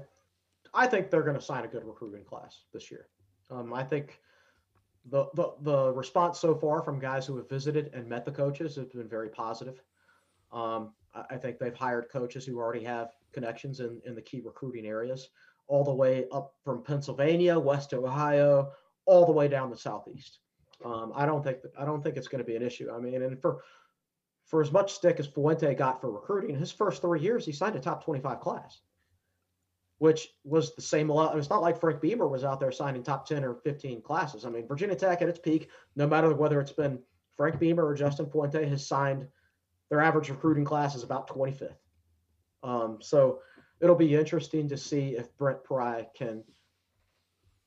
I 0.72 0.86
think 0.86 1.10
they're 1.10 1.22
going 1.22 1.36
to 1.38 1.42
sign 1.42 1.64
a 1.64 1.68
good 1.68 1.84
recruiting 1.84 2.24
class 2.24 2.62
this 2.72 2.90
year. 2.90 3.06
Um, 3.50 3.72
I 3.72 3.84
think 3.84 4.18
the, 5.10 5.26
the 5.34 5.54
the 5.60 5.92
response 5.92 6.40
so 6.40 6.54
far 6.54 6.82
from 6.82 6.98
guys 6.98 7.26
who 7.26 7.36
have 7.36 7.48
visited 7.48 7.90
and 7.94 8.08
met 8.08 8.24
the 8.24 8.32
coaches 8.32 8.76
has 8.76 8.86
been 8.86 9.08
very 9.08 9.28
positive. 9.28 9.80
Um, 10.52 10.94
I, 11.14 11.24
I 11.30 11.36
think 11.36 11.58
they've 11.58 11.76
hired 11.76 12.08
coaches 12.10 12.44
who 12.44 12.58
already 12.58 12.84
have 12.84 13.10
connections 13.32 13.80
in, 13.80 14.00
in 14.06 14.14
the 14.14 14.22
key 14.22 14.40
recruiting 14.40 14.86
areas 14.86 15.28
all 15.66 15.84
the 15.84 15.94
way 15.94 16.26
up 16.32 16.54
from 16.64 16.82
Pennsylvania, 16.82 17.58
west 17.58 17.90
to 17.90 18.04
Ohio, 18.04 18.72
all 19.06 19.26
the 19.26 19.32
way 19.32 19.48
down 19.48 19.70
the 19.70 19.76
southeast. 19.76 20.38
Um, 20.84 21.12
I 21.14 21.26
don't 21.26 21.42
think 21.42 21.58
I 21.78 21.84
don't 21.84 22.02
think 22.02 22.16
it's 22.16 22.28
going 22.28 22.42
to 22.42 22.46
be 22.46 22.56
an 22.56 22.62
issue. 22.62 22.90
I 22.92 22.98
mean, 22.98 23.22
and 23.22 23.40
for 23.40 23.62
for 24.46 24.60
as 24.60 24.72
much 24.72 24.92
stick 24.92 25.18
as 25.18 25.26
Fuente 25.26 25.74
got 25.74 26.00
for 26.00 26.10
recruiting, 26.10 26.58
his 26.58 26.70
first 26.70 27.00
three 27.00 27.20
years 27.20 27.46
he 27.46 27.52
signed 27.52 27.76
a 27.76 27.80
top 27.80 28.04
25 28.04 28.40
class, 28.40 28.80
which 29.98 30.28
was 30.44 30.74
the 30.74 30.82
same. 30.82 31.10
It's 31.10 31.50
not 31.50 31.62
like 31.62 31.80
Frank 31.80 32.00
Beamer 32.00 32.28
was 32.28 32.44
out 32.44 32.60
there 32.60 32.72
signing 32.72 33.02
top 33.02 33.26
10 33.26 33.44
or 33.44 33.54
15 33.54 34.02
classes. 34.02 34.44
I 34.44 34.50
mean, 34.50 34.66
Virginia 34.66 34.96
Tech 34.96 35.22
at 35.22 35.28
its 35.28 35.38
peak, 35.38 35.70
no 35.96 36.06
matter 36.06 36.34
whether 36.34 36.60
it's 36.60 36.72
been 36.72 36.98
Frank 37.36 37.58
Beamer 37.58 37.86
or 37.86 37.94
Justin 37.94 38.28
Fuente, 38.28 38.68
has 38.68 38.86
signed 38.86 39.26
their 39.88 40.00
average 40.00 40.28
recruiting 40.28 40.64
class 40.64 40.94
is 40.94 41.02
about 41.02 41.28
25th. 41.28 41.76
Um, 42.62 42.98
so 43.00 43.40
it'll 43.80 43.96
be 43.96 44.14
interesting 44.14 44.68
to 44.68 44.76
see 44.76 45.16
if 45.16 45.36
Brent 45.36 45.62
Pry 45.64 46.06
can 46.16 46.42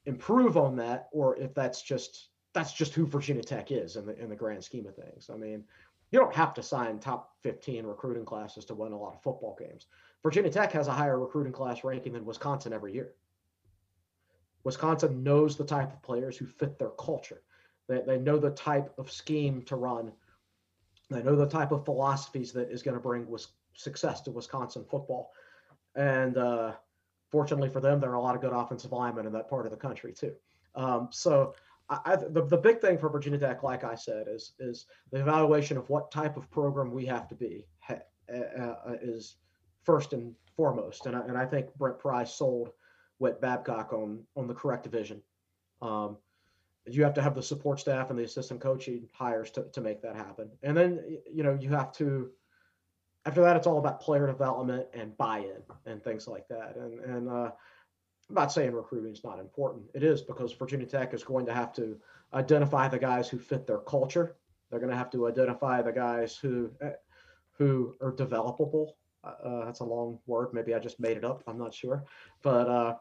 improve 0.05 0.57
on 0.57 0.75
that, 0.77 1.09
or 1.11 1.37
if 1.37 1.53
that's 1.53 1.81
just 1.81 2.29
that's 2.53 2.73
just 2.73 2.93
who 2.93 3.05
Virginia 3.05 3.43
Tech 3.43 3.71
is 3.71 3.95
in 3.95 4.05
the 4.05 4.17
in 4.21 4.29
the 4.29 4.35
grand 4.35 4.63
scheme 4.63 4.87
of 4.87 4.95
things. 4.95 5.29
I 5.31 5.37
mean, 5.37 5.63
you 6.11 6.19
don't 6.19 6.33
have 6.33 6.53
to 6.55 6.63
sign 6.63 6.99
top 6.99 7.35
15 7.43 7.85
recruiting 7.85 8.25
classes 8.25 8.65
to 8.65 8.73
win 8.73 8.93
a 8.93 8.97
lot 8.97 9.15
of 9.15 9.21
football 9.21 9.57
games. 9.59 9.87
Virginia 10.23 10.49
Tech 10.49 10.71
has 10.71 10.87
a 10.87 10.93
higher 10.93 11.19
recruiting 11.19 11.53
class 11.53 11.83
ranking 11.83 12.13
than 12.13 12.25
Wisconsin 12.25 12.73
every 12.73 12.93
year. 12.93 13.13
Wisconsin 14.63 15.23
knows 15.23 15.55
the 15.55 15.65
type 15.65 15.93
of 15.93 16.01
players 16.01 16.37
who 16.37 16.45
fit 16.45 16.79
their 16.79 16.89
culture. 16.89 17.41
They, 17.87 18.01
they 18.01 18.17
know 18.17 18.37
the 18.37 18.51
type 18.51 18.93
of 18.97 19.11
scheme 19.11 19.61
to 19.63 19.75
run. 19.75 20.11
They 21.09 21.23
know 21.23 21.35
the 21.35 21.47
type 21.47 21.71
of 21.71 21.85
philosophies 21.85 22.51
that 22.53 22.69
is 22.69 22.83
going 22.83 22.95
to 22.95 23.01
bring 23.01 23.27
success 23.75 24.21
to 24.21 24.31
Wisconsin 24.31 24.83
football. 24.89 25.31
And 25.97 26.37
uh, 26.37 26.73
fortunately 27.31 27.69
for 27.69 27.81
them, 27.81 27.99
there 27.99 28.11
are 28.11 28.15
a 28.15 28.21
lot 28.21 28.35
of 28.35 28.41
good 28.41 28.53
offensive 28.53 28.93
linemen 28.93 29.25
in 29.25 29.33
that 29.33 29.49
part 29.49 29.65
of 29.65 29.71
the 29.71 29.77
country 29.77 30.13
too. 30.13 30.33
Um, 30.75 31.09
so 31.11 31.55
I, 31.89 32.15
the, 32.15 32.45
the 32.45 32.57
big 32.57 32.79
thing 32.79 32.97
for 32.97 33.09
Virginia 33.09 33.39
Tech, 33.39 33.63
like 33.63 33.83
I 33.83 33.95
said, 33.95 34.27
is 34.29 34.53
is 34.59 34.85
the 35.11 35.19
evaluation 35.19 35.77
of 35.77 35.89
what 35.89 36.11
type 36.11 36.37
of 36.37 36.49
program 36.51 36.91
we 36.91 37.05
have 37.05 37.27
to 37.29 37.35
be 37.35 37.65
uh, 37.89 37.95
uh, 38.29 38.95
is 39.01 39.37
first 39.83 40.13
and 40.13 40.35
foremost. 40.55 41.05
And 41.05 41.15
I, 41.15 41.21
and 41.21 41.37
I 41.37 41.45
think 41.45 41.73
Brent 41.75 41.97
Pry 41.97 42.25
sold 42.25 42.71
Whit 43.19 43.39
Babcock 43.39 43.93
on 43.93 44.23
on 44.35 44.47
the 44.47 44.53
correct 44.53 44.85
vision. 44.87 45.21
Um, 45.81 46.17
you 46.85 47.03
have 47.03 47.13
to 47.15 47.21
have 47.21 47.35
the 47.35 47.43
support 47.43 47.79
staff 47.79 48.09
and 48.09 48.19
the 48.19 48.23
assistant 48.23 48.61
coaching 48.61 49.07
hires 49.13 49.51
to, 49.51 49.63
to 49.71 49.81
make 49.81 50.01
that 50.01 50.15
happen. 50.15 50.49
And 50.63 50.75
then 50.75 51.19
you 51.31 51.43
know 51.43 51.57
you 51.59 51.69
have 51.69 51.93
to 51.93 52.31
after 53.27 53.41
that 53.41 53.57
it's 53.57 53.67
all 53.67 53.77
about 53.77 53.99
player 53.99 54.25
development 54.25 54.87
and 54.93 55.15
buy-in 55.17 55.61
and 55.85 56.01
things 56.01 56.27
like 56.27 56.47
that. 56.47 56.77
And 56.77 56.99
and 57.01 57.29
uh, 57.29 57.51
I'm 58.29 58.35
not 58.35 58.51
saying 58.53 58.71
recruiting 58.71 59.11
is 59.11 59.23
not 59.23 59.39
important. 59.39 59.85
It 59.93 60.03
is 60.03 60.21
because 60.21 60.53
Virginia 60.53 60.85
Tech 60.85 61.13
is 61.13 61.23
going 61.23 61.45
to 61.45 61.53
have 61.53 61.73
to 61.73 61.97
identify 62.33 62.87
the 62.87 62.99
guys 62.99 63.27
who 63.29 63.37
fit 63.37 63.67
their 63.67 63.79
culture. 63.79 64.35
They're 64.69 64.79
going 64.79 64.91
to 64.91 64.97
have 64.97 65.11
to 65.11 65.27
identify 65.27 65.81
the 65.81 65.91
guys 65.91 66.37
who 66.37 66.71
eh, 66.81 66.91
who 67.57 67.95
are 68.01 68.13
developable. 68.13 68.93
Uh, 69.23 69.33
uh, 69.43 69.65
that's 69.65 69.81
a 69.81 69.85
long 69.85 70.19
word. 70.25 70.53
Maybe 70.53 70.73
I 70.73 70.79
just 70.79 70.99
made 70.99 71.17
it 71.17 71.25
up. 71.25 71.43
I'm 71.47 71.57
not 71.57 71.73
sure. 71.73 72.05
But 72.43 72.69
uh, 72.69 72.95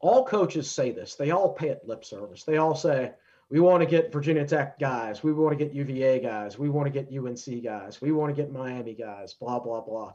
all 0.00 0.24
coaches 0.24 0.70
say 0.70 0.92
this. 0.92 1.16
They 1.16 1.30
all 1.30 1.52
pay 1.52 1.68
it 1.68 1.82
lip 1.84 2.04
service. 2.06 2.44
They 2.44 2.56
all 2.56 2.74
say, 2.74 3.12
we 3.50 3.60
want 3.60 3.82
to 3.82 3.86
get 3.86 4.12
Virginia 4.12 4.46
Tech 4.46 4.78
guys. 4.78 5.22
We 5.22 5.32
want 5.32 5.58
to 5.58 5.64
get 5.64 5.74
UVA 5.74 6.20
guys. 6.20 6.58
We 6.58 6.68
want 6.68 6.92
to 6.92 7.02
get 7.02 7.12
UNC 7.12 7.62
guys. 7.62 8.00
We 8.00 8.12
want 8.12 8.34
to 8.34 8.42
get 8.42 8.52
Miami 8.52 8.94
guys, 8.94 9.34
blah, 9.34 9.58
blah, 9.58 9.80
blah. 9.80 10.14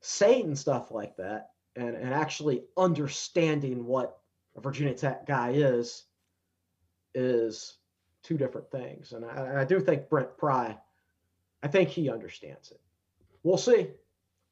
Saying 0.00 0.56
stuff 0.56 0.90
like 0.90 1.16
that 1.16 1.50
and, 1.76 1.94
and 1.94 2.12
actually 2.12 2.64
understanding 2.76 3.86
what 3.86 4.18
a 4.56 4.60
Virginia 4.60 4.94
Tech 4.94 5.26
guy 5.26 5.50
is, 5.50 6.04
is 7.14 7.76
two 8.22 8.36
different 8.36 8.70
things. 8.70 9.12
And 9.12 9.24
I, 9.24 9.62
I 9.62 9.64
do 9.64 9.80
think 9.80 10.08
Brent 10.08 10.36
Pry, 10.36 10.76
I 11.62 11.68
think 11.68 11.88
he 11.88 12.10
understands 12.10 12.72
it. 12.72 12.80
We'll 13.42 13.58
see. 13.58 13.88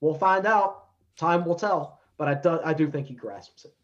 We'll 0.00 0.14
find 0.14 0.46
out. 0.46 0.84
Time 1.16 1.44
will 1.44 1.56
tell. 1.56 2.00
But 2.16 2.28
I 2.28 2.34
do, 2.34 2.60
I 2.64 2.74
do 2.74 2.90
think 2.90 3.08
he 3.08 3.14
grasps 3.14 3.64
it. 3.64 3.74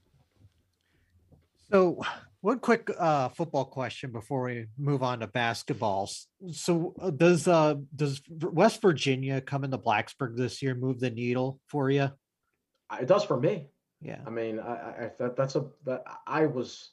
So, 1.71 2.03
one 2.43 2.59
quick 2.59 2.91
uh, 2.99 3.29
football 3.31 3.65
question 3.65 4.11
before 4.11 4.43
we 4.43 4.67
move 4.77 5.03
on 5.03 5.21
to 5.21 5.29
basketball. 5.29 6.11
So, 6.51 6.93
uh, 7.01 7.11
does 7.11 7.47
uh, 7.47 7.77
does 7.95 8.21
West 8.29 8.83
Virginia 8.83 9.41
come 9.41 9.65
into 9.65 9.79
Blacksburg 9.79 10.37
this 10.37 10.61
year 10.61 10.75
move 10.75 10.99
the 10.99 11.11
needle 11.11 11.61
for 11.69 11.89
you? 11.89 12.11
It 13.01 13.07
does 13.07 13.25
for 13.25 13.39
me. 13.39 13.69
Yeah. 14.03 14.19
I 14.27 14.31
mean, 14.31 14.59
I, 14.59 14.73
I 14.73 15.11
that, 15.21 15.37
that's 15.37 15.55
a 15.55 15.67
that 15.87 16.03
I 16.27 16.47
was 16.47 16.91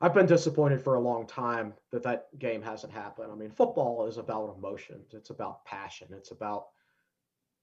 I've 0.00 0.14
been 0.14 0.26
disappointed 0.26 0.82
for 0.82 0.96
a 0.96 1.00
long 1.00 1.28
time 1.28 1.74
that 1.92 2.02
that 2.02 2.26
game 2.38 2.60
hasn't 2.60 2.92
happened. 2.92 3.30
I 3.30 3.36
mean, 3.36 3.50
football 3.50 4.06
is 4.06 4.18
about 4.18 4.56
emotion. 4.58 5.00
It's 5.12 5.30
about 5.30 5.64
passion. 5.64 6.08
It's 6.10 6.32
about 6.32 6.66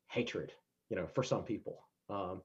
hatred. 0.07 0.53
You 0.89 0.95
know, 0.95 1.07
for 1.07 1.23
some 1.23 1.43
people. 1.43 1.83
Um, 2.09 2.43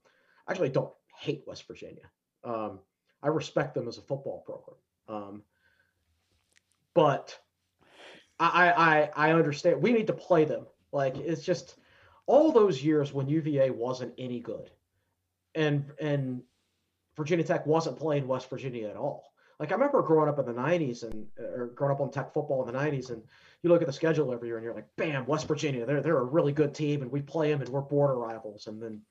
I 0.49 0.51
actually 0.51 0.71
don't 0.71 0.93
hate 1.17 1.45
West 1.47 1.69
Virginia. 1.69 2.11
Um, 2.43 2.81
I 3.23 3.29
respect 3.29 3.75
them 3.75 3.89
as 3.89 3.99
a 3.99 4.03
football 4.03 4.43
program. 4.47 4.77
Um, 5.09 5.43
but 6.95 7.39
I, 8.39 9.11
I 9.17 9.29
I 9.29 9.33
understand 9.33 9.83
we 9.83 9.93
need 9.93 10.07
to 10.07 10.13
play 10.13 10.45
them. 10.45 10.67
Like 10.93 11.17
it's 11.17 11.45
just 11.45 11.77
all 12.27 12.53
those 12.53 12.83
years 12.83 13.13
when 13.13 13.29
UVA 13.29 13.71
wasn't 13.71 14.15
any 14.19 14.41
good, 14.41 14.71
and 15.55 15.85
and 16.01 16.43
Virginia 17.17 17.45
Tech 17.45 17.67
wasn't 17.67 17.99
playing 17.99 18.27
West 18.27 18.49
Virginia 18.49 18.89
at 18.89 18.97
all. 18.97 19.33
Like 19.59 19.73
I 19.73 19.75
remember 19.75 20.01
growing 20.01 20.29
up 20.29 20.39
in 20.39 20.47
the 20.47 20.53
'90s 20.53 21.03
and 21.03 21.27
or 21.39 21.67
growing 21.75 21.93
up 21.93 22.01
on 22.01 22.11
Tech 22.11 22.33
football 22.33 22.67
in 22.67 22.73
the 22.73 22.79
'90s, 22.79 23.11
and 23.11 23.23
you 23.63 23.69
look 23.69 23.83
at 23.83 23.87
the 23.87 23.93
schedule 23.93 24.33
every 24.33 24.49
year 24.49 24.57
and 24.57 24.65
you're 24.65 24.75
like, 24.75 24.89
bam, 24.97 25.27
West 25.27 25.47
Virginia, 25.47 25.85
they're 25.85 26.01
they're 26.01 26.19
a 26.19 26.25
really 26.25 26.53
good 26.53 26.75
team, 26.75 27.03
and 27.03 27.13
we 27.13 27.21
play 27.21 27.51
them, 27.51 27.61
and 27.61 27.69
we're 27.69 27.83
border 27.83 28.17
rivals, 28.17 28.67
and 28.69 28.83
then 28.83 29.03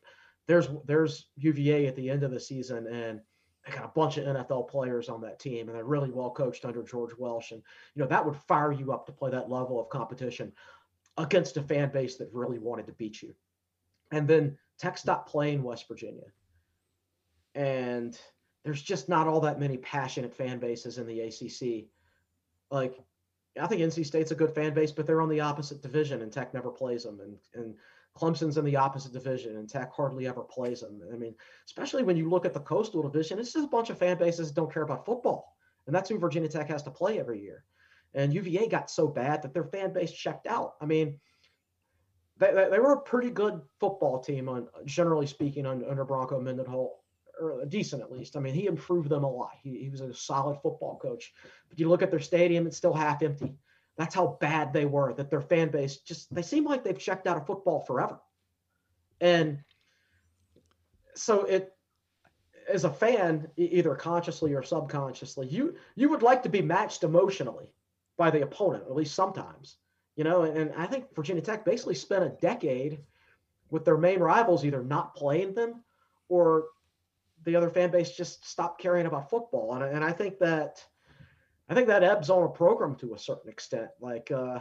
there's 0.48 0.68
there's 0.86 1.28
UVA 1.38 1.86
at 1.86 1.96
the 1.96 2.10
end 2.10 2.24
of 2.24 2.32
the 2.32 2.40
season, 2.40 2.88
and 2.88 3.22
they 3.66 3.74
got 3.74 3.86
a 3.86 3.90
bunch 3.90 4.18
of 4.18 4.26
NFL 4.26 4.70
players 4.70 5.10
on 5.10 5.22
that 5.22 5.40
team, 5.40 5.68
and 5.68 5.76
they're 5.76 5.84
really 5.84 6.12
well 6.12 6.32
coached 6.32 6.66
under 6.66 6.84
George 6.84 7.12
Welsh. 7.18 7.52
And 7.52 7.62
you 7.94 8.02
know 8.02 8.08
that 8.08 8.26
would 8.26 8.36
fire 8.36 8.72
you 8.72 8.92
up 8.92 9.06
to 9.06 9.12
play 9.12 9.32
that 9.32 9.50
level 9.50 9.80
of 9.80 9.90
competition 9.90 10.52
against 11.18 11.58
a 11.58 11.62
fan 11.62 11.92
base 11.92 12.16
that 12.18 12.34
really 12.34 12.60
wanted 12.60 12.88
to 12.88 12.94
beat 12.94 13.22
you. 13.22 13.34
And 14.12 14.28
then 14.28 14.58
Tech 14.80 14.98
stopped 14.98 15.30
playing 15.30 15.64
West 15.64 15.88
Virginia, 15.88 16.28
and 17.56 18.18
there's 18.64 18.82
just 18.82 19.10
not 19.10 19.28
all 19.28 19.42
that 19.42 19.60
many 19.60 19.78
passionate 19.78 20.34
fan 20.34 20.60
bases 20.60 20.98
in 20.98 21.06
the 21.06 21.22
ACC. 21.22 21.90
Like 22.72 22.98
I 23.60 23.68
think 23.68 23.82
NC 23.82 24.06
State's 24.06 24.32
a 24.32 24.36
good 24.36 24.54
fan 24.54 24.74
base, 24.74 24.92
but 24.92 25.06
they're 25.06 25.22
on 25.22 25.30
the 25.30 25.42
opposite 25.42 25.82
division, 25.82 26.22
and 26.22 26.32
Tech 26.32 26.54
never 26.54 26.70
plays 26.70 27.04
them. 27.04 27.20
And 27.20 27.38
and 27.54 27.76
Clemson's 28.18 28.58
in 28.58 28.66
the 28.66 28.76
opposite 28.76 29.14
division, 29.14 29.58
and 29.58 29.70
Tech 29.70 29.94
hardly 29.94 30.28
ever 30.28 30.42
plays 30.42 30.82
them. 30.82 31.02
I 31.14 31.16
mean, 31.16 31.36
especially 31.66 32.04
when 32.04 32.18
you 32.18 32.30
look 32.30 32.46
at 32.46 32.54
the 32.54 32.60
Coastal 32.60 33.04
Division, 33.04 33.40
it's 33.40 33.54
just 33.54 33.66
a 33.66 33.70
bunch 33.70 33.90
of 33.90 33.98
fan 33.98 34.18
bases 34.18 34.50
that 34.50 34.56
don't 34.56 34.74
care 34.74 34.84
about 34.84 35.06
football, 35.06 35.56
and 35.88 35.96
that's 35.96 36.10
who 36.10 36.18
Virginia 36.18 36.50
Tech 36.50 36.68
has 36.70 36.84
to 36.84 36.92
play 36.92 37.20
every 37.20 37.42
year. 37.42 37.64
And 38.14 38.34
UVA 38.34 38.68
got 38.68 38.90
so 38.90 39.08
bad 39.08 39.42
that 39.44 39.54
their 39.54 39.66
fan 39.66 39.94
base 39.94 40.12
checked 40.12 40.48
out. 40.48 40.74
I 40.82 40.86
mean, 40.86 41.20
they, 42.40 42.52
they 42.52 42.80
were 42.80 42.94
a 42.94 43.02
pretty 43.02 43.30
good 43.30 43.62
football 43.80 44.20
team, 44.20 44.50
on 44.50 44.68
generally 44.86 45.28
speaking, 45.28 45.66
under, 45.66 46.06
Bronco 46.06 46.40
Mendenhall, 46.40 47.04
or 47.40 47.64
decent 47.66 48.02
at 48.02 48.12
least. 48.12 48.36
I 48.36 48.40
mean, 48.40 48.56
he 48.56 48.66
improved 48.66 49.10
them 49.10 49.24
a 49.24 49.32
lot. 49.32 49.52
He, 49.62 49.78
he 49.78 49.90
was 49.90 50.02
a 50.02 50.14
solid 50.14 50.56
football 50.62 50.98
coach. 51.02 51.34
But 51.70 51.80
you 51.80 51.88
look 51.88 52.02
at 52.02 52.12
their 52.12 52.20
stadium; 52.20 52.66
it's 52.66 52.78
still 52.78 52.94
half 52.94 53.22
empty. 53.22 53.54
That's 54.00 54.16
how 54.16 54.38
bad 54.40 54.72
they 54.72 54.86
were, 54.86 55.14
that 55.14 55.30
their 55.30 55.42
fan 55.42 55.70
base 55.72 55.98
just, 55.98 56.34
they 56.34 56.42
seem 56.42 56.64
like 56.64 56.86
they've 56.86 56.98
checked 56.98 57.28
out 57.28 57.36
of 57.36 57.46
football 57.46 57.82
forever. 57.82 58.18
And 59.20 59.60
so 61.16 61.44
it, 61.44 61.76
as 62.70 62.86
a 62.86 62.90
fan, 62.90 63.50
either 63.58 63.96
consciously 63.96 64.54
or 64.54 64.64
subconsciously, 64.64 65.48
you 65.48 65.76
you 65.96 66.08
would 66.10 66.22
like 66.22 66.44
to 66.44 66.50
be 66.50 66.62
matched 66.62 67.04
emotionally 67.04 67.74
by 68.16 68.32
the 68.32 68.44
opponent, 68.44 68.86
at 68.86 68.96
least 68.96 69.16
sometimes. 69.16 69.76
You 70.16 70.24
know, 70.24 70.44
and 70.44 70.72
I 70.78 70.86
think 70.86 71.14
Virginia 71.14 71.42
Tech 71.42 71.66
basically 71.66 71.96
spent 71.96 72.24
a 72.24 72.30
decade 72.30 73.00
with 73.70 73.84
their 73.84 73.98
main 73.98 74.20
rivals 74.20 74.64
either 74.64 74.82
not 74.82 75.14
playing 75.14 75.56
them 75.56 75.84
or 76.30 76.68
the 77.44 77.56
other 77.58 77.70
fan 77.70 77.92
base 77.92 78.12
just 78.12 78.48
stopped 78.48 78.82
caring 78.82 79.08
about 79.08 79.30
football. 79.30 79.74
And, 79.74 79.84
and 79.84 80.06
I 80.06 80.14
think 80.14 80.40
that 80.40 80.86
I 81.70 81.76
think 81.76 81.88
that 81.88 82.04
ebbs 82.04 82.30
on 82.30 82.44
a 82.44 82.50
program 82.50 82.96
to 82.96 83.14
a 83.14 83.20
certain 83.20 83.50
extent. 83.50 83.90
Like 84.02 84.32
uh, 84.32 84.60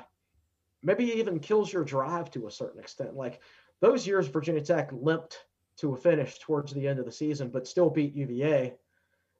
maybe 0.82 1.04
even 1.04 1.40
kills 1.40 1.72
your 1.72 1.84
drive 1.84 2.30
to 2.32 2.46
a 2.46 2.50
certain 2.50 2.80
extent. 2.80 3.16
Like 3.16 3.40
those 3.80 4.06
years, 4.06 4.28
Virginia 4.28 4.60
Tech 4.60 4.90
limped 4.92 5.38
to 5.78 5.94
a 5.94 5.96
finish 5.96 6.38
towards 6.38 6.72
the 6.72 6.86
end 6.86 6.98
of 6.98 7.06
the 7.06 7.12
season, 7.12 7.48
but 7.48 7.66
still 7.66 7.88
beat 7.88 8.14
UVA. 8.14 8.74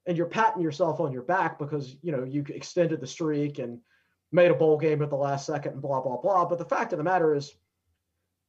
And 0.07 0.17
you're 0.17 0.27
patting 0.27 0.63
yourself 0.63 1.01
on 1.01 1.13
your 1.13 1.23
back 1.23 1.59
because 1.59 1.97
you 2.01 2.13
know 2.13 2.25
you 2.25 2.45
extended 2.49 3.01
the 3.01 3.07
streak 3.07 3.59
and 3.59 3.81
made 4.33 4.51
a 4.51 4.55
bowl 4.55 4.79
game 4.79 5.03
at 5.03 5.11
the 5.11 5.17
last 5.17 5.45
second 5.45 5.73
and 5.73 5.83
blah 5.83 6.01
blah 6.01 6.17
blah. 6.17 6.47
But 6.47 6.59
the 6.59 6.65
fact 6.65 6.93
of 6.95 6.99
the 6.99 7.05
matter 7.05 7.35
is, 7.35 7.55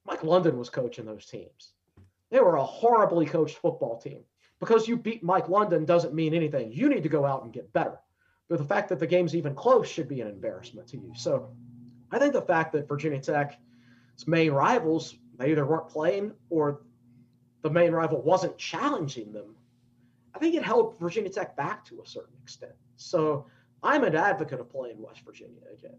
Mike 0.06 0.24
London 0.24 0.58
was 0.58 0.70
coaching 0.70 1.06
those 1.06 1.26
teams. 1.26 1.74
They 2.32 2.40
were 2.40 2.56
a 2.56 2.64
horribly 2.64 3.26
coached 3.26 3.58
football 3.58 4.00
team. 4.00 4.24
Because 4.60 4.88
you 4.88 4.98
beat 4.98 5.24
Mike 5.24 5.50
London 5.50 5.86
doesn't 5.86 6.14
mean 6.14 6.34
anything. 6.34 6.72
You 6.72 6.90
need 6.90 7.04
to 7.04 7.10
go 7.10 7.26
out 7.26 7.44
and 7.44 7.54
get 7.54 7.72
better. 7.72 7.98
But 8.50 8.58
the 8.58 8.66
fact 8.66 8.90
that 8.90 9.00
the 9.00 9.08
game's 9.08 9.36
even 9.36 9.56
close 9.56 9.88
should 9.88 10.08
be 10.08 10.22
an 10.22 10.28
embarrassment 10.28 10.88
to 10.90 10.98
you. 10.98 11.14
So 11.16 11.50
I 12.12 12.20
think 12.20 12.34
the 12.34 12.42
fact 12.42 12.74
that 12.74 12.88
Virginia 12.88 13.20
Tech's 13.20 13.56
main 14.28 14.52
rivals, 14.52 15.16
they 15.38 15.52
either 15.52 15.66
weren't 15.66 15.88
playing 15.88 16.34
or 16.50 16.82
the 17.62 17.70
main 17.70 17.92
rival 17.92 18.22
wasn't 18.22 18.58
challenging 18.58 19.32
them, 19.32 19.56
I 20.34 20.40
think 20.40 20.56
it 20.56 20.64
held 20.64 20.98
Virginia 21.00 21.30
Tech 21.30 21.56
back 21.56 21.86
to 21.86 22.02
a 22.02 22.08
certain 22.08 22.36
extent. 22.42 22.74
So 22.96 23.46
I'm 23.84 24.04
an 24.04 24.16
advocate 24.16 24.60
of 24.60 24.70
playing 24.70 25.02
West 25.02 25.22
Virginia 25.26 25.62
again. 25.72 25.98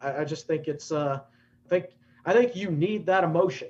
I, 0.00 0.18
I 0.18 0.24
just 0.24 0.46
think 0.46 0.68
it's 0.68 0.92
uh, 0.92 1.20
I 1.66 1.68
think 1.68 1.86
I 2.24 2.32
think 2.32 2.56
you 2.56 2.70
need 2.70 3.06
that 3.06 3.24
emotion 3.24 3.68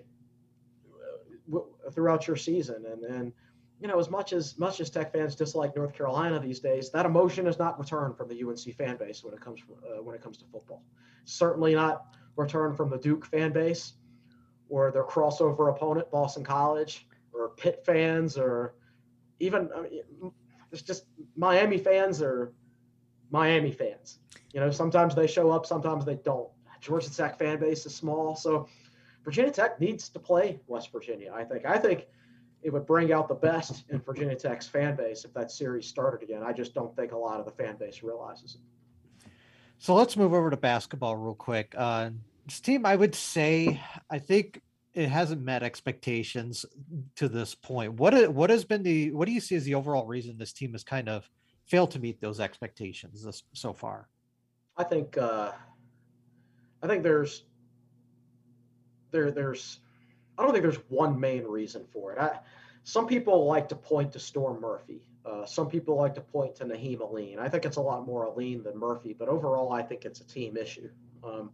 uh, 1.54 1.90
throughout 1.92 2.26
your 2.26 2.36
season, 2.36 2.84
and 2.90 3.04
and 3.04 3.32
you 3.80 3.88
know, 3.88 3.98
as 3.98 4.10
much 4.10 4.32
as 4.32 4.58
much 4.58 4.80
as 4.80 4.90
Tech 4.90 5.10
fans 5.12 5.34
dislike 5.34 5.74
North 5.74 5.94
Carolina 5.94 6.38
these 6.38 6.60
days, 6.60 6.90
that 6.90 7.06
emotion 7.06 7.46
is 7.46 7.58
not 7.58 7.78
returned 7.78 8.16
from 8.16 8.28
the 8.28 8.42
UNC 8.44 8.76
fan 8.76 8.96
base 8.96 9.24
when 9.24 9.32
it 9.32 9.40
comes 9.40 9.60
uh, 9.70 10.02
when 10.02 10.14
it 10.14 10.22
comes 10.22 10.36
to 10.38 10.44
football. 10.52 10.82
Certainly 11.24 11.74
not 11.74 12.14
returned 12.36 12.76
from 12.76 12.90
the 12.90 12.98
Duke 12.98 13.24
fan 13.24 13.52
base 13.52 13.94
or 14.68 14.92
their 14.92 15.04
crossover 15.04 15.70
opponent, 15.70 16.10
Boston 16.10 16.44
College, 16.44 17.08
or 17.32 17.50
Pitt 17.56 17.82
fans, 17.84 18.36
or 18.36 18.74
even 19.40 19.70
I 19.74 19.80
mean, 19.80 20.32
it's 20.70 20.82
just 20.82 21.06
Miami 21.34 21.78
fans 21.78 22.20
or 22.20 22.52
Miami 23.30 23.72
fans. 23.72 24.18
You 24.52 24.60
know, 24.60 24.70
sometimes 24.70 25.14
they 25.14 25.26
show 25.26 25.50
up, 25.50 25.64
sometimes 25.64 26.04
they 26.04 26.16
don't. 26.16 26.50
Georgia 26.82 27.14
Tech 27.14 27.38
fan 27.38 27.58
base 27.58 27.86
is 27.86 27.94
small, 27.94 28.36
so 28.36 28.68
Virginia 29.24 29.52
Tech 29.52 29.80
needs 29.80 30.10
to 30.10 30.18
play 30.18 30.60
West 30.66 30.92
Virginia. 30.92 31.32
I 31.34 31.44
think. 31.44 31.64
I 31.64 31.78
think 31.78 32.06
it 32.62 32.72
would 32.72 32.86
bring 32.86 33.12
out 33.12 33.28
the 33.28 33.34
best 33.34 33.84
in 33.88 34.00
Virginia 34.00 34.36
Tech's 34.36 34.66
fan 34.66 34.96
base 34.96 35.24
if 35.24 35.32
that 35.34 35.50
series 35.50 35.86
started 35.86 36.22
again. 36.22 36.42
I 36.42 36.52
just 36.52 36.74
don't 36.74 36.94
think 36.94 37.12
a 37.12 37.16
lot 37.16 37.40
of 37.40 37.46
the 37.46 37.52
fan 37.52 37.76
base 37.76 38.02
realizes 38.02 38.56
it. 38.56 39.30
So 39.78 39.94
let's 39.94 40.16
move 40.16 40.34
over 40.34 40.50
to 40.50 40.56
basketball 40.58 41.16
real 41.16 41.34
quick. 41.34 41.74
Uh, 41.76 42.10
this 42.44 42.60
team, 42.60 42.84
I 42.84 42.96
would 42.96 43.14
say, 43.14 43.80
I 44.10 44.18
think 44.18 44.60
it 44.92 45.08
hasn't 45.08 45.42
met 45.42 45.62
expectations 45.62 46.66
to 47.16 47.28
this 47.28 47.54
point. 47.54 47.94
What 47.94 48.32
what 48.34 48.50
has 48.50 48.64
been 48.64 48.82
the 48.82 49.12
what 49.12 49.26
do 49.26 49.32
you 49.32 49.40
see 49.40 49.56
as 49.56 49.64
the 49.64 49.74
overall 49.74 50.06
reason 50.06 50.36
this 50.36 50.52
team 50.52 50.72
has 50.72 50.84
kind 50.84 51.08
of 51.08 51.30
failed 51.66 51.92
to 51.92 51.98
meet 51.98 52.20
those 52.20 52.40
expectations 52.40 53.24
this, 53.24 53.42
so 53.54 53.72
far? 53.72 54.08
I 54.76 54.84
think 54.84 55.16
uh, 55.16 55.52
I 56.82 56.86
think 56.86 57.02
there's 57.02 57.44
there 59.12 59.30
there's 59.30 59.80
I 60.40 60.44
don't 60.44 60.52
think 60.52 60.62
there's 60.62 60.80
one 60.88 61.20
main 61.20 61.44
reason 61.44 61.84
for 61.92 62.12
it. 62.12 62.18
I, 62.18 62.38
some 62.84 63.06
people 63.06 63.44
like 63.44 63.68
to 63.68 63.76
point 63.76 64.12
to 64.12 64.18
Storm 64.18 64.58
Murphy. 64.58 65.02
Uh, 65.26 65.44
some 65.44 65.68
people 65.68 65.96
like 65.96 66.14
to 66.14 66.22
point 66.22 66.54
to 66.56 66.64
Nahiem 66.64 67.00
Alleyne. 67.02 67.38
I 67.38 67.48
think 67.50 67.66
it's 67.66 67.76
a 67.76 67.80
lot 67.82 68.06
more 68.06 68.26
Alleyne 68.26 68.62
than 68.62 68.78
Murphy, 68.78 69.12
but 69.12 69.28
overall, 69.28 69.70
I 69.70 69.82
think 69.82 70.06
it's 70.06 70.20
a 70.20 70.26
team 70.26 70.56
issue. 70.56 70.88
Um, 71.22 71.50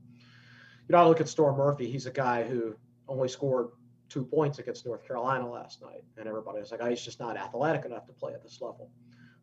you 0.89 0.93
know, 0.93 0.99
I 0.99 1.07
look 1.09 1.21
at 1.21 1.29
Storm 1.29 1.57
Murphy. 1.57 1.91
He's 1.91 2.07
a 2.07 2.13
guy 2.13 2.45
who 2.45 2.77
only 3.09 3.27
scored 3.27 3.71
two 4.09 4.25
points 4.25 4.61
against 4.61 4.87
North 4.87 5.05
Carolina 5.05 5.51
last 5.51 5.83
night, 5.83 6.05
and 6.17 6.29
everybody 6.29 6.61
was 6.61 6.71
like, 6.71 6.79
oh, 6.81 6.89
he's 6.89 7.03
just 7.03 7.19
not 7.19 7.37
athletic 7.37 7.85
enough 7.87 8.07
to 8.07 8.13
play 8.13 8.35
at 8.35 8.43
this 8.45 8.61
level. 8.61 8.89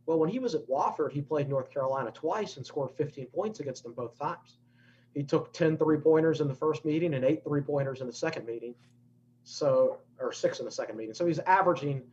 Well, 0.06 0.20
when 0.20 0.30
he 0.30 0.40
was 0.40 0.56
at 0.56 0.68
Wofford, 0.70 1.12
he 1.12 1.22
played 1.22 1.50
North 1.50 1.70
Carolina 1.70 2.12
twice 2.12 2.56
and 2.56 2.66
scored 2.66 2.92
15 2.92 3.26
points 3.28 3.60
against 3.60 3.84
them 3.84 3.94
both 3.94 4.18
times. 4.18 4.58
He 5.14 5.24
took 5.24 5.52
10 5.52 5.78
three 5.78 5.98
pointers 5.98 6.40
in 6.40 6.48
the 6.48 6.56
first 6.56 6.86
meeting 6.86 7.14
and 7.14 7.26
eight 7.26 7.44
three 7.44 7.62
pointers 7.62 8.00
in 8.00 8.08
the 8.08 8.14
second 8.14 8.46
meeting. 8.46 8.74
So, 9.44 10.00
or 10.20 10.32
six 10.32 10.60
in 10.60 10.66
the 10.66 10.72
second 10.72 10.98
meeting. 10.98 11.14
So 11.14 11.26
he's 11.26 11.40
averaging 11.40 12.04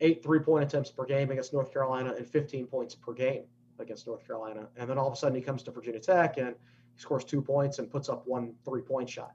eight 0.00 0.22
three 0.22 0.40
point 0.40 0.64
attempts 0.64 0.90
per 0.90 1.04
game 1.04 1.30
against 1.30 1.52
North 1.52 1.72
Carolina 1.72 2.14
and 2.16 2.26
15 2.26 2.66
points 2.66 2.94
per 2.94 3.12
game 3.12 3.44
against 3.78 4.06
North 4.06 4.26
Carolina. 4.26 4.68
And 4.76 4.88
then 4.88 4.98
all 4.98 5.06
of 5.06 5.12
a 5.12 5.16
sudden 5.16 5.36
he 5.36 5.42
comes 5.42 5.62
to 5.64 5.70
Virginia 5.70 6.00
Tech 6.00 6.38
and 6.38 6.54
he 6.94 7.00
scores 7.00 7.24
two 7.24 7.42
points 7.42 7.78
and 7.78 7.90
puts 7.90 8.08
up 8.08 8.26
one 8.26 8.54
three 8.64 8.82
point 8.82 9.08
shot. 9.08 9.34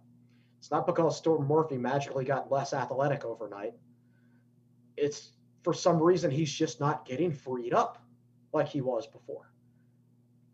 It's 0.59 0.71
not 0.71 0.85
because 0.85 1.17
Storm 1.17 1.47
Murphy 1.47 1.77
magically 1.77 2.25
got 2.25 2.51
less 2.51 2.73
athletic 2.73 3.23
overnight. 3.23 3.73
It's 4.95 5.31
for 5.63 5.73
some 5.73 6.01
reason 6.01 6.31
he's 6.31 6.51
just 6.51 6.79
not 6.79 7.05
getting 7.05 7.31
freed 7.31 7.73
up 7.73 8.03
like 8.53 8.67
he 8.67 8.81
was 8.81 9.05
before. 9.05 9.51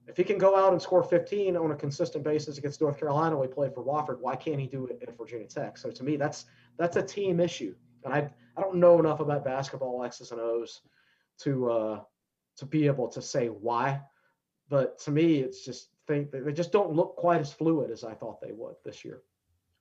If 0.07 0.17
he 0.17 0.23
can 0.23 0.37
go 0.37 0.55
out 0.55 0.73
and 0.73 0.81
score 0.81 1.03
15 1.03 1.55
on 1.55 1.71
a 1.71 1.75
consistent 1.75 2.23
basis 2.23 2.57
against 2.57 2.81
North 2.81 2.99
Carolina, 2.99 3.37
we 3.37 3.47
play 3.47 3.69
for 3.69 3.83
Wofford. 3.83 4.19
Why 4.19 4.35
can't 4.35 4.59
he 4.59 4.67
do 4.67 4.85
it 4.87 5.01
at 5.07 5.17
Virginia 5.17 5.47
Tech? 5.47 5.77
So 5.77 5.91
to 5.91 6.03
me, 6.03 6.17
that's 6.17 6.45
that's 6.77 6.97
a 6.97 7.01
team 7.01 7.39
issue, 7.39 7.73
and 8.03 8.13
I 8.13 8.29
I 8.57 8.61
don't 8.61 8.75
know 8.75 8.99
enough 8.99 9.21
about 9.21 9.45
basketball 9.45 10.03
X's 10.03 10.31
and 10.31 10.41
O's 10.41 10.81
to 11.39 11.71
uh, 11.71 12.01
to 12.57 12.65
be 12.65 12.85
able 12.87 13.07
to 13.09 13.21
say 13.21 13.47
why. 13.47 14.01
But 14.69 14.99
to 14.99 15.11
me, 15.11 15.39
it's 15.39 15.63
just 15.63 15.89
think 16.07 16.31
they 16.31 16.51
just 16.51 16.71
don't 16.71 16.93
look 16.93 17.15
quite 17.15 17.41
as 17.41 17.53
fluid 17.53 17.91
as 17.91 18.03
I 18.03 18.13
thought 18.13 18.41
they 18.41 18.51
would 18.51 18.75
this 18.83 19.05
year. 19.05 19.21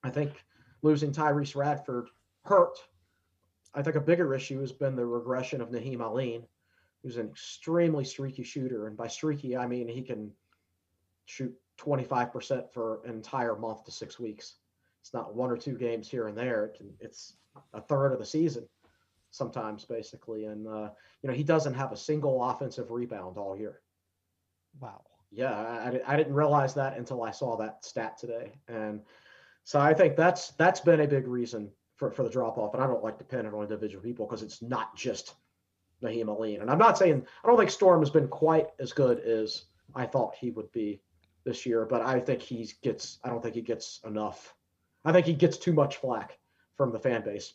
I 0.03 0.09
think 0.09 0.43
losing 0.81 1.11
Tyrece 1.11 1.55
Radford 1.55 2.09
hurt. 2.43 2.77
I 3.73 3.81
think 3.81 3.95
a 3.95 4.01
bigger 4.01 4.33
issue 4.33 4.59
has 4.61 4.71
been 4.71 4.95
the 4.95 5.05
regression 5.05 5.61
of 5.61 5.69
Nahiem 5.69 6.01
Alleyne 6.01 6.45
who's 7.03 7.17
an 7.17 7.27
extremely 7.27 8.05
streaky 8.05 8.43
shooter. 8.43 8.87
And 8.87 8.95
by 8.95 9.07
streaky, 9.07 9.57
I 9.57 9.67
mean 9.67 9.87
he 9.87 10.01
can 10.01 10.31
shoot 11.25 11.53
25% 11.77 12.71
for 12.71 13.01
an 13.05 13.11
entire 13.11 13.55
month 13.55 13.85
to 13.85 13.91
six 13.91 14.19
weeks. 14.19 14.55
It's 15.01 15.13
not 15.13 15.35
one 15.35 15.51
or 15.51 15.57
two 15.57 15.77
games 15.77 16.09
here 16.09 16.27
and 16.27 16.37
there. 16.37 16.65
It 16.65 16.77
can, 16.77 16.93
it's 16.99 17.33
a 17.73 17.81
third 17.81 18.13
of 18.13 18.19
the 18.19 18.25
season 18.25 18.67
sometimes, 19.31 19.83
basically. 19.83 20.45
And, 20.45 20.67
uh, 20.67 20.89
you 21.21 21.29
know, 21.29 21.33
he 21.33 21.43
doesn't 21.43 21.73
have 21.73 21.91
a 21.91 21.97
single 21.97 22.43
offensive 22.43 22.91
rebound 22.91 23.37
all 23.37 23.57
year. 23.57 23.81
Wow. 24.79 25.01
Yeah, 25.31 25.53
I, 25.53 25.99
I 26.05 26.15
didn't 26.15 26.35
realize 26.35 26.75
that 26.75 26.97
until 26.97 27.23
I 27.23 27.31
saw 27.31 27.57
that 27.57 27.83
stat 27.83 28.17
today. 28.17 28.53
And 28.67 29.01
so 29.63 29.79
I 29.79 29.93
think 29.93 30.15
that's 30.15 30.51
that's 30.51 30.79
been 30.79 31.01
a 31.01 31.07
big 31.07 31.27
reason 31.27 31.71
for, 31.95 32.11
for 32.11 32.21
the 32.21 32.29
drop 32.29 32.57
off. 32.59 32.75
And 32.75 32.83
I 32.83 32.87
don't 32.87 33.03
like 33.03 33.17
to 33.17 33.23
pin 33.23 33.47
it 33.47 33.53
on 33.53 33.63
individual 33.63 34.03
people 34.03 34.27
because 34.27 34.43
it's 34.43 34.61
not 34.61 34.95
just 34.95 35.33
Nahiem 36.03 36.27
Alleyne. 36.27 36.61
And 36.61 36.69
I'm 36.69 36.77
not 36.77 36.97
saying 36.97 37.25
I 37.43 37.47
don't 37.47 37.57
think 37.57 37.71
Storm 37.71 38.01
has 38.01 38.09
been 38.09 38.27
quite 38.27 38.67
as 38.79 38.93
good 38.93 39.19
as 39.19 39.63
I 39.95 40.05
thought 40.05 40.35
he 40.35 40.51
would 40.51 40.71
be 40.71 41.01
this 41.43 41.65
year, 41.65 41.85
but 41.85 42.01
I 42.01 42.19
think 42.19 42.41
he 42.41 42.69
gets 42.81 43.19
I 43.23 43.29
don't 43.29 43.41
think 43.41 43.55
he 43.55 43.61
gets 43.61 43.99
enough. 44.05 44.53
I 45.05 45.11
think 45.11 45.25
he 45.25 45.33
gets 45.33 45.57
too 45.57 45.73
much 45.73 45.97
flack 45.97 46.37
from 46.77 46.91
the 46.91 46.99
fan 46.99 47.23
base. 47.23 47.53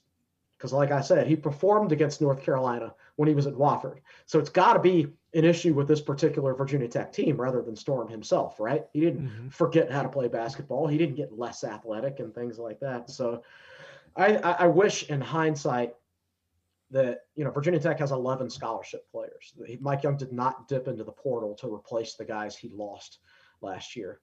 Because 0.57 0.73
like 0.73 0.91
I 0.91 1.01
said, 1.01 1.29
he 1.29 1.37
performed 1.37 1.93
against 1.93 2.21
North 2.21 2.43
Carolina 2.43 2.93
when 3.15 3.29
he 3.29 3.35
was 3.35 3.47
at 3.47 3.55
Wofford. 3.55 3.99
So 4.27 4.41
it's 4.41 4.51
got 4.51 4.73
to 4.73 4.81
be 4.81 5.07
an 5.35 5.45
issue 5.45 5.73
with 5.73 5.87
this 5.87 6.01
particular 6.01 6.53
Virginia 6.53 6.89
Tech 6.89 7.13
team 7.13 7.41
rather 7.41 7.63
than 7.63 7.77
Storm 7.77 8.09
himself, 8.09 8.59
right? 8.59 8.85
He 8.93 9.01
didn't 9.01 9.29
mm-hmm. 9.29 9.49
forget 9.49 9.91
how 9.91 10.03
to 10.03 10.09
play 10.09 10.27
basketball. 10.27 10.89
He 10.89 10.99
didn't 10.99 11.15
get 11.15 11.39
less 11.39 11.63
athletic 11.63 12.19
and 12.19 12.35
things 12.35 12.59
like 12.59 12.81
that. 12.81 13.09
So 13.09 13.45
I, 14.17 14.37
I 14.37 14.67
wish 14.67 15.09
in 15.09 15.21
hindsight 15.21 15.95
that 16.91 17.21
you 17.35 17.45
know 17.45 17.51
Virginia 17.51 17.81
Tech 17.81 17.99
has 17.99 18.13
11 18.13 18.51
scholarship 18.51 19.09
players. 19.11 19.55
Mike 19.81 20.03
Young 20.03 20.17
did 20.17 20.33
not 20.33 20.69
dip 20.69 20.89
into 20.89 21.05
the 21.05 21.13
portal 21.13 21.55
to 21.57 21.73
replace 21.73 22.15
the 22.15 22.25
guys 22.25 22.57
he 22.57 22.71
lost 22.71 23.19
last 23.61 23.97
year. 23.97 24.21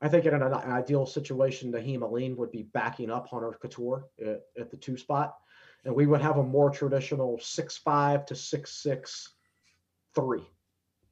I 0.00 0.08
think 0.08 0.26
in 0.26 0.34
an, 0.34 0.42
ideal 0.42 1.06
situation, 1.06 1.72
Nahiem 1.72 2.02
Alleyne 2.02 2.36
would 2.36 2.52
be 2.52 2.64
backing 2.74 3.10
up 3.10 3.28
Hunter 3.28 3.56
Cattoor 3.62 4.04
at, 4.20 4.42
at, 4.58 4.70
the 4.70 4.76
two 4.76 4.96
spot, 4.96 5.36
and 5.84 5.94
we 5.94 6.06
would 6.06 6.20
have 6.20 6.36
a 6.36 6.42
more 6.42 6.70
traditional 6.70 7.38
six-five 7.40 8.26
to 8.26 8.34
six-six 8.34 9.32
three, 10.14 10.46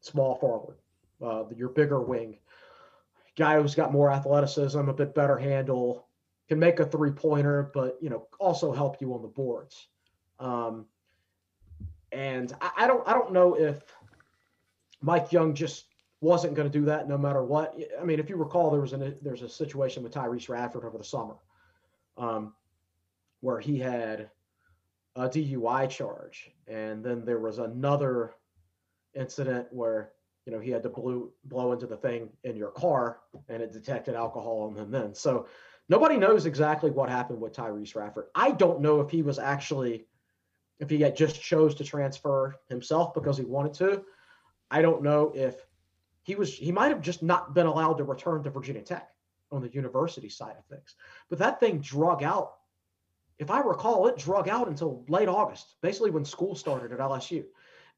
small 0.01 0.35
forward, 0.35 0.77
uh, 1.23 1.45
your 1.57 1.71
bigger 1.71 2.03
wing, 2.03 2.39
guy 3.37 3.61
who's 3.61 3.75
got 3.75 3.93
more 3.93 4.11
athleticism, 4.11 4.79
a 4.79 4.95
bit 4.95 5.15
better 5.15 5.39
handle, 5.39 6.07
can 6.49 6.59
make 6.59 6.79
a 6.79 6.85
three-pointer, 6.85 7.71
but 7.73 7.97
you 8.01 8.11
know 8.11 8.27
also 8.39 8.71
help 8.71 9.01
you 9.01 9.15
on 9.15 9.23
the 9.23 9.29
boards. 9.29 9.89
Um, 10.45 10.85
and 12.13 12.55
I, 12.61 12.71
I 12.79 12.87
don't 12.87 13.09
I 13.09 13.15
don't 13.15 13.33
know 13.33 13.55
if 13.55 13.83
Mike 15.01 15.33
Young 15.33 15.55
just 15.55 15.87
wasn't 16.21 16.55
going 16.55 16.71
to 16.71 16.79
do 16.79 16.85
that 16.85 17.09
no 17.09 17.19
matter 17.19 17.43
what. 17.43 17.75
I 18.01 18.05
mean, 18.05 18.21
if 18.21 18.29
you 18.29 18.37
recall, 18.37 18.71
there 18.71 18.81
was 18.81 18.93
a 18.93 19.15
there's 19.23 19.43
a 19.43 19.49
situation 19.49 20.03
with 20.03 20.13
Tyrece 20.13 20.49
Radford 20.49 20.85
over 20.85 20.99
the 20.99 21.05
summer, 21.05 21.37
um, 22.19 22.53
where 23.41 23.59
he 23.59 23.79
had 23.79 24.31
a 25.17 25.29
DUI 25.29 25.89
charge, 25.89 26.51
and 26.69 27.03
then 27.03 27.25
there 27.25 27.41
was 27.41 27.59
another 27.59 28.35
incident 29.15 29.69
where 29.71 30.11
you 30.45 30.53
know 30.53 30.61
he 30.61 30.71
had 30.71 30.83
to 30.83 30.91
blow 30.91 31.31
blow 31.45 31.73
into 31.73 31.87
the 31.87 31.97
thing 31.97 32.29
in 32.45 32.55
your 32.55 32.71
car, 32.71 33.21
and 33.49 33.63
it 33.63 33.73
detected 33.73 34.15
alcohol 34.15 34.61
on 34.61 34.77
him 34.77 34.91
then. 34.91 35.15
So 35.15 35.47
nobody 35.89 36.19
knows 36.19 36.45
exactly 36.45 36.91
what 36.91 37.09
happened 37.09 37.41
with 37.41 37.55
Tyrece 37.55 37.97
Radford. 37.97 38.27
I 38.35 38.51
don't 38.51 38.83
know 38.83 39.01
if 39.01 39.09
he 39.09 39.23
was 39.23 39.39
actually 39.39 40.07
if 40.81 40.91
he 40.91 40.99
just 41.11 41.41
chose 41.41 41.75
to 41.77 41.85
transfer 41.85 42.57
himself 42.69 43.15
because 43.15 43.39
he 43.39 43.45
wanted 43.45 43.75
to. 43.75 44.05
I 44.71 44.83
don't 44.83 45.03
know 45.03 45.33
if 45.35 45.57
he 46.23 46.35
was 46.35 46.53
he 46.53 46.73
might 46.73 46.89
have 46.89 47.03
just 47.03 47.23
not 47.23 47.55
been 47.55 47.67
allowed 47.67 47.99
to 47.99 48.05
return 48.05 48.43
to 48.43 48.51
Virginia 48.51 48.83
Tech 48.83 49.09
on 49.53 49.63
the 49.63 49.73
university 49.73 50.29
side 50.29 50.57
of 50.59 50.65
things. 50.67 50.97
But 51.29 51.39
that 51.39 51.61
thing 51.61 51.79
drug 51.79 52.23
out. 52.23 52.55
If 53.39 53.51
I 53.51 53.61
recall, 53.61 54.07
it 54.07 54.17
drug 54.17 54.49
out 54.49 54.69
until 54.69 55.05
late 55.09 55.29
August, 55.29 55.77
basically 55.83 56.11
when 56.11 56.25
school 56.25 56.55
started 56.55 56.93
at 56.93 57.01
LSU. 57.01 57.45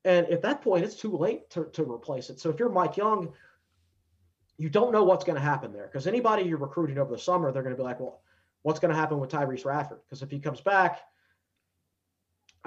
And 0.04 0.26
at 0.28 0.42
that 0.42 0.62
point, 0.62 0.84
it's 0.84 0.94
too 0.94 1.16
late 1.16 1.50
to, 1.50 1.64
to 1.72 1.82
replace 1.82 2.30
it. 2.30 2.40
So 2.40 2.48
if 2.48 2.58
you're 2.58 2.70
Mike 2.70 2.96
Young, 2.96 3.32
you 4.56 4.70
don't 4.70 4.92
know 4.92 5.04
what's 5.04 5.24
going 5.24 5.36
to 5.36 5.42
happen 5.42 5.72
there 5.72 5.86
because 5.86 6.06
anybody 6.06 6.44
you're 6.44 6.58
recruiting 6.58 6.98
over 6.98 7.12
the 7.12 7.18
summer, 7.18 7.52
they're 7.52 7.62
going 7.62 7.74
to 7.74 7.80
be 7.80 7.84
like, 7.84 8.00
well, 8.00 8.20
what's 8.62 8.80
going 8.80 8.92
to 8.92 8.98
happen 8.98 9.18
with 9.18 9.30
Tyrece 9.30 9.64
Radford? 9.64 9.98
Because 10.06 10.22
if 10.22 10.30
he 10.30 10.38
comes 10.38 10.60
back, 10.60 11.00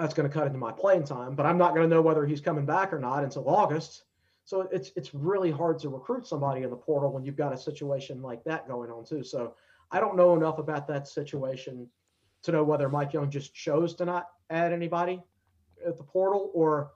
that's 0.00 0.14
going 0.14 0.28
to 0.28 0.32
cut 0.32 0.46
into 0.46 0.58
my 0.58 0.72
playing 0.72 1.04
time, 1.04 1.34
but 1.34 1.44
I'm 1.44 1.58
not 1.58 1.74
going 1.74 1.88
to 1.88 1.94
know 1.94 2.00
whether 2.00 2.24
he's 2.24 2.40
coming 2.40 2.64
back 2.64 2.92
or 2.92 2.98
not 2.98 3.22
until 3.22 3.48
August. 3.48 4.04
So 4.44 4.62
it's 4.72 4.90
it's 4.96 5.14
really 5.14 5.50
hard 5.50 5.78
to 5.80 5.90
recruit 5.90 6.26
somebody 6.26 6.62
in 6.62 6.70
the 6.70 6.76
portal 6.76 7.12
when 7.12 7.22
you've 7.22 7.36
got 7.36 7.52
a 7.52 7.58
situation 7.58 8.22
like 8.22 8.42
that 8.44 8.66
going 8.66 8.90
on 8.90 9.04
too. 9.04 9.22
So 9.22 9.54
I 9.90 10.00
don't 10.00 10.16
know 10.16 10.34
enough 10.34 10.58
about 10.58 10.88
that 10.88 11.06
situation 11.06 11.88
to 12.42 12.52
know 12.52 12.64
whether 12.64 12.88
Mike 12.88 13.12
Young 13.12 13.30
just 13.30 13.54
chose 13.54 13.94
to 13.96 14.04
not 14.04 14.28
add 14.48 14.72
anybody 14.72 15.22
at 15.86 15.98
the 15.98 16.02
portal 16.02 16.50
or 16.54 16.92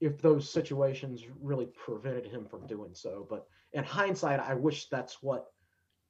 if 0.00 0.20
those 0.22 0.50
situations 0.50 1.24
really 1.40 1.66
prevented 1.66 2.26
him 2.26 2.46
from 2.46 2.66
doing 2.66 2.94
so. 2.94 3.26
But 3.28 3.46
in 3.72 3.84
hindsight, 3.84 4.40
I 4.40 4.54
wish 4.54 4.88
that's 4.88 5.22
what 5.22 5.52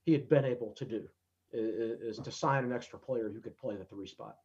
he 0.04 0.12
had 0.12 0.28
been 0.28 0.44
able 0.44 0.72
to 0.74 0.84
do 0.84 1.08
is, 1.52 2.16
is 2.16 2.18
to 2.18 2.30
sign 2.30 2.64
an 2.64 2.72
extra 2.72 2.98
player 2.98 3.28
who 3.28 3.40
could 3.40 3.56
play 3.56 3.76
the 3.76 3.84
three 3.84 4.06
spot. 4.06 4.36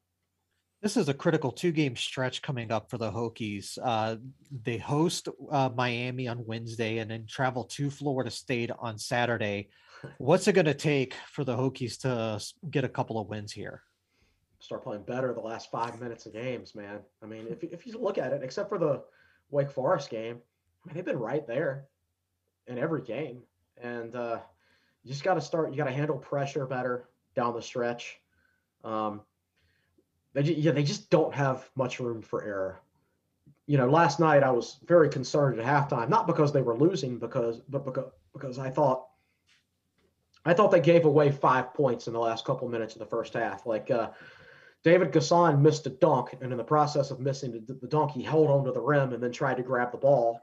This 0.84 0.98
is 0.98 1.08
a 1.08 1.14
critical 1.14 1.50
two 1.50 1.72
game 1.72 1.96
stretch 1.96 2.42
coming 2.42 2.70
up 2.70 2.90
for 2.90 2.98
the 2.98 3.10
Hokies. 3.10 3.80
Uh, 3.82 4.18
they 4.66 4.76
host 4.76 5.30
uh, 5.50 5.70
Miami 5.74 6.28
on 6.28 6.46
Wednesday 6.46 6.98
and 6.98 7.10
then 7.10 7.26
travel 7.26 7.64
to 7.64 7.90
Florida 7.90 8.30
State 8.30 8.70
on 8.78 8.98
Saturday. 8.98 9.70
What's 10.18 10.46
it 10.50 10.52
going 10.52 10.66
to 10.66 10.74
take 10.74 11.14
for 11.32 11.46
the 11.46 11.56
Hokies 11.56 11.98
to 12.02 12.46
get 12.70 12.84
a 12.84 12.90
couple 12.90 13.18
of 13.18 13.30
wins 13.30 13.54
here? 13.54 13.82
Start 14.60 14.84
playing 14.84 15.04
better 15.04 15.34
the 15.34 15.40
last 15.40 15.72
five 15.72 16.02
minutes 16.02 16.26
of 16.26 16.34
games, 16.34 16.76
man. 16.76 17.00
I 17.24 17.28
mean, 17.28 17.48
if, 17.50 17.64
if 17.64 17.88
you 17.88 17.98
look 17.98 18.18
at 18.18 18.34
it, 18.34 18.44
except 18.44 18.68
for 18.68 18.78
the 18.78 19.04
Wake 19.52 19.72
Forest 19.72 20.10
game, 20.10 20.36
I 20.84 20.88
mean, 20.88 20.96
they've 20.96 21.06
been 21.06 21.18
right 21.18 21.48
there 21.48 21.86
in 22.68 22.78
every 22.78 23.04
game. 23.04 23.44
And 23.82 24.14
uh, 24.18 24.40
you 25.02 25.12
just 25.12 25.24
got 25.24 25.36
to 25.36 25.42
start, 25.42 25.72
you 25.72 25.78
got 25.78 25.86
to 25.86 25.94
handle 25.94 26.18
pressure 26.18 26.66
better 26.66 27.08
down 27.38 27.54
the 27.54 27.62
stretch. 27.62 28.20
Um, 28.84 29.22
they, 30.34 30.42
yeah, 30.42 30.72
they 30.72 30.84
just 30.84 31.10
don't 31.10 31.34
have 31.34 31.70
much 31.76 32.00
room 32.00 32.22
for 32.22 32.44
error. 32.44 32.80
You 33.66 33.78
know, 33.78 33.90
last 33.90 34.20
night 34.20 34.44
I 34.44 34.52
was 34.52 34.80
very 34.86 35.10
concerned 35.10 35.60
at 35.60 35.66
halftime, 35.66 36.10
not 36.10 36.28
because 36.28 36.52
they 36.52 36.62
were 36.62 36.76
losing, 36.76 37.18
because 37.18 37.62
but 37.70 37.86
because 37.86 38.12
because 38.34 38.60
I 38.60 38.70
thought 38.70 39.06
I 40.46 40.54
thought 40.54 40.72
they 40.72 40.82
gave 40.82 41.06
away 41.06 41.32
five 41.32 41.74
points 41.74 42.08
in 42.08 42.14
the 42.14 42.20
last 42.20 42.46
couple 42.46 42.68
minutes 42.68 42.94
of 42.96 43.00
the 43.00 43.06
first 43.06 43.34
half. 43.34 43.66
Like 43.66 43.90
uh, 43.90 44.10
David 44.84 45.12
N'Guessan 45.12 45.62
missed 45.62 45.88
a 45.88 45.92
dunk, 45.92 46.36
and 46.42 46.52
in 46.52 46.58
the 46.58 46.64
process 46.64 47.12
of 47.12 47.20
missing 47.20 47.64
the, 47.66 47.74
the 47.74 47.88
dunk, 47.88 48.12
he 48.12 48.24
held 48.24 48.50
onto 48.50 48.74
the 48.74 48.82
rim 48.82 49.14
and 49.14 49.24
then 49.24 49.32
tried 49.32 49.58
to 49.58 49.64
grab 49.64 49.92
the 49.92 49.98
ball, 49.98 50.42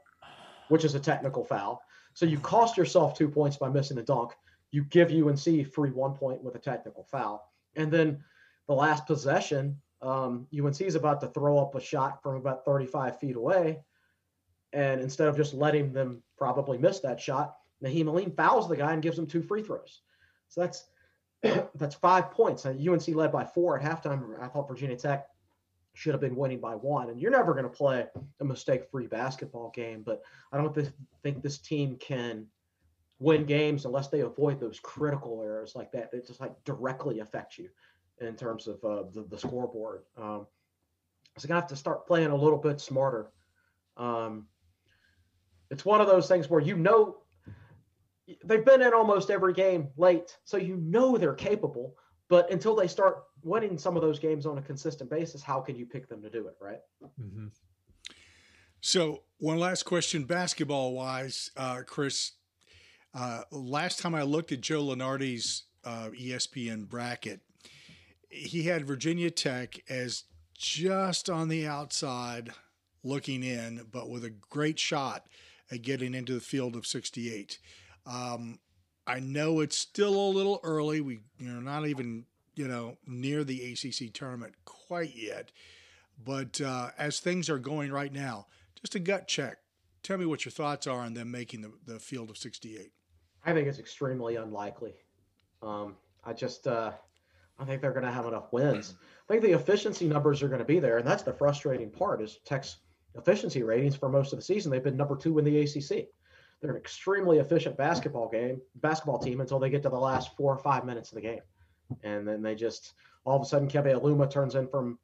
which 0.68 0.84
is 0.84 0.94
a 0.94 1.00
technical 1.00 1.44
foul. 1.44 1.82
So 2.14 2.24
you 2.24 2.38
cost 2.38 2.76
yourself 2.76 3.16
two 3.16 3.28
points 3.28 3.58
by 3.58 3.68
missing 3.68 3.96
the 3.96 4.02
dunk. 4.02 4.32
You 4.70 4.84
give 4.84 5.10
UNC 5.10 5.72
free 5.72 5.90
one 5.90 6.14
point 6.14 6.42
with 6.42 6.54
a 6.54 6.58
technical 6.58 7.04
foul, 7.04 7.52
and 7.76 7.92
then 7.92 8.24
the 8.70 8.76
last 8.76 9.04
possession, 9.04 9.76
um, 10.00 10.46
UNC 10.56 10.80
is 10.80 10.94
about 10.94 11.20
to 11.20 11.26
throw 11.26 11.58
up 11.58 11.74
a 11.74 11.80
shot 11.80 12.22
from 12.22 12.36
about 12.36 12.64
35 12.64 13.18
feet 13.18 13.34
away. 13.34 13.80
And 14.72 15.00
instead 15.00 15.26
of 15.26 15.36
just 15.36 15.54
letting 15.54 15.92
them 15.92 16.22
probably 16.38 16.78
miss 16.78 17.00
that 17.00 17.20
shot, 17.20 17.56
Nahiem 17.84 18.06
Alleyne 18.06 18.30
fouls 18.30 18.68
the 18.68 18.76
guy 18.76 18.92
and 18.92 19.02
gives 19.02 19.18
him 19.18 19.26
two 19.26 19.42
free 19.42 19.64
throws. 19.64 20.02
So 20.50 20.60
that's 20.60 20.84
that's 21.74 21.96
five 21.96 22.30
points. 22.30 22.64
UNC 22.64 23.08
led 23.08 23.32
by 23.32 23.44
four 23.44 23.76
at 23.76 23.84
halftime. 23.84 24.40
I 24.40 24.46
thought 24.46 24.68
Virginia 24.68 24.96
Tech 24.96 25.26
should 25.94 26.14
have 26.14 26.20
been 26.20 26.36
winning 26.36 26.60
by 26.60 26.76
one. 26.76 27.10
And 27.10 27.20
you're 27.20 27.32
never 27.32 27.54
going 27.54 27.64
to 27.64 27.70
play 27.70 28.06
a 28.38 28.44
mistake-free 28.44 29.08
basketball 29.08 29.72
game. 29.74 30.04
But 30.06 30.22
I 30.52 30.58
don't 30.58 30.72
th- 30.72 30.92
think 31.24 31.42
this 31.42 31.58
team 31.58 31.96
can 31.96 32.46
win 33.18 33.46
games 33.46 33.84
unless 33.84 34.06
they 34.06 34.20
avoid 34.20 34.60
those 34.60 34.78
critical 34.78 35.42
errors 35.42 35.74
like 35.74 35.90
that 35.90 36.12
that 36.12 36.28
just 36.28 36.40
like 36.40 36.52
directly 36.64 37.18
affect 37.18 37.58
you 37.58 37.68
in 38.20 38.36
terms 38.36 38.66
of 38.66 38.82
uh, 38.84 39.04
the, 39.12 39.26
the 39.28 39.38
scoreboard. 39.38 40.02
Um, 40.16 40.46
so 41.38 41.48
gonna 41.48 41.60
have 41.60 41.68
to 41.70 41.76
start 41.76 42.06
playing 42.06 42.30
a 42.30 42.36
little 42.36 42.58
bit 42.58 42.80
smarter. 42.80 43.30
Um, 43.96 44.46
it's 45.70 45.84
one 45.84 46.00
of 46.00 46.06
those 46.06 46.28
things 46.28 46.50
where 46.50 46.60
you 46.60 46.76
know 46.76 47.18
they've 48.44 48.64
been 48.64 48.82
in 48.82 48.92
almost 48.92 49.30
every 49.30 49.52
game 49.52 49.88
late, 49.96 50.36
so 50.44 50.56
you 50.56 50.76
know 50.76 51.16
they're 51.16 51.34
capable. 51.34 51.94
But 52.28 52.50
until 52.52 52.76
they 52.76 52.86
start 52.86 53.24
winning 53.42 53.76
some 53.76 53.96
of 53.96 54.02
those 54.02 54.20
games 54.20 54.46
on 54.46 54.58
a 54.58 54.62
consistent 54.62 55.10
basis, 55.10 55.42
how 55.42 55.60
can 55.60 55.74
you 55.74 55.84
pick 55.84 56.08
them 56.08 56.22
to 56.22 56.30
do 56.30 56.46
it, 56.46 56.54
right? 56.60 56.78
Mm-hmm. 57.20 57.48
So, 58.80 59.24
one 59.38 59.58
last 59.58 59.82
question, 59.82 60.24
basketball 60.24 60.94
wise, 60.94 61.50
uh, 61.56 61.82
Chris. 61.86 62.32
Uh, 63.12 63.42
last 63.50 63.98
time 63.98 64.14
I 64.14 64.22
looked 64.22 64.52
at 64.52 64.60
Joe 64.60 64.84
Lunardi's 64.84 65.64
uh, 65.84 66.10
ESPN 66.16 66.88
bracket, 66.88 67.40
he 68.30 68.62
had 68.62 68.86
Virginia 68.86 69.30
Tech 69.30 69.82
as 69.88 70.24
just 70.56 71.28
on 71.28 71.48
the 71.48 71.66
outside 71.66 72.50
looking 73.02 73.42
in, 73.42 73.86
but 73.90 74.08
with 74.08 74.24
a 74.24 74.30
great 74.30 74.78
shot 74.78 75.26
at 75.70 75.82
getting 75.82 76.14
into 76.14 76.34
the 76.34 76.40
field 76.40 76.76
of 76.76 76.86
68. 76.86 77.58
Um, 78.06 78.58
I 79.06 79.20
know 79.20 79.60
it's 79.60 79.76
still 79.76 80.14
a 80.14 80.30
little 80.30 80.60
early. 80.62 81.00
We 81.00 81.20
you 81.38 81.50
know 81.50 81.60
not 81.60 81.86
even 81.86 82.26
you 82.54 82.68
know 82.68 82.96
near 83.06 83.44
the 83.44 83.72
ACC 83.72 84.12
tournament 84.12 84.54
quite 84.64 85.14
yet, 85.16 85.50
but 86.22 86.60
uh, 86.60 86.90
as 86.98 87.20
things 87.20 87.50
are 87.50 87.58
going 87.58 87.90
right 87.92 88.12
now, 88.12 88.46
just 88.80 88.94
a 88.94 89.00
gut 89.00 89.26
check. 89.28 89.58
Tell 90.02 90.16
me 90.16 90.26
what 90.26 90.44
your 90.44 90.52
thoughts 90.52 90.86
are 90.86 91.00
on 91.00 91.12
them 91.12 91.30
making 91.30 91.60
the, 91.60 91.72
the 91.86 91.98
field 91.98 92.30
of 92.30 92.38
68. 92.38 92.90
I 93.44 93.52
think 93.52 93.68
it's 93.68 93.78
extremely 93.78 94.36
unlikely. 94.36 94.94
Um, 95.62 95.96
I 96.24 96.32
just 96.32 96.66
uh, 96.66 96.92
I 97.60 97.64
think 97.64 97.82
they're 97.82 97.92
going 97.92 98.06
to 98.06 98.10
have 98.10 98.26
enough 98.26 98.52
wins. 98.52 98.92
Mm-hmm. 98.92 99.02
I 99.28 99.32
think 99.32 99.42
the 99.42 99.58
efficiency 99.58 100.08
numbers 100.08 100.42
are 100.42 100.48
going 100.48 100.60
to 100.60 100.64
be 100.64 100.80
there, 100.80 100.98
and 100.98 101.06
that's 101.06 101.22
the 101.22 101.32
frustrating 101.32 101.90
part. 101.90 102.22
Is 102.22 102.38
Tech's 102.44 102.78
efficiency 103.14 103.62
ratings 103.62 103.96
for 103.96 104.08
most 104.08 104.32
of 104.32 104.38
the 104.38 104.44
season 104.44 104.70
they've 104.70 104.82
been 104.82 104.96
number 104.96 105.16
two 105.16 105.38
in 105.38 105.44
the 105.44 105.60
ACC. 105.60 106.08
They're 106.60 106.70
an 106.70 106.76
extremely 106.76 107.38
efficient 107.38 107.76
basketball 107.76 108.28
game, 108.28 108.60
basketball 108.76 109.18
team 109.18 109.40
until 109.40 109.58
they 109.58 109.70
get 109.70 109.82
to 109.82 109.88
the 109.88 109.98
last 109.98 110.36
four 110.36 110.54
or 110.54 110.58
five 110.58 110.84
minutes 110.84 111.10
of 111.10 111.16
the 111.16 111.22
game, 111.22 111.40
and 112.02 112.26
then 112.26 112.42
they 112.42 112.54
just 112.54 112.94
all 113.24 113.36
of 113.36 113.42
a 113.42 113.44
sudden 113.44 113.68
Keve 113.68 113.94
Aluma 113.94 114.30
turns 114.30 114.54
in 114.54 114.66
from 114.66 114.98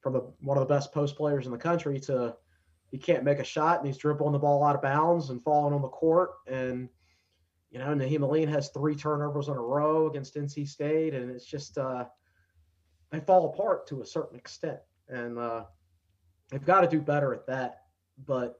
from 0.00 0.12
the 0.12 0.20
one 0.40 0.56
of 0.56 0.66
the 0.66 0.72
best 0.72 0.92
post 0.92 1.16
players 1.16 1.46
in 1.46 1.52
the 1.52 1.58
country 1.58 1.98
to 2.00 2.36
he 2.90 2.98
can't 2.98 3.24
make 3.24 3.38
a 3.38 3.44
shot 3.44 3.78
and 3.78 3.86
he's 3.86 3.98
dribbling 3.98 4.32
the 4.32 4.38
ball 4.38 4.64
out 4.64 4.76
of 4.76 4.82
bounds 4.82 5.30
and 5.30 5.42
falling 5.42 5.74
on 5.74 5.82
the 5.82 5.88
court 5.88 6.30
and 6.46 6.88
you 7.70 7.78
know, 7.78 7.86
Nahiem 7.94 8.22
Alleyne 8.22 8.48
has 8.48 8.70
three 8.70 8.94
turnovers 8.94 9.48
in 9.48 9.54
a 9.54 9.60
row 9.60 10.08
against 10.08 10.36
NC 10.36 10.66
State, 10.66 11.14
and 11.14 11.30
it's 11.30 11.44
just 11.44 11.76
uh, 11.76 12.06
they 13.10 13.20
fall 13.20 13.52
apart 13.52 13.86
to 13.88 14.00
a 14.00 14.06
certain 14.06 14.38
extent, 14.38 14.78
and 15.08 15.38
uh, 15.38 15.64
they've 16.50 16.64
got 16.64 16.80
to 16.80 16.88
do 16.88 17.00
better 17.00 17.34
at 17.34 17.46
that. 17.46 17.82
But 18.26 18.58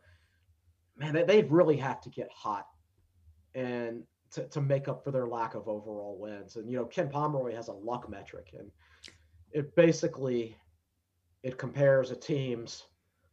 man, 0.96 1.14
they, 1.14 1.24
they 1.24 1.42
really 1.42 1.76
have 1.78 2.00
to 2.02 2.11
get 2.11 2.28
hot 2.30 2.66
and 3.54 4.02
to, 4.32 4.46
to 4.48 4.61
make 4.61 4.88
up 4.88 5.04
for 5.04 5.11
their 5.11 5.26
lack 5.26 5.54
of 5.54 5.68
overall 5.68 6.18
wins. 6.20 6.56
And 6.56 6.70
you 6.70 6.76
know, 6.76 6.84
Ken 6.84 7.09
Pomeroy 7.09 7.54
has 7.54 7.68
a 7.68 7.72
luck 7.72 8.11
metric, 8.11 8.50
and 8.59 8.70
it 9.52 9.74
basically 9.74 10.56
it 11.42 11.56
compares 11.56 12.11
a 12.11 12.16
team's 12.16 12.84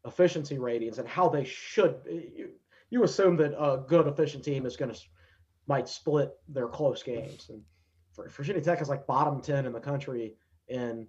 efficiency 0.06 0.58
ratings 0.58 1.00
and 1.00 1.08
how 1.08 1.28
they 1.28 1.44
should. 1.44 1.96
You, 2.10 2.52
you 2.90 3.04
assume 3.04 3.36
that 3.38 3.60
a 3.60 3.84
good 3.86 4.08
efficient 4.08 4.46
team 4.46 4.66
is 4.66 4.78
going 4.78 4.94
to 4.94 5.00
might 5.68 5.90
split 5.90 6.34
their 6.48 6.68
close 6.68 7.04
games. 7.04 7.48
And 7.50 7.62
for, 8.14 8.30
Virginia 8.30 8.62
Tech 8.62 8.82
is 8.82 8.90
like 8.90 9.08
bottom 9.08 9.42
10 9.42 9.66
in 9.66 9.74
the 9.74 9.80
country 9.80 10.36
in 10.68 11.08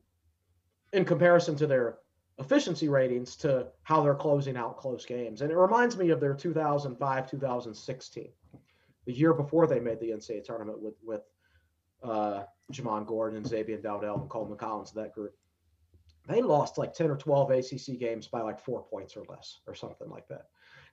in 0.92 1.04
comparison 1.04 1.56
to 1.56 1.66
their 1.66 1.98
efficiency 2.38 2.88
ratings 2.88 3.36
to 3.36 3.66
how 3.82 4.02
they're 4.02 4.14
closing 4.14 4.56
out 4.56 4.76
close 4.76 5.04
games. 5.04 5.40
And 5.42 5.50
it 5.50 5.56
reminds 5.56 5.96
me 5.96 6.10
of 6.10 6.20
their 6.20 6.34
2005 6.34 7.30
2016, 7.30 8.28
the 9.06 9.12
year 9.12 9.34
before 9.34 9.66
they 9.66 9.80
made 9.80 10.00
the 10.00 10.10
NCAA 10.10 10.44
tournament 10.44 10.80
with 10.80 10.94
with 11.02 11.22
uh, 12.02 12.44
Jamon 12.72 13.06
Gordon 13.06 13.38
and 13.38 13.46
Zabian 13.46 13.82
Dowdell 13.82 14.20
and 14.20 14.30
Coleman 14.30 14.58
Collins, 14.58 14.90
of 14.90 14.96
that 14.96 15.14
group. 15.14 15.34
They 16.28 16.42
lost 16.42 16.76
like 16.76 16.92
10 16.92 17.10
or 17.10 17.16
12 17.16 17.50
ACC 17.50 17.98
games 17.98 18.26
by 18.26 18.40
like 18.40 18.58
four 18.58 18.82
points 18.82 19.16
or 19.16 19.24
less, 19.28 19.60
or 19.66 19.74
something 19.74 20.08
like 20.08 20.26
that 20.28 20.46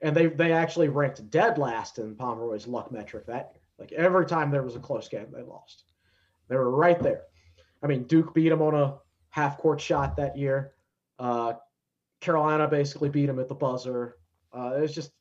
and 0.03 0.15
they 0.15 0.27
they 0.27 0.51
actually 0.51 0.89
ranked 0.89 1.27
dead 1.31 1.57
last 1.57 1.97
in 1.97 2.15
Pomeroy's 2.15 2.67
luck 2.67 2.91
metric 2.91 3.25
that 3.25 3.51
year. 3.53 3.61
Like 3.79 3.91
every 3.93 4.25
time 4.25 4.51
there 4.51 4.61
was 4.61 4.75
a 4.75 4.79
close 4.79 5.07
game, 5.07 5.27
they 5.33 5.41
lost. 5.41 5.85
They 6.49 6.57
were 6.57 6.69
right 6.69 7.01
there. 7.01 7.23
I 7.81 7.87
mean, 7.87 8.03
Duke 8.03 8.33
beat 8.33 8.49
them 8.49 8.61
on 8.61 8.75
a 8.75 8.97
half 9.29 9.57
court 9.57 9.81
shot 9.81 10.15
that 10.17 10.37
year. 10.37 10.73
Uh, 11.17 11.53
Carolina 12.19 12.67
basically 12.67 13.09
beat 13.09 13.25
them 13.25 13.39
at 13.39 13.47
the 13.47 13.55
buzzer. 13.55 14.17
Uh, 14.51 14.71
there's 14.71 14.93
just 14.93 15.11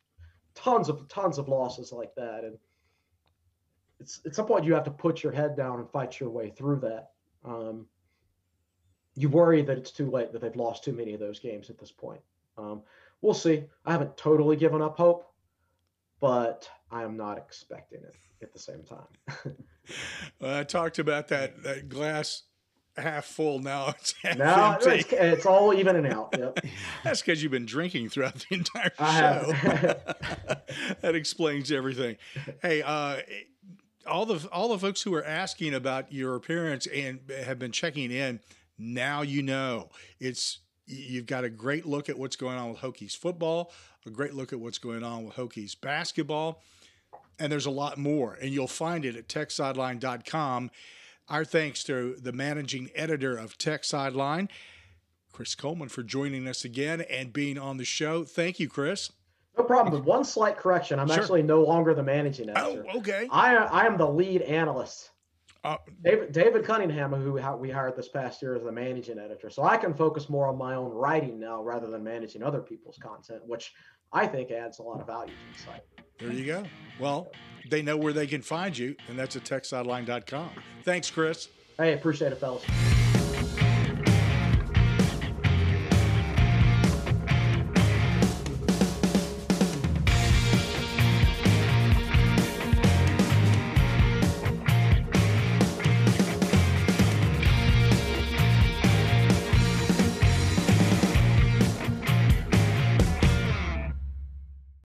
tons 0.54 0.88
of 0.88 1.08
tons 1.08 1.38
of 1.38 1.48
losses 1.48 1.92
like 1.92 2.14
that, 2.16 2.44
and 2.44 2.58
it's 4.00 4.20
at 4.26 4.34
some 4.34 4.46
point 4.46 4.64
you 4.64 4.74
have 4.74 4.84
to 4.84 4.90
put 4.90 5.22
your 5.22 5.32
head 5.32 5.56
down 5.56 5.78
and 5.78 5.88
fight 5.90 6.18
your 6.20 6.30
way 6.30 6.50
through 6.50 6.80
that. 6.80 7.10
Um, 7.44 7.86
you 9.14 9.28
worry 9.28 9.62
that 9.62 9.78
it's 9.78 9.92
too 9.92 10.10
late 10.10 10.32
that 10.32 10.40
they've 10.40 10.56
lost 10.56 10.82
too 10.82 10.92
many 10.92 11.14
of 11.14 11.20
those 11.20 11.38
games 11.38 11.70
at 11.70 11.78
this 11.78 11.92
point. 11.92 12.20
Um, 12.58 12.82
we'll 13.22 13.34
see. 13.34 13.64
I 13.86 13.92
haven't 13.92 14.16
totally 14.16 14.56
given 14.56 14.82
up 14.82 14.98
hope, 14.98 15.32
but 16.20 16.68
I'm 16.90 17.16
not 17.16 17.38
expecting 17.38 18.00
it 18.02 18.14
at 18.42 18.52
the 18.52 18.58
same 18.58 18.82
time. 18.82 19.56
well, 20.40 20.58
I 20.58 20.64
talked 20.64 20.98
about 20.98 21.28
that 21.28 21.62
that 21.62 21.88
glass 21.88 22.42
half 22.96 23.24
full. 23.24 23.60
Now 23.60 23.88
it's 23.88 24.14
half 24.22 24.36
now 24.36 24.74
empty. 24.74 24.90
It's, 24.90 25.12
it's 25.12 25.46
all 25.46 25.72
evening 25.72 26.06
out. 26.06 26.34
Yep. 26.36 26.58
That's 27.04 27.22
because 27.22 27.42
you've 27.42 27.52
been 27.52 27.66
drinking 27.66 28.10
throughout 28.10 28.34
the 28.48 28.56
entire 28.56 28.92
show. 28.98 29.52
that 31.00 31.14
explains 31.14 31.72
everything. 31.72 32.16
Hey, 32.60 32.82
uh, 32.82 33.18
all 34.06 34.26
the 34.26 34.46
all 34.50 34.68
the 34.68 34.78
folks 34.78 35.02
who 35.02 35.14
are 35.14 35.24
asking 35.24 35.74
about 35.74 36.12
your 36.12 36.34
appearance 36.34 36.86
and 36.86 37.20
have 37.44 37.58
been 37.58 37.72
checking 37.72 38.10
in. 38.10 38.40
Now 38.78 39.22
you 39.22 39.42
know 39.42 39.90
it's 40.18 40.58
you've 40.86 41.26
got 41.26 41.44
a 41.44 41.50
great 41.50 41.86
look 41.86 42.08
at 42.08 42.18
what's 42.18 42.36
going 42.36 42.56
on 42.56 42.70
with 42.70 42.80
Hokies 42.80 43.16
football, 43.16 43.72
a 44.06 44.10
great 44.10 44.34
look 44.34 44.52
at 44.52 44.60
what's 44.60 44.78
going 44.78 45.04
on 45.04 45.24
with 45.24 45.34
Hokies 45.34 45.78
basketball, 45.80 46.62
and 47.38 47.50
there's 47.50 47.66
a 47.66 47.70
lot 47.70 47.98
more. 47.98 48.36
And 48.40 48.50
you'll 48.50 48.68
find 48.68 49.04
it 49.04 49.16
at 49.16 49.28
techsideline.com. 49.28 50.70
Our 51.28 51.44
thanks 51.44 51.84
to 51.84 52.16
the 52.16 52.32
managing 52.32 52.90
editor 52.94 53.36
of 53.36 53.56
Tech 53.56 53.84
Sideline, 53.84 54.48
Chris 55.32 55.54
Coleman, 55.54 55.88
for 55.88 56.02
joining 56.02 56.48
us 56.48 56.64
again 56.64 57.00
and 57.02 57.32
being 57.32 57.58
on 57.58 57.76
the 57.76 57.84
show. 57.84 58.24
Thank 58.24 58.58
you, 58.58 58.68
Chris. 58.68 59.10
No 59.56 59.64
problem. 59.64 59.94
But 59.94 60.04
one 60.04 60.24
slight 60.24 60.56
correction: 60.56 60.98
I'm 60.98 61.08
sure. 61.08 61.20
actually 61.20 61.42
no 61.42 61.62
longer 61.62 61.94
the 61.94 62.02
managing 62.02 62.50
editor. 62.50 62.84
Oh, 62.92 62.98
okay. 62.98 63.28
I 63.30 63.54
I 63.54 63.86
am 63.86 63.96
the 63.98 64.08
lead 64.08 64.42
analyst. 64.42 65.11
Uh, 65.64 65.76
David 66.02 66.32
David 66.32 66.64
Cunningham, 66.64 67.12
who 67.12 67.32
we 67.32 67.70
hired 67.70 67.96
this 67.96 68.08
past 68.08 68.42
year, 68.42 68.56
is 68.56 68.64
the 68.64 68.72
managing 68.72 69.18
editor, 69.18 69.48
so 69.48 69.62
I 69.62 69.76
can 69.76 69.94
focus 69.94 70.28
more 70.28 70.48
on 70.48 70.58
my 70.58 70.74
own 70.74 70.90
writing 70.90 71.38
now 71.38 71.62
rather 71.62 71.88
than 71.88 72.02
managing 72.02 72.42
other 72.42 72.60
people's 72.60 72.98
content, 73.00 73.42
which 73.46 73.72
I 74.12 74.26
think 74.26 74.50
adds 74.50 74.80
a 74.80 74.82
lot 74.82 75.00
of 75.00 75.06
value 75.06 75.32
to 75.32 75.58
the 75.58 75.64
site. 75.64 75.82
There 76.18 76.32
you 76.32 76.46
go. 76.46 76.64
Well, 76.98 77.30
they 77.70 77.80
know 77.80 77.96
where 77.96 78.12
they 78.12 78.26
can 78.26 78.42
find 78.42 78.76
you, 78.76 78.96
and 79.08 79.16
that's 79.18 79.36
at 79.36 79.44
techsideline.com. 79.44 80.50
Thanks, 80.82 81.10
Chris. 81.10 81.48
Hey, 81.78 81.94
appreciate 81.94 82.32
it, 82.32 82.38
fellas. 82.38 82.64